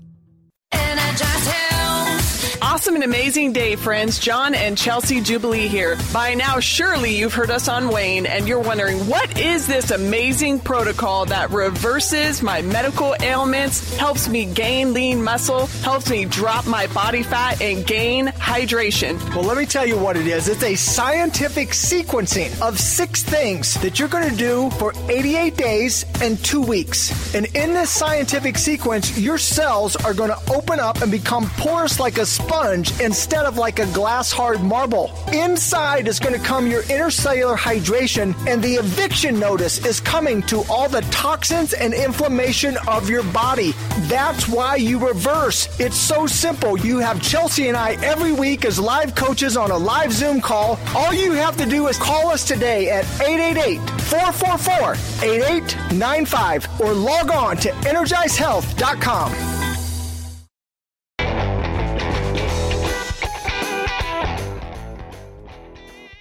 Awesome 2.80 2.94
and 2.94 3.04
amazing 3.04 3.52
day, 3.52 3.76
friends. 3.76 4.18
John 4.18 4.54
and 4.54 4.74
Chelsea 4.74 5.20
Jubilee 5.20 5.68
here. 5.68 5.98
By 6.14 6.32
now, 6.32 6.60
surely 6.60 7.14
you've 7.14 7.34
heard 7.34 7.50
us 7.50 7.68
on 7.68 7.88
Wayne, 7.88 8.24
and 8.24 8.48
you're 8.48 8.58
wondering 8.58 9.06
what 9.06 9.38
is 9.38 9.66
this 9.66 9.90
amazing 9.90 10.60
protocol 10.60 11.26
that 11.26 11.50
reverses 11.50 12.40
my 12.40 12.62
medical 12.62 13.14
ailments, 13.20 13.94
helps 13.98 14.30
me 14.30 14.46
gain 14.46 14.94
lean 14.94 15.22
muscle, 15.22 15.66
helps 15.66 16.08
me 16.08 16.24
drop 16.24 16.66
my 16.66 16.86
body 16.86 17.22
fat, 17.22 17.60
and 17.60 17.86
gain 17.86 18.28
hydration. 18.28 19.18
Well, 19.34 19.44
let 19.44 19.58
me 19.58 19.66
tell 19.66 19.84
you 19.84 19.98
what 19.98 20.16
it 20.16 20.26
is. 20.26 20.48
It's 20.48 20.62
a 20.62 20.74
scientific 20.74 21.68
sequencing 21.72 22.58
of 22.66 22.80
six 22.80 23.22
things 23.22 23.74
that 23.82 23.98
you're 23.98 24.08
going 24.08 24.30
to 24.30 24.36
do 24.36 24.70
for 24.78 24.94
88 25.10 25.54
days 25.54 26.06
and 26.22 26.42
two 26.42 26.62
weeks. 26.62 27.34
And 27.34 27.44
in 27.54 27.74
this 27.74 27.90
scientific 27.90 28.56
sequence, 28.56 29.18
your 29.18 29.36
cells 29.36 29.96
are 29.96 30.14
going 30.14 30.30
to 30.30 30.40
open 30.50 30.80
up 30.80 31.02
and 31.02 31.12
become 31.12 31.44
porous 31.58 32.00
like 32.00 32.16
a 32.16 32.24
sponge 32.24 32.69
instead 32.70 33.44
of 33.44 33.56
like 33.56 33.78
a 33.78 33.86
glass 33.92 34.30
hard 34.30 34.62
marble. 34.62 35.10
Inside 35.32 36.08
is 36.08 36.18
going 36.18 36.38
to 36.38 36.44
come 36.44 36.66
your 36.66 36.82
intercellular 36.84 37.56
hydration, 37.56 38.34
and 38.46 38.62
the 38.62 38.74
eviction 38.74 39.38
notice 39.38 39.84
is 39.84 40.00
coming 40.00 40.42
to 40.44 40.62
all 40.70 40.88
the 40.88 41.00
toxins 41.10 41.72
and 41.72 41.92
inflammation 41.92 42.76
of 42.86 43.10
your 43.10 43.24
body. 43.24 43.72
That's 44.08 44.48
why 44.48 44.76
you 44.76 45.04
reverse. 45.04 45.68
It's 45.80 45.96
so 45.96 46.26
simple. 46.26 46.78
You 46.78 46.98
have 46.98 47.20
Chelsea 47.20 47.68
and 47.68 47.76
I 47.76 47.92
every 48.04 48.32
week 48.32 48.64
as 48.64 48.78
live 48.78 49.14
coaches 49.14 49.56
on 49.56 49.70
a 49.70 49.76
live 49.76 50.12
Zoom 50.12 50.40
call. 50.40 50.78
All 50.94 51.12
you 51.12 51.32
have 51.32 51.56
to 51.56 51.66
do 51.66 51.88
is 51.88 51.98
call 51.98 52.28
us 52.28 52.46
today 52.46 52.90
at 52.90 53.04
888 53.20 53.78
444 54.02 54.92
8895 55.28 56.80
or 56.80 56.92
log 56.92 57.30
on 57.30 57.56
to 57.58 57.70
energizehealth.com. 57.70 59.69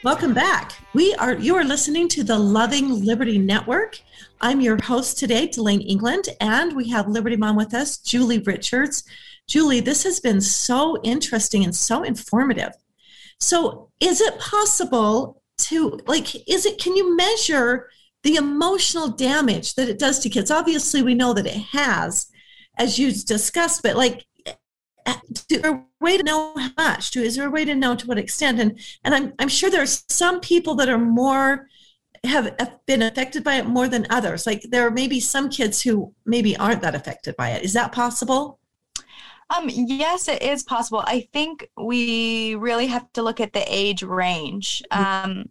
Welcome 0.01 0.33
back. 0.33 0.71
We 0.93 1.13
are 1.15 1.33
you 1.33 1.57
are 1.57 1.65
listening 1.65 2.07
to 2.09 2.23
the 2.23 2.39
Loving 2.39 3.03
Liberty 3.03 3.37
Network. 3.37 3.99
I'm 4.39 4.61
your 4.61 4.81
host 4.81 5.19
today, 5.19 5.47
Delane 5.47 5.81
England, 5.81 6.29
and 6.39 6.73
we 6.73 6.87
have 6.87 7.09
Liberty 7.09 7.35
Mom 7.35 7.57
with 7.57 7.73
us, 7.73 7.97
Julie 7.97 8.39
Richards. 8.39 9.03
Julie, 9.45 9.81
this 9.81 10.03
has 10.03 10.21
been 10.21 10.39
so 10.39 11.01
interesting 11.03 11.65
and 11.65 11.75
so 11.75 12.03
informative. 12.03 12.71
So, 13.41 13.89
is 13.99 14.21
it 14.21 14.39
possible 14.39 15.43
to 15.63 15.99
like 16.07 16.33
is 16.47 16.65
it 16.65 16.79
can 16.79 16.95
you 16.95 17.17
measure 17.17 17.89
the 18.23 18.35
emotional 18.35 19.09
damage 19.09 19.75
that 19.75 19.89
it 19.89 19.99
does 19.99 20.19
to 20.19 20.29
kids? 20.29 20.49
Obviously, 20.49 21.01
we 21.01 21.13
know 21.13 21.33
that 21.33 21.45
it 21.45 21.61
has 21.73 22.27
as 22.77 22.97
you 22.97 23.11
discussed, 23.11 23.83
but 23.83 23.97
like 23.97 24.25
is 25.29 25.45
there 25.49 25.71
a 25.71 25.85
way 26.01 26.17
to 26.17 26.23
know 26.23 26.53
how 26.57 26.71
much? 26.77 27.11
To 27.11 27.21
Is 27.21 27.35
there 27.35 27.47
a 27.47 27.51
way 27.51 27.65
to 27.65 27.75
know 27.75 27.95
to 27.95 28.07
what 28.07 28.17
extent? 28.17 28.59
And 28.59 28.79
and 29.03 29.15
I'm 29.15 29.33
I'm 29.39 29.49
sure 29.49 29.69
there's 29.69 30.03
some 30.09 30.39
people 30.39 30.75
that 30.75 30.89
are 30.89 30.97
more 30.97 31.67
have 32.25 32.55
been 32.85 33.01
affected 33.01 33.43
by 33.43 33.55
it 33.55 33.65
more 33.65 33.87
than 33.87 34.07
others. 34.09 34.45
Like 34.45 34.61
there 34.69 34.91
may 34.91 35.07
be 35.07 35.19
some 35.19 35.49
kids 35.49 35.81
who 35.81 36.13
maybe 36.25 36.55
aren't 36.57 36.81
that 36.81 36.95
affected 36.95 37.35
by 37.37 37.51
it. 37.51 37.63
Is 37.63 37.73
that 37.73 37.91
possible? 37.91 38.59
Um, 39.55 39.69
yes, 39.69 40.27
it 40.27 40.43
is 40.43 40.63
possible. 40.63 41.03
I 41.05 41.27
think 41.33 41.67
we 41.75 42.55
really 42.55 42.87
have 42.87 43.11
to 43.13 43.23
look 43.23 43.39
at 43.39 43.53
the 43.53 43.63
age 43.67 44.03
range. 44.03 44.83
Um, 44.91 45.45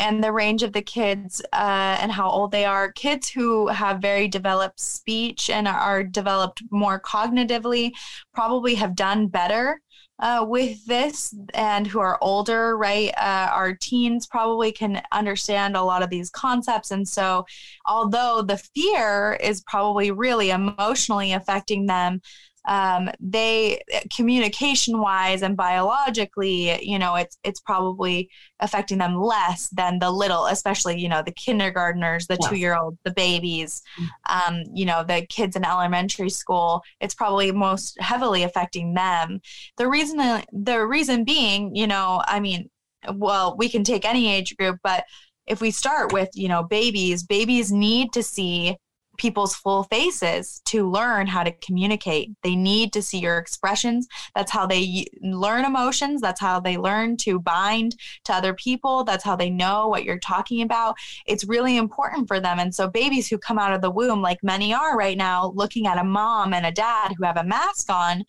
and 0.00 0.24
the 0.24 0.32
range 0.32 0.62
of 0.62 0.72
the 0.72 0.82
kids 0.82 1.42
uh, 1.52 1.98
and 2.00 2.10
how 2.10 2.28
old 2.28 2.50
they 2.50 2.64
are. 2.64 2.90
Kids 2.92 3.28
who 3.28 3.68
have 3.68 4.00
very 4.00 4.26
developed 4.26 4.80
speech 4.80 5.50
and 5.50 5.68
are 5.68 6.02
developed 6.02 6.62
more 6.70 6.98
cognitively 6.98 7.92
probably 8.34 8.74
have 8.74 8.96
done 8.96 9.28
better. 9.28 9.80
Uh, 10.22 10.44
with 10.46 10.84
this 10.84 11.34
and 11.54 11.86
who 11.86 11.98
are 11.98 12.18
older, 12.20 12.76
right? 12.76 13.10
Uh, 13.16 13.48
our 13.54 13.72
teens 13.72 14.26
probably 14.26 14.70
can 14.70 15.00
understand 15.12 15.74
a 15.74 15.82
lot 15.82 16.02
of 16.02 16.10
these 16.10 16.28
concepts. 16.28 16.90
And 16.90 17.08
so, 17.08 17.46
although 17.86 18.42
the 18.42 18.58
fear 18.58 19.38
is 19.40 19.62
probably 19.62 20.10
really 20.10 20.50
emotionally 20.50 21.32
affecting 21.32 21.86
them, 21.86 22.20
um, 22.66 23.10
they 23.20 23.80
communication 24.14 25.00
wise 25.00 25.42
and 25.42 25.56
biologically 25.56 26.82
you 26.84 26.98
know 26.98 27.14
it's 27.14 27.38
it's 27.42 27.60
probably 27.60 28.28
affecting 28.60 28.98
them 28.98 29.20
less 29.20 29.68
than 29.70 29.98
the 29.98 30.10
little 30.10 30.46
especially 30.46 31.00
you 31.00 31.08
know 31.08 31.22
the 31.22 31.32
kindergartners 31.32 32.26
the 32.26 32.36
yes. 32.40 32.50
two 32.50 32.56
year 32.56 32.76
old 32.76 32.98
the 33.04 33.12
babies. 33.12 33.82
Um, 34.28 34.62
you 34.74 34.84
know 34.84 35.04
the 35.04 35.26
kids 35.28 35.56
in 35.56 35.64
elementary 35.64 36.30
school 36.30 36.82
it's 37.00 37.14
probably 37.14 37.52
most 37.52 37.98
heavily 38.00 38.42
affecting 38.42 38.94
them. 38.94 39.40
The 39.76 39.88
reason 39.88 40.42
the 40.52 40.86
reason 40.86 41.24
being 41.24 41.74
you 41.74 41.86
know 41.86 42.22
i 42.26 42.40
mean 42.40 42.68
well 43.14 43.56
we 43.56 43.68
can 43.68 43.84
take 43.84 44.04
any 44.04 44.32
age 44.32 44.56
group 44.56 44.78
but 44.82 45.04
if 45.46 45.60
we 45.60 45.70
start 45.70 46.12
with 46.12 46.28
you 46.34 46.48
know 46.48 46.62
babies 46.62 47.22
babies 47.22 47.72
need 47.72 48.12
to 48.12 48.22
see 48.22 48.76
people's 49.20 49.54
full 49.54 49.82
faces 49.84 50.62
to 50.64 50.88
learn 50.88 51.26
how 51.26 51.42
to 51.42 51.52
communicate. 51.52 52.30
They 52.42 52.56
need 52.56 52.90
to 52.94 53.02
see 53.02 53.18
your 53.18 53.36
expressions. 53.36 54.08
That's 54.34 54.50
how 54.50 54.66
they 54.66 55.04
learn 55.20 55.66
emotions. 55.66 56.22
That's 56.22 56.40
how 56.40 56.58
they 56.58 56.78
learn 56.78 57.18
to 57.18 57.38
bind 57.38 57.96
to 58.24 58.32
other 58.32 58.54
people. 58.54 59.04
That's 59.04 59.22
how 59.22 59.36
they 59.36 59.50
know 59.50 59.88
what 59.88 60.04
you're 60.04 60.18
talking 60.18 60.62
about. 60.62 60.96
It's 61.26 61.44
really 61.44 61.76
important 61.76 62.28
for 62.28 62.40
them. 62.40 62.58
And 62.58 62.74
so, 62.74 62.88
babies 62.88 63.28
who 63.28 63.36
come 63.36 63.58
out 63.58 63.74
of 63.74 63.82
the 63.82 63.90
womb, 63.90 64.22
like 64.22 64.42
many 64.42 64.72
are 64.72 64.96
right 64.96 65.18
now, 65.18 65.52
looking 65.54 65.86
at 65.86 65.98
a 65.98 66.04
mom 66.04 66.54
and 66.54 66.64
a 66.64 66.72
dad 66.72 67.12
who 67.18 67.24
have 67.24 67.36
a 67.36 67.44
mask 67.44 67.90
on, 67.90 68.24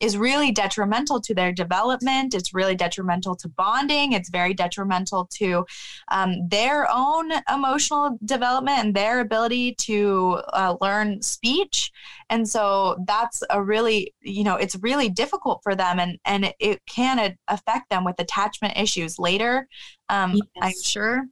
is 0.00 0.18
really 0.18 0.52
detrimental 0.52 1.20
to 1.22 1.34
their 1.34 1.52
development. 1.52 2.34
It's 2.34 2.52
really 2.52 2.74
detrimental 2.74 3.34
to 3.36 3.48
bonding. 3.48 4.12
It's 4.12 4.28
very 4.28 4.52
detrimental 4.52 5.26
to 5.38 5.64
um, 6.08 6.48
their 6.48 6.86
own 6.90 7.30
emotional 7.52 8.18
development 8.24 8.78
and 8.78 8.94
their 8.94 9.20
ability 9.20 9.74
to 9.82 10.42
uh, 10.52 10.76
learn 10.80 11.22
speech. 11.22 11.90
And 12.28 12.48
so 12.48 12.96
that's 13.06 13.42
a 13.50 13.62
really, 13.62 14.14
you 14.20 14.44
know, 14.44 14.56
it's 14.56 14.76
really 14.76 15.08
difficult 15.08 15.60
for 15.62 15.74
them 15.74 15.98
and, 15.98 16.18
and 16.24 16.52
it, 16.58 16.80
can 16.86 17.36
affect 17.48 17.90
them 17.90 18.04
with 18.04 18.18
attachment 18.18 18.76
issues 18.76 19.18
later, 19.18 19.66
um, 20.08 20.34
yes. 20.34 20.44
I'm 20.60 20.72
sure. 20.84 21.24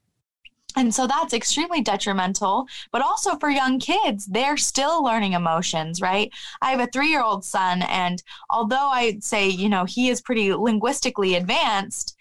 And 0.76 0.94
so 0.94 1.06
that's 1.06 1.32
extremely 1.32 1.82
detrimental, 1.82 2.66
but 2.90 3.02
also 3.02 3.36
for 3.38 3.48
young 3.48 3.78
kids, 3.78 4.26
they're 4.26 4.56
still 4.56 5.04
learning 5.04 5.34
emotions, 5.34 6.00
right? 6.00 6.32
I 6.60 6.70
have 6.70 6.80
a 6.80 6.86
three 6.86 7.08
year 7.08 7.22
old 7.22 7.44
son, 7.44 7.82
and 7.82 8.22
although 8.50 8.88
I'd 8.88 9.22
say, 9.22 9.48
you 9.48 9.68
know, 9.68 9.84
he 9.84 10.08
is 10.08 10.20
pretty 10.20 10.52
linguistically 10.52 11.36
advanced, 11.36 12.16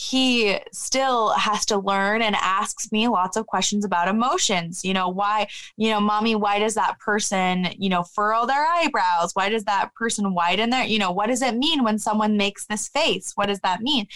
he 0.00 0.56
still 0.72 1.30
has 1.30 1.66
to 1.66 1.76
learn 1.76 2.22
and 2.22 2.36
asks 2.36 2.92
me 2.92 3.08
lots 3.08 3.36
of 3.36 3.48
questions 3.48 3.84
about 3.84 4.06
emotions. 4.06 4.84
You 4.84 4.94
know, 4.94 5.08
why, 5.08 5.48
you 5.76 5.90
know, 5.90 5.98
mommy, 6.00 6.36
why 6.36 6.60
does 6.60 6.74
that 6.74 7.00
person, 7.00 7.66
you 7.76 7.88
know, 7.88 8.04
furrow 8.04 8.46
their 8.46 8.64
eyebrows? 8.64 9.32
Why 9.34 9.48
does 9.48 9.64
that 9.64 9.92
person 9.96 10.34
widen 10.34 10.70
their, 10.70 10.84
you 10.84 11.00
know, 11.00 11.10
what 11.10 11.26
does 11.26 11.42
it 11.42 11.56
mean 11.56 11.82
when 11.82 11.98
someone 11.98 12.36
makes 12.36 12.64
this 12.64 12.86
face? 12.86 13.32
What 13.34 13.46
does 13.46 13.58
that 13.60 13.80
mean? 13.80 14.06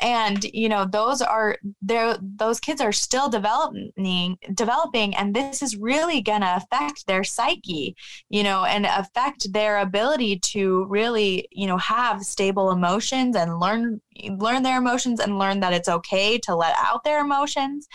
And 0.00 0.44
you 0.44 0.68
know 0.68 0.84
those 0.84 1.22
are 1.22 1.56
there 1.80 2.16
those 2.20 2.60
kids 2.60 2.80
are 2.80 2.92
still 2.92 3.28
developing 3.28 4.36
developing 4.54 5.14
and 5.16 5.34
this 5.34 5.62
is 5.62 5.76
really 5.76 6.20
going 6.20 6.42
to 6.42 6.56
affect 6.56 7.06
their 7.06 7.24
psyche 7.24 7.96
you 8.28 8.42
know 8.42 8.64
and 8.64 8.84
affect 8.86 9.52
their 9.52 9.78
ability 9.78 10.38
to 10.38 10.84
really 10.86 11.48
you 11.50 11.66
know 11.66 11.78
have 11.78 12.22
stable 12.22 12.70
emotions 12.70 13.34
and 13.36 13.58
learn 13.58 14.00
learn 14.38 14.62
their 14.62 14.78
emotions 14.78 15.20
and 15.20 15.38
learn 15.38 15.60
that 15.60 15.72
it's 15.72 15.88
okay 15.88 16.38
to 16.38 16.54
let 16.54 16.74
out 16.78 17.04
their 17.04 17.20
emotions. 17.20 17.86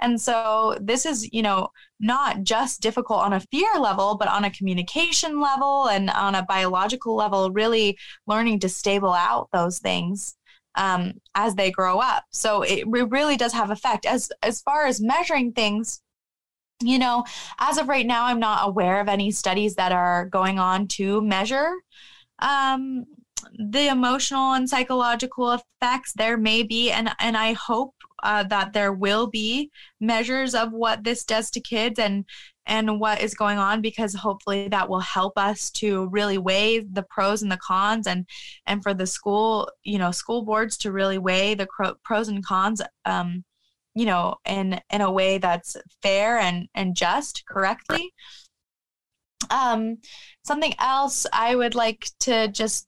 And 0.00 0.20
so 0.20 0.76
this 0.80 1.06
is 1.06 1.32
you 1.32 1.42
know 1.42 1.68
not 2.00 2.42
just 2.42 2.80
difficult 2.80 3.20
on 3.20 3.32
a 3.32 3.40
fear 3.40 3.68
level, 3.78 4.16
but 4.16 4.28
on 4.28 4.44
a 4.44 4.50
communication 4.50 5.40
level 5.40 5.88
and 5.88 6.10
on 6.10 6.34
a 6.34 6.44
biological 6.44 7.16
level, 7.16 7.50
really 7.50 7.98
learning 8.26 8.60
to 8.60 8.68
stable 8.68 9.12
out 9.12 9.48
those 9.52 9.78
things 9.78 10.36
um, 10.78 11.12
as 11.34 11.54
they 11.56 11.70
grow 11.70 11.98
up. 11.98 12.24
So 12.30 12.62
it 12.62 12.84
really 12.88 13.36
does 13.36 13.52
have 13.52 13.70
effect. 13.70 14.06
As 14.06 14.30
as 14.42 14.62
far 14.62 14.86
as 14.86 15.00
measuring 15.00 15.52
things, 15.52 16.00
you 16.82 16.98
know, 16.98 17.24
as 17.58 17.76
of 17.76 17.88
right 17.88 18.06
now, 18.06 18.26
I'm 18.26 18.40
not 18.40 18.68
aware 18.68 19.00
of 19.00 19.08
any 19.08 19.30
studies 19.30 19.74
that 19.74 19.92
are 19.92 20.26
going 20.26 20.58
on 20.58 20.86
to 20.88 21.20
measure 21.20 21.72
um, 22.38 23.04
the 23.56 23.88
emotional 23.88 24.52
and 24.52 24.68
psychological 24.68 25.52
effects. 25.52 26.12
There 26.14 26.36
may 26.36 26.62
be, 26.62 26.90
and 26.90 27.10
and 27.18 27.36
I 27.36 27.52
hope 27.54 27.94
uh, 28.22 28.44
that 28.44 28.72
there 28.72 28.92
will 28.92 29.26
be 29.28 29.70
measures 30.00 30.54
of 30.54 30.72
what 30.72 31.04
this 31.04 31.24
does 31.24 31.50
to 31.52 31.60
kids 31.60 31.98
and 31.98 32.24
and 32.66 33.00
what 33.00 33.22
is 33.22 33.34
going 33.34 33.58
on 33.58 33.80
because 33.80 34.14
hopefully 34.14 34.68
that 34.68 34.88
will 34.88 35.00
help 35.00 35.38
us 35.38 35.70
to 35.70 36.06
really 36.08 36.36
weigh 36.36 36.80
the 36.80 37.02
pros 37.02 37.42
and 37.42 37.50
the 37.50 37.56
cons 37.56 38.06
and 38.06 38.26
and 38.66 38.82
for 38.82 38.92
the 38.92 39.06
school 39.06 39.70
you 39.84 39.98
know 39.98 40.10
school 40.10 40.44
boards 40.44 40.76
to 40.76 40.92
really 40.92 41.18
weigh 41.18 41.54
the 41.54 41.66
pros 42.04 42.28
and 42.28 42.44
cons 42.44 42.82
um 43.04 43.42
you 43.94 44.04
know 44.04 44.36
in 44.44 44.80
in 44.90 45.00
a 45.00 45.10
way 45.10 45.38
that's 45.38 45.76
fair 46.02 46.38
and 46.38 46.68
and 46.74 46.94
just 46.94 47.44
correctly 47.46 48.12
um 49.50 49.96
something 50.44 50.74
else 50.78 51.26
i 51.32 51.54
would 51.54 51.74
like 51.74 52.08
to 52.20 52.48
just 52.48 52.86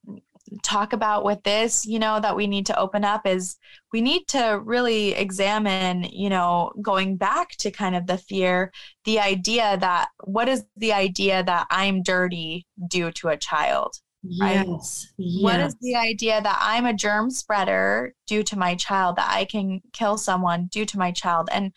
talk 0.63 0.93
about 0.93 1.25
with 1.25 1.43
this, 1.43 1.87
you 1.87 1.99
know, 1.99 2.21
that 2.21 2.37
we 2.37 2.47
need 2.47 2.67
to 2.67 2.79
open 2.79 3.05
up 3.05 3.27
is 3.27 3.57
we 3.93 4.01
need 4.01 4.27
to 4.29 4.61
really 4.65 5.13
examine, 5.13 6.05
you 6.05 6.29
know, 6.29 6.73
going 6.83 7.17
back 7.17 7.51
to 7.59 7.71
kind 7.71 7.95
of 7.95 8.07
the 8.07 8.19
fear, 8.19 8.73
the 9.05 9.19
idea 9.19 9.77
that 9.79 10.09
what 10.25 10.49
is 10.49 10.65
the 10.77 10.93
idea 10.93 11.43
that 11.45 11.67
I'm 11.71 12.03
dirty 12.03 12.67
due 12.89 13.11
to 13.13 13.29
a 13.29 13.37
child? 13.37 13.95
Right? 14.41 14.67
Yes, 14.67 15.07
yes. 15.17 15.43
What 15.43 15.61
is 15.61 15.77
the 15.81 15.97
idea 15.97 16.43
that 16.43 16.59
I'm 16.61 16.85
a 16.85 16.95
germ 16.95 17.31
spreader 17.31 18.15
due 18.27 18.43
to 18.45 18.59
my 18.59 18.75
child, 18.75 19.17
that 19.17 19.31
I 19.31 19.45
can 19.45 19.81
kill 19.93 20.19
someone 20.19 20.67
due 20.67 20.85
to 20.87 20.99
my 20.99 21.11
child? 21.11 21.49
And 21.51 21.73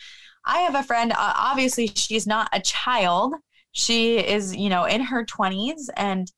I 0.46 0.60
have 0.60 0.76
a 0.76 0.84
friend, 0.84 1.14
uh, 1.14 1.34
obviously, 1.38 1.88
she's 1.88 2.28
not 2.28 2.50
a 2.52 2.60
child. 2.60 3.34
She 3.72 4.18
is, 4.18 4.56
you 4.56 4.70
know, 4.70 4.84
in 4.84 5.02
her 5.02 5.26
20s 5.26 5.88
and 5.96 6.30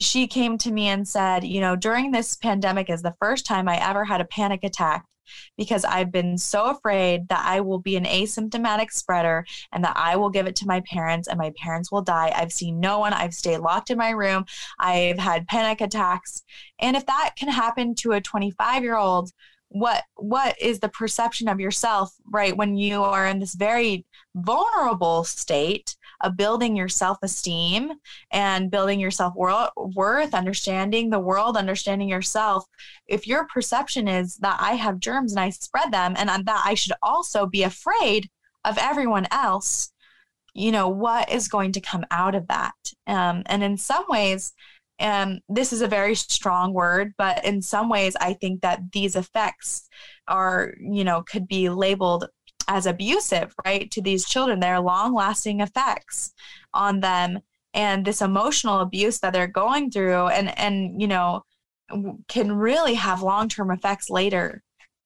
she 0.00 0.26
came 0.26 0.58
to 0.58 0.72
me 0.72 0.88
and 0.88 1.06
said, 1.06 1.44
you 1.44 1.60
know, 1.60 1.76
during 1.76 2.10
this 2.10 2.36
pandemic 2.36 2.90
is 2.90 3.02
the 3.02 3.14
first 3.20 3.46
time 3.46 3.68
I 3.68 3.76
ever 3.76 4.04
had 4.04 4.20
a 4.20 4.26
panic 4.26 4.64
attack 4.64 5.04
because 5.56 5.84
I've 5.84 6.10
been 6.10 6.36
so 6.38 6.66
afraid 6.66 7.28
that 7.28 7.44
I 7.44 7.60
will 7.60 7.78
be 7.78 7.96
an 7.96 8.04
asymptomatic 8.04 8.90
spreader 8.90 9.44
and 9.72 9.84
that 9.84 9.96
I 9.96 10.16
will 10.16 10.30
give 10.30 10.46
it 10.46 10.56
to 10.56 10.66
my 10.66 10.80
parents 10.80 11.28
and 11.28 11.38
my 11.38 11.52
parents 11.62 11.92
will 11.92 12.02
die. 12.02 12.32
I've 12.34 12.52
seen 12.52 12.80
no 12.80 12.98
one. 12.98 13.12
I've 13.12 13.34
stayed 13.34 13.58
locked 13.58 13.90
in 13.90 13.98
my 13.98 14.10
room. 14.10 14.44
I've 14.78 15.18
had 15.18 15.46
panic 15.46 15.80
attacks. 15.80 16.42
And 16.78 16.96
if 16.96 17.06
that 17.06 17.34
can 17.36 17.48
happen 17.48 17.94
to 17.96 18.12
a 18.12 18.20
25 18.20 18.82
year 18.82 18.96
old, 18.96 19.30
what 19.72 20.04
what 20.16 20.54
is 20.60 20.80
the 20.80 20.88
perception 20.88 21.48
of 21.48 21.58
yourself 21.58 22.12
right 22.30 22.56
when 22.56 22.76
you 22.76 23.02
are 23.02 23.26
in 23.26 23.38
this 23.38 23.54
very 23.54 24.04
vulnerable 24.34 25.24
state 25.24 25.96
of 26.22 26.36
building 26.36 26.76
your 26.76 26.88
self 26.88 27.18
esteem 27.22 27.92
and 28.30 28.70
building 28.70 29.00
your 29.00 29.10
self 29.10 29.34
worth, 29.34 30.34
understanding 30.34 31.10
the 31.10 31.18
world, 31.18 31.56
understanding 31.56 32.08
yourself. 32.08 32.64
If 33.06 33.26
your 33.26 33.46
perception 33.46 34.08
is 34.08 34.36
that 34.36 34.58
I 34.60 34.74
have 34.74 35.00
germs 35.00 35.32
and 35.32 35.40
I 35.40 35.50
spread 35.50 35.92
them 35.92 36.14
and 36.16 36.28
that 36.28 36.62
I 36.64 36.74
should 36.74 36.94
also 37.02 37.46
be 37.46 37.62
afraid 37.62 38.30
of 38.64 38.78
everyone 38.78 39.26
else, 39.30 39.92
you 40.54 40.70
know, 40.70 40.88
what 40.88 41.30
is 41.30 41.48
going 41.48 41.72
to 41.72 41.80
come 41.80 42.04
out 42.10 42.34
of 42.34 42.46
that? 42.48 42.74
Um, 43.06 43.42
and 43.46 43.62
in 43.62 43.76
some 43.76 44.04
ways, 44.08 44.52
um, 45.00 45.40
this 45.48 45.72
is 45.72 45.82
a 45.82 45.88
very 45.88 46.14
strong 46.14 46.72
word, 46.72 47.12
but 47.18 47.44
in 47.44 47.62
some 47.62 47.88
ways, 47.88 48.14
I 48.20 48.34
think 48.34 48.60
that 48.60 48.92
these 48.92 49.16
effects 49.16 49.88
are, 50.28 50.74
you 50.80 51.04
know, 51.04 51.22
could 51.22 51.48
be 51.48 51.68
labeled 51.68 52.28
as 52.68 52.86
abusive, 52.86 53.54
right, 53.64 53.90
to 53.90 54.00
these 54.00 54.28
children. 54.28 54.60
There 54.60 54.74
are 54.74 54.80
long 54.80 55.14
lasting 55.14 55.60
effects 55.60 56.32
on 56.72 57.00
them. 57.00 57.40
And 57.74 58.04
this 58.04 58.20
emotional 58.20 58.80
abuse 58.80 59.18
that 59.20 59.32
they're 59.32 59.46
going 59.46 59.90
through 59.90 60.26
and 60.28 60.56
and 60.58 61.00
you 61.00 61.08
know 61.08 61.42
can 62.28 62.52
really 62.52 62.94
have 62.94 63.22
long 63.22 63.48
term 63.48 63.70
effects 63.70 64.10
later 64.10 64.62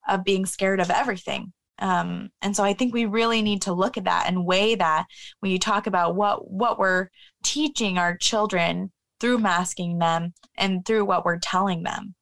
of 0.09 0.25
being 0.25 0.47
scared 0.47 0.81
of 0.81 0.91
everything. 0.91 1.53
Um, 1.79 2.31
and 2.41 2.57
so 2.57 2.65
i 2.65 2.73
think 2.73 2.95
we 2.95 3.05
really 3.05 3.43
need 3.43 3.63
to 3.63 3.75
look 3.75 3.99
at 3.99 4.05
that 4.05 4.27
and 4.27 4.47
weigh 4.47 4.75
that. 4.75 5.07
When 5.41 5.53
you 5.53 5.59
talk 5.59 5.87
about 5.87 6.17
what 6.17 6.51
what 6.51 6.79
we're 6.79 7.09
teaching 7.45 7.99
our 7.99 8.17
children 8.17 8.91
through 9.21 9.39
masking 9.39 9.99
them 9.99 10.33
and 10.57 10.85
through 10.85 11.05
what 11.05 11.25
we're 11.25 11.39
telling 11.39 11.83
them 11.83 12.15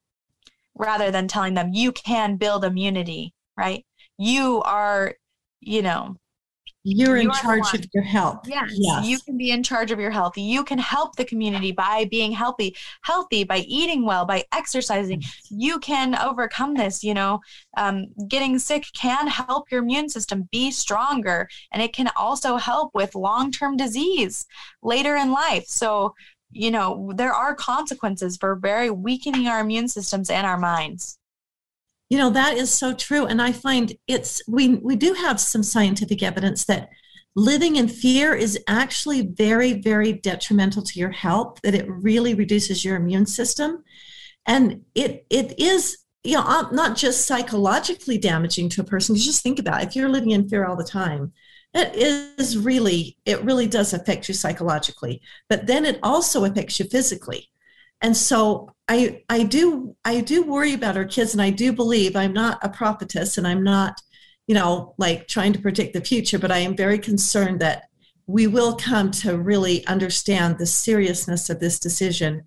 rather 0.77 1.11
than 1.11 1.29
telling 1.29 1.55
them 1.55 1.71
you 1.73 1.93
can 1.93 2.37
build 2.37 2.65
immunity 2.65 3.33
right 3.57 3.85
you 4.19 4.63
are 4.63 5.15
you 5.61 5.83
know 5.83 6.17
you're 6.87 7.17
in 7.17 7.31
charge 7.33 7.73
of 7.73 7.87
your 7.95 8.05
health. 8.05 8.41
Yes, 8.47 8.71
yes, 8.75 9.07
you 9.07 9.19
can 9.19 9.39
be 9.39 9.51
in 9.51 9.63
charge 9.63 9.91
of 9.91 9.99
your 9.99 10.11
health. 10.11 10.37
You 10.37 10.63
can 10.63 10.77
help 10.77 11.17
the 11.17 11.25
community 11.25 11.73
by 11.73 12.07
being 12.11 12.31
healthy, 12.31 12.77
healthy 13.01 13.43
by 13.43 13.59
eating 13.61 14.05
well, 14.05 14.27
by 14.27 14.45
exercising. 14.53 15.23
You 15.51 15.79
can 15.79 16.15
overcome 16.15 16.75
this. 16.75 17.03
You 17.03 17.15
know, 17.15 17.41
um, 17.79 18.09
getting 18.29 18.59
sick 18.59 18.85
can 18.93 19.27
help 19.29 19.71
your 19.71 19.83
immune 19.83 20.11
system 20.11 20.47
be 20.53 20.71
stronger, 20.71 21.49
and 21.73 21.83
it 21.83 21.95
can 21.95 22.11
also 22.17 22.57
help 22.57 22.95
with 22.95 23.15
long-term 23.15 23.79
disease 23.79 24.45
later 24.83 25.17
in 25.17 25.33
life. 25.33 25.65
So, 25.67 26.15
you 26.55 26.71
know, 26.71 27.13
there 27.15 27.33
are 27.33 27.55
consequences 27.55 28.37
for 28.37 28.55
very 28.55 28.91
weakening 28.91 29.47
our 29.47 29.61
immune 29.61 29.89
systems 29.89 30.31
and 30.31 30.47
our 30.47 30.59
minds. 30.59 31.19
You 32.11 32.19
know, 32.19 32.31
that 32.31 32.57
is 32.57 32.73
so 32.73 32.95
true. 32.95 33.27
And 33.27 33.43
I 33.43 33.53
find 33.53 33.95
it's, 34.07 34.43
we, 34.47 34.77
we 34.77 34.97
do 34.97 35.15
have 35.15 35.41
some 35.41 35.63
scientific 35.63 36.23
evidence 36.23 36.65
that 36.67 36.91
living 37.35 37.77
in 37.77 37.89
fear 37.89 38.35
is 38.35 38.59
actually 38.69 39.23
very, 39.23 39.73
very 39.73 40.13
detrimental 40.13 40.83
to 40.83 40.99
your 40.99 41.11
health, 41.11 41.59
that 41.63 41.75
it 41.75 41.89
really 41.89 42.35
reduces 42.35 42.85
your 42.85 42.97
immune 42.97 43.27
system. 43.27 43.83
And 44.47 44.83
it, 44.95 45.27
it 45.31 45.59
is, 45.59 45.99
you 46.23 46.35
know, 46.35 46.69
not 46.71 46.97
just 46.97 47.27
psychologically 47.27 48.19
damaging 48.19 48.69
to 48.71 48.83
a 48.83 48.85
person. 48.85 49.17
Just 49.17 49.43
think 49.43 49.59
about 49.59 49.83
it. 49.83 49.89
if 49.89 49.97
you're 49.97 50.09
living 50.09 50.31
in 50.31 50.49
fear 50.49 50.67
all 50.67 50.77
the 50.77 50.85
time, 50.85 51.33
it 51.75 51.95
is 52.39 52.57
really 52.57 53.17
it 53.27 53.43
really 53.43 53.67
does 53.67 53.93
affect 53.93 54.29
you 54.29 54.35
psychologically 54.35 55.21
but 55.49 55.67
then 55.67 55.85
it 55.85 55.99
also 56.03 56.45
affects 56.45 56.79
you 56.79 56.87
physically. 56.87 57.49
And 58.01 58.17
so 58.17 58.75
i 58.89 59.23
i 59.29 59.43
do 59.43 59.97
i 60.05 60.21
do 60.21 60.43
worry 60.43 60.75
about 60.75 60.97
our 60.97 61.05
kids 61.05 61.33
and 61.33 61.43
i 61.43 61.51
do 61.51 61.73
believe 61.73 62.17
i'm 62.17 62.33
not 62.33 62.59
a 62.63 62.69
prophetess 62.69 63.39
and 63.39 63.47
i'm 63.47 63.63
not 63.63 64.01
you 64.47 64.55
know 64.55 64.95
like 64.99 65.27
trying 65.27 65.53
to 65.53 65.59
predict 65.59 65.95
the 65.95 66.01
future 66.01 66.39
but 66.39 66.53
i 66.53 66.59
am 66.59 66.77
very 66.77 66.99
concerned 66.99 67.61
that 67.61 67.85
we 68.27 68.47
will 68.47 68.77
come 68.77 69.11
to 69.11 69.39
really 69.39 69.87
understand 69.87 70.59
the 70.59 70.67
seriousness 70.67 71.51
of 71.51 71.61
this 71.61 71.79
decision 71.79 72.43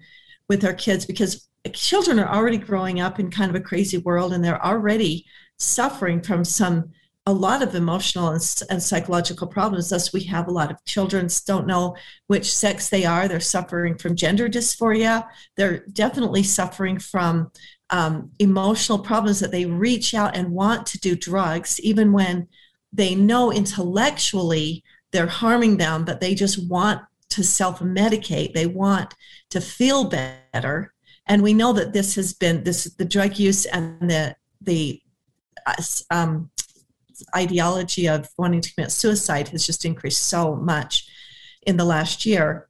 with 0.50 0.64
our 0.66 0.74
kids 0.74 1.06
because 1.06 1.48
children 1.74 2.20
are 2.20 2.34
already 2.34 2.58
growing 2.58 3.00
up 3.00 3.20
in 3.20 3.30
kind 3.30 3.50
of 3.50 3.56
a 3.56 3.64
crazy 3.64 3.98
world 3.98 4.34
and 4.34 4.44
they're 4.44 4.64
already 4.66 5.26
suffering 5.60 6.22
from 6.22 6.44
some 6.46 6.92
a 7.28 7.34
lot 7.34 7.62
of 7.62 7.76
emotional 7.76 8.30
and, 8.30 8.42
and, 8.70 8.82
psychological 8.82 9.48
problems 9.48 9.90
thus 9.90 10.14
we 10.14 10.24
have 10.24 10.48
a 10.48 10.52
lot 10.52 10.72
of 10.72 10.84
children 10.86 11.28
don't 11.46 11.68
know 11.68 11.94
which 12.28 12.52
sex 12.52 12.90
they 12.90 13.04
are. 13.06 13.28
They're 13.28 13.42
suffering 13.42 13.98
from 13.98 14.16
gender 14.16 14.48
dysphoria. 14.48 15.28
They're 15.58 15.84
definitely 15.92 16.44
suffering 16.44 17.00
from 17.00 17.52
um, 17.90 18.32
emotional 18.40 19.00
problems 19.00 19.42
that 19.42 19.52
they 19.52 19.66
reach 19.66 20.14
out 20.14 20.38
and 20.38 20.52
want 20.52 20.86
to 20.88 21.00
do 21.00 21.16
drugs 21.16 21.80
even 21.82 22.14
when 22.14 22.48
they 22.94 23.14
know 23.14 23.52
intellectually 23.52 24.84
they're 25.12 25.28
harming 25.28 25.78
them 25.78 26.06
but 26.06 26.22
they 26.22 26.34
just 26.34 26.68
want 26.70 27.02
to 27.30 27.44
self-medicate. 27.44 28.54
They 28.54 28.68
want 28.68 29.14
to 29.50 29.62
feel 29.62 30.06
better. 30.06 30.94
And 31.26 31.44
we 31.44 31.54
know 31.54 31.74
that 31.74 31.94
this 31.94 32.16
has 32.16 32.34
been 32.34 32.64
this 32.64 32.86
the 32.86 33.06
drug 33.06 33.38
use 33.38 33.66
and 33.66 34.10
the 34.10 34.36
the 34.62 35.02
um, 36.10 36.50
ideology 37.36 38.08
of 38.08 38.30
wanting 38.38 38.62
to 38.62 38.74
commit 38.74 38.92
suicide 38.92 39.50
has 39.50 39.66
just 39.66 39.86
increased 39.86 40.28
so 40.28 40.56
much 40.56 41.08
in 41.64 41.78
the 41.78 41.86
last 41.86 42.26
year. 42.26 42.68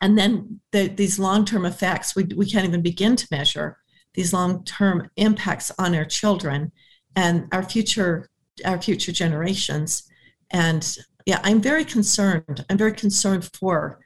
And 0.00 0.18
then 0.18 0.60
the, 0.72 0.88
these 0.88 1.18
long 1.18 1.44
term 1.44 1.64
effects, 1.64 2.16
we, 2.16 2.24
we 2.24 2.46
can't 2.46 2.66
even 2.66 2.82
begin 2.82 3.16
to 3.16 3.28
measure 3.30 3.78
these 4.14 4.32
long 4.32 4.64
term 4.64 5.10
impacts 5.16 5.70
on 5.78 5.94
our 5.94 6.04
children 6.04 6.72
and 7.16 7.48
our 7.52 7.62
future 7.62 8.28
our 8.64 8.80
future 8.80 9.12
generations 9.12 10.04
and 10.50 10.98
yeah 11.26 11.40
i'm 11.42 11.60
very 11.60 11.84
concerned 11.84 12.64
i'm 12.68 12.78
very 12.78 12.92
concerned 12.92 13.48
for 13.54 13.98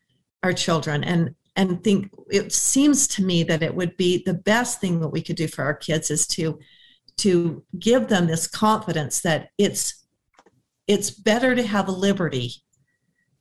our 0.42 0.52
children 0.52 1.02
and 1.04 1.34
and 1.56 1.82
think 1.82 2.10
it 2.30 2.52
seems 2.52 3.08
to 3.08 3.24
me 3.24 3.42
that 3.42 3.62
it 3.62 3.74
would 3.74 3.96
be 3.96 4.22
the 4.24 4.34
best 4.34 4.80
thing 4.80 5.00
that 5.00 5.08
we 5.08 5.22
could 5.22 5.36
do 5.36 5.48
for 5.48 5.64
our 5.64 5.74
kids 5.74 6.10
is 6.10 6.26
to 6.26 6.58
to 7.18 7.64
give 7.78 8.08
them 8.08 8.26
this 8.26 8.46
confidence 8.46 9.20
that 9.22 9.50
it's 9.58 10.04
it's 10.86 11.10
better 11.10 11.54
to 11.54 11.66
have 11.66 11.88
a 11.88 11.92
liberty 11.92 12.52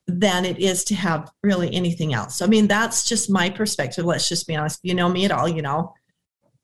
than 0.08 0.46
it 0.46 0.60
is 0.60 0.84
to 0.86 0.96
have 0.96 1.32
really 1.44 1.74
anything 1.74 2.14
else. 2.14 2.42
I 2.42 2.48
mean, 2.48 2.68
that's 2.68 3.08
just 3.08 3.30
my 3.30 3.50
perspective. 3.50 4.06
Let's 4.06 4.30
just 4.30 4.48
be 4.48 4.56
honest. 4.56 4.80
You 4.84 4.94
know 4.94 5.10
me 5.10 5.26
at 5.26 5.32
all, 5.32 5.48
you 5.48 5.62
know. 5.62 5.94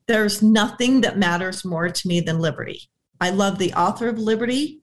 There's 0.07 0.41
nothing 0.41 1.01
that 1.01 1.17
matters 1.17 1.63
more 1.63 1.89
to 1.89 2.07
me 2.07 2.19
than 2.19 2.39
liberty. 2.39 2.89
I 3.19 3.29
love 3.29 3.59
the 3.59 3.73
author 3.73 4.09
of 4.09 4.17
Liberty. 4.17 4.81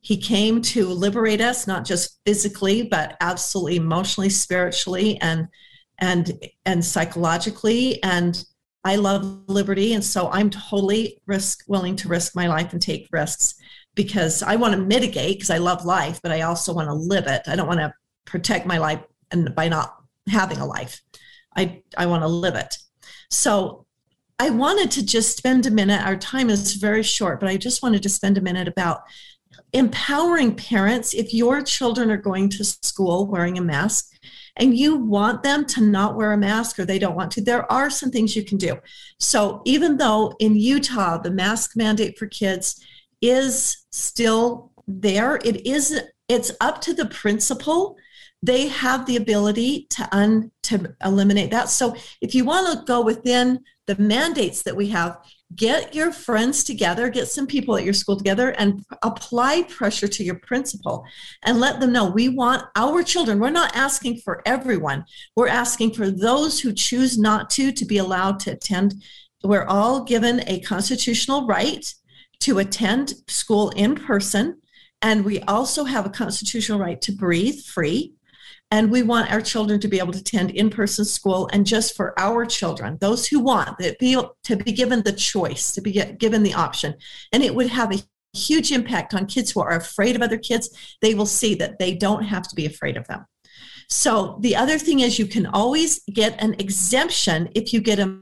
He 0.00 0.16
came 0.16 0.60
to 0.62 0.88
liberate 0.88 1.40
us, 1.40 1.66
not 1.66 1.84
just 1.84 2.18
physically, 2.26 2.82
but 2.82 3.16
absolutely 3.20 3.76
emotionally, 3.76 4.30
spiritually, 4.30 5.18
and 5.20 5.48
and 5.98 6.32
and 6.66 6.84
psychologically. 6.84 8.02
And 8.02 8.42
I 8.84 8.96
love 8.96 9.48
liberty, 9.48 9.94
and 9.94 10.04
so 10.04 10.30
I'm 10.30 10.50
totally 10.50 11.20
risk 11.26 11.64
willing 11.66 11.96
to 11.96 12.08
risk 12.08 12.36
my 12.36 12.48
life 12.48 12.72
and 12.72 12.82
take 12.82 13.08
risks 13.10 13.54
because 13.94 14.42
I 14.42 14.56
want 14.56 14.74
to 14.74 14.80
mitigate 14.80 15.36
because 15.36 15.50
I 15.50 15.58
love 15.58 15.84
life, 15.84 16.20
but 16.22 16.32
I 16.32 16.42
also 16.42 16.74
want 16.74 16.88
to 16.88 16.94
live 16.94 17.26
it. 17.26 17.42
I 17.46 17.56
don't 17.56 17.68
want 17.68 17.80
to 17.80 17.94
protect 18.24 18.66
my 18.66 18.78
life 18.78 19.00
and 19.30 19.54
by 19.54 19.68
not 19.68 19.96
having 20.28 20.58
a 20.58 20.66
life. 20.66 21.00
I 21.56 21.82
I 21.96 22.06
want 22.06 22.22
to 22.22 22.28
live 22.28 22.54
it. 22.56 22.76
So 23.30 23.86
I 24.38 24.50
wanted 24.50 24.90
to 24.92 25.06
just 25.06 25.36
spend 25.36 25.66
a 25.66 25.70
minute. 25.70 26.04
Our 26.04 26.16
time 26.16 26.50
is 26.50 26.74
very 26.74 27.02
short, 27.02 27.40
but 27.40 27.48
I 27.48 27.56
just 27.56 27.82
wanted 27.82 28.02
to 28.02 28.08
spend 28.08 28.36
a 28.36 28.42
minute 28.42 28.68
about 28.68 29.02
empowering 29.72 30.56
parents. 30.56 31.14
If 31.14 31.32
your 31.32 31.62
children 31.62 32.10
are 32.10 32.16
going 32.16 32.48
to 32.50 32.64
school 32.64 33.26
wearing 33.26 33.58
a 33.58 33.62
mask, 33.62 34.13
and 34.56 34.76
you 34.76 34.96
want 34.96 35.42
them 35.42 35.64
to 35.66 35.80
not 35.80 36.16
wear 36.16 36.32
a 36.32 36.36
mask 36.36 36.78
or 36.78 36.84
they 36.84 36.98
don't 36.98 37.16
want 37.16 37.32
to, 37.32 37.40
there 37.40 37.70
are 37.72 37.90
some 37.90 38.10
things 38.10 38.36
you 38.36 38.44
can 38.44 38.58
do. 38.58 38.78
So 39.18 39.62
even 39.64 39.96
though 39.96 40.34
in 40.38 40.56
Utah, 40.56 41.18
the 41.18 41.30
mask 41.30 41.76
mandate 41.76 42.18
for 42.18 42.26
kids 42.26 42.84
is 43.20 43.84
still 43.90 44.70
there, 44.86 45.36
it 45.44 45.66
is 45.66 46.00
it's 46.28 46.52
up 46.60 46.80
to 46.82 46.94
the 46.94 47.06
principal. 47.06 47.96
They 48.42 48.68
have 48.68 49.06
the 49.06 49.16
ability 49.16 49.86
to 49.90 50.08
un 50.12 50.50
to 50.64 50.94
eliminate 51.04 51.50
that. 51.50 51.68
So 51.68 51.94
if 52.20 52.34
you 52.34 52.44
want 52.44 52.78
to 52.78 52.84
go 52.84 53.02
within 53.02 53.60
the 53.86 53.96
mandates 53.96 54.62
that 54.62 54.76
we 54.76 54.88
have 54.88 55.18
get 55.56 55.94
your 55.94 56.12
friends 56.12 56.64
together, 56.64 57.08
get 57.08 57.28
some 57.28 57.46
people 57.46 57.76
at 57.76 57.84
your 57.84 57.92
school 57.92 58.16
together, 58.16 58.50
and 58.50 58.84
apply 59.02 59.62
pressure 59.64 60.08
to 60.08 60.24
your 60.24 60.36
principal 60.36 61.04
and 61.42 61.60
let 61.60 61.80
them 61.80 61.92
know 61.92 62.10
we 62.10 62.28
want 62.28 62.64
our 62.76 63.02
children. 63.02 63.38
We're 63.38 63.50
not 63.50 63.74
asking 63.76 64.18
for 64.18 64.42
everyone, 64.46 65.04
we're 65.36 65.48
asking 65.48 65.94
for 65.94 66.10
those 66.10 66.60
who 66.60 66.72
choose 66.72 67.18
not 67.18 67.50
to 67.50 67.72
to 67.72 67.84
be 67.84 67.98
allowed 67.98 68.40
to 68.40 68.52
attend. 68.52 69.02
We're 69.42 69.66
all 69.66 70.04
given 70.04 70.42
a 70.46 70.60
constitutional 70.60 71.46
right 71.46 71.84
to 72.40 72.58
attend 72.58 73.14
school 73.28 73.70
in 73.70 73.94
person. 73.94 74.60
And 75.02 75.24
we 75.24 75.40
also 75.40 75.84
have 75.84 76.06
a 76.06 76.10
constitutional 76.10 76.78
right 76.78 77.00
to 77.02 77.12
breathe 77.12 77.60
free 77.62 78.14
and 78.74 78.90
we 78.90 79.04
want 79.04 79.30
our 79.30 79.40
children 79.40 79.78
to 79.78 79.86
be 79.86 80.00
able 80.00 80.12
to 80.12 80.18
attend 80.18 80.50
in-person 80.50 81.04
school 81.04 81.48
and 81.52 81.64
just 81.64 81.94
for 81.94 82.12
our 82.18 82.44
children 82.44 82.98
those 83.00 83.28
who 83.28 83.38
want 83.38 83.78
that 83.78 84.00
be 84.00 84.20
to 84.42 84.56
be 84.56 84.72
given 84.72 85.00
the 85.04 85.12
choice 85.12 85.70
to 85.70 85.80
be 85.80 85.92
given 86.18 86.42
the 86.42 86.54
option. 86.54 86.92
And 87.32 87.44
it 87.44 87.54
would 87.54 87.68
have 87.68 87.94
a 87.94 88.02
huge 88.36 88.72
impact 88.72 89.14
on 89.14 89.26
kids 89.26 89.52
who 89.52 89.60
are 89.60 89.76
afraid 89.76 90.16
of 90.16 90.22
other 90.22 90.38
kids. 90.38 90.96
They 91.02 91.14
will 91.14 91.24
see 91.40 91.54
that 91.54 91.78
they 91.78 91.94
don't 91.94 92.24
have 92.24 92.48
to 92.48 92.56
be 92.56 92.66
afraid 92.66 92.96
of 92.96 93.06
them. 93.06 93.24
So 93.88 94.38
the 94.40 94.56
other 94.56 94.76
thing 94.76 94.98
is 95.00 95.20
you 95.20 95.26
can 95.26 95.46
always 95.46 96.02
get 96.12 96.42
an 96.42 96.54
exemption 96.54 97.50
if 97.54 97.72
you 97.72 97.80
get 97.80 98.00
a, 98.00 98.18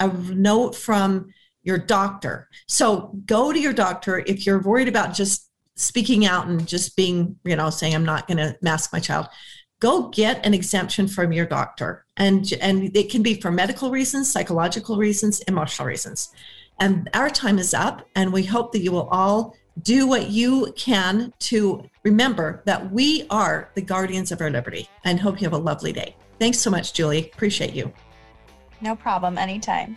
a 0.00 0.08
note 0.34 0.76
from 0.76 1.30
your 1.62 1.78
doctor. 1.78 2.46
So 2.66 3.16
go 3.24 3.54
to 3.54 3.58
your 3.58 3.72
doctor 3.72 4.18
if 4.18 4.44
you're 4.44 4.60
worried 4.60 4.88
about 4.88 5.14
just 5.14 5.48
speaking 5.78 6.26
out 6.26 6.48
and 6.48 6.66
just 6.66 6.96
being 6.96 7.36
you 7.44 7.54
know 7.54 7.70
saying 7.70 7.94
i'm 7.94 8.04
not 8.04 8.26
going 8.26 8.36
to 8.36 8.56
mask 8.62 8.92
my 8.92 8.98
child 8.98 9.28
go 9.80 10.08
get 10.08 10.44
an 10.44 10.54
exemption 10.54 11.08
from 11.08 11.32
your 11.32 11.46
doctor. 11.46 12.04
And 12.16 12.52
and 12.60 12.96
it 12.96 13.10
can 13.10 13.22
be 13.22 13.40
for 13.40 13.50
medical 13.50 13.90
reasons 13.90 14.30
psychological 14.30 14.96
reasons 14.96 15.40
emotional 15.40 15.86
reasons. 15.86 16.30
And 16.80 17.08
our 17.14 17.30
time 17.30 17.58
is 17.58 17.74
up 17.74 18.06
and 18.14 18.32
we 18.32 18.44
hope 18.44 18.72
that 18.72 18.80
you 18.80 18.92
will 18.92 19.08
all 19.08 19.56
do 19.82 20.06
what 20.06 20.30
you 20.30 20.72
can 20.76 21.32
to 21.38 21.88
remember 22.04 22.62
that 22.66 22.90
we 22.92 23.26
are 23.30 23.70
the 23.74 23.82
guardians 23.82 24.32
of 24.32 24.40
our 24.40 24.50
liberty 24.50 24.88
and 25.04 25.20
hope 25.20 25.40
you 25.40 25.44
have 25.44 25.52
a 25.52 25.58
lovely 25.58 25.92
day. 25.92 26.16
Thanks 26.38 26.58
so 26.58 26.70
much 26.70 26.92
julie. 26.92 27.30
Appreciate 27.34 27.74
you. 27.74 27.92
No 28.80 28.94
problem. 28.96 29.38
Anytime 29.38 29.96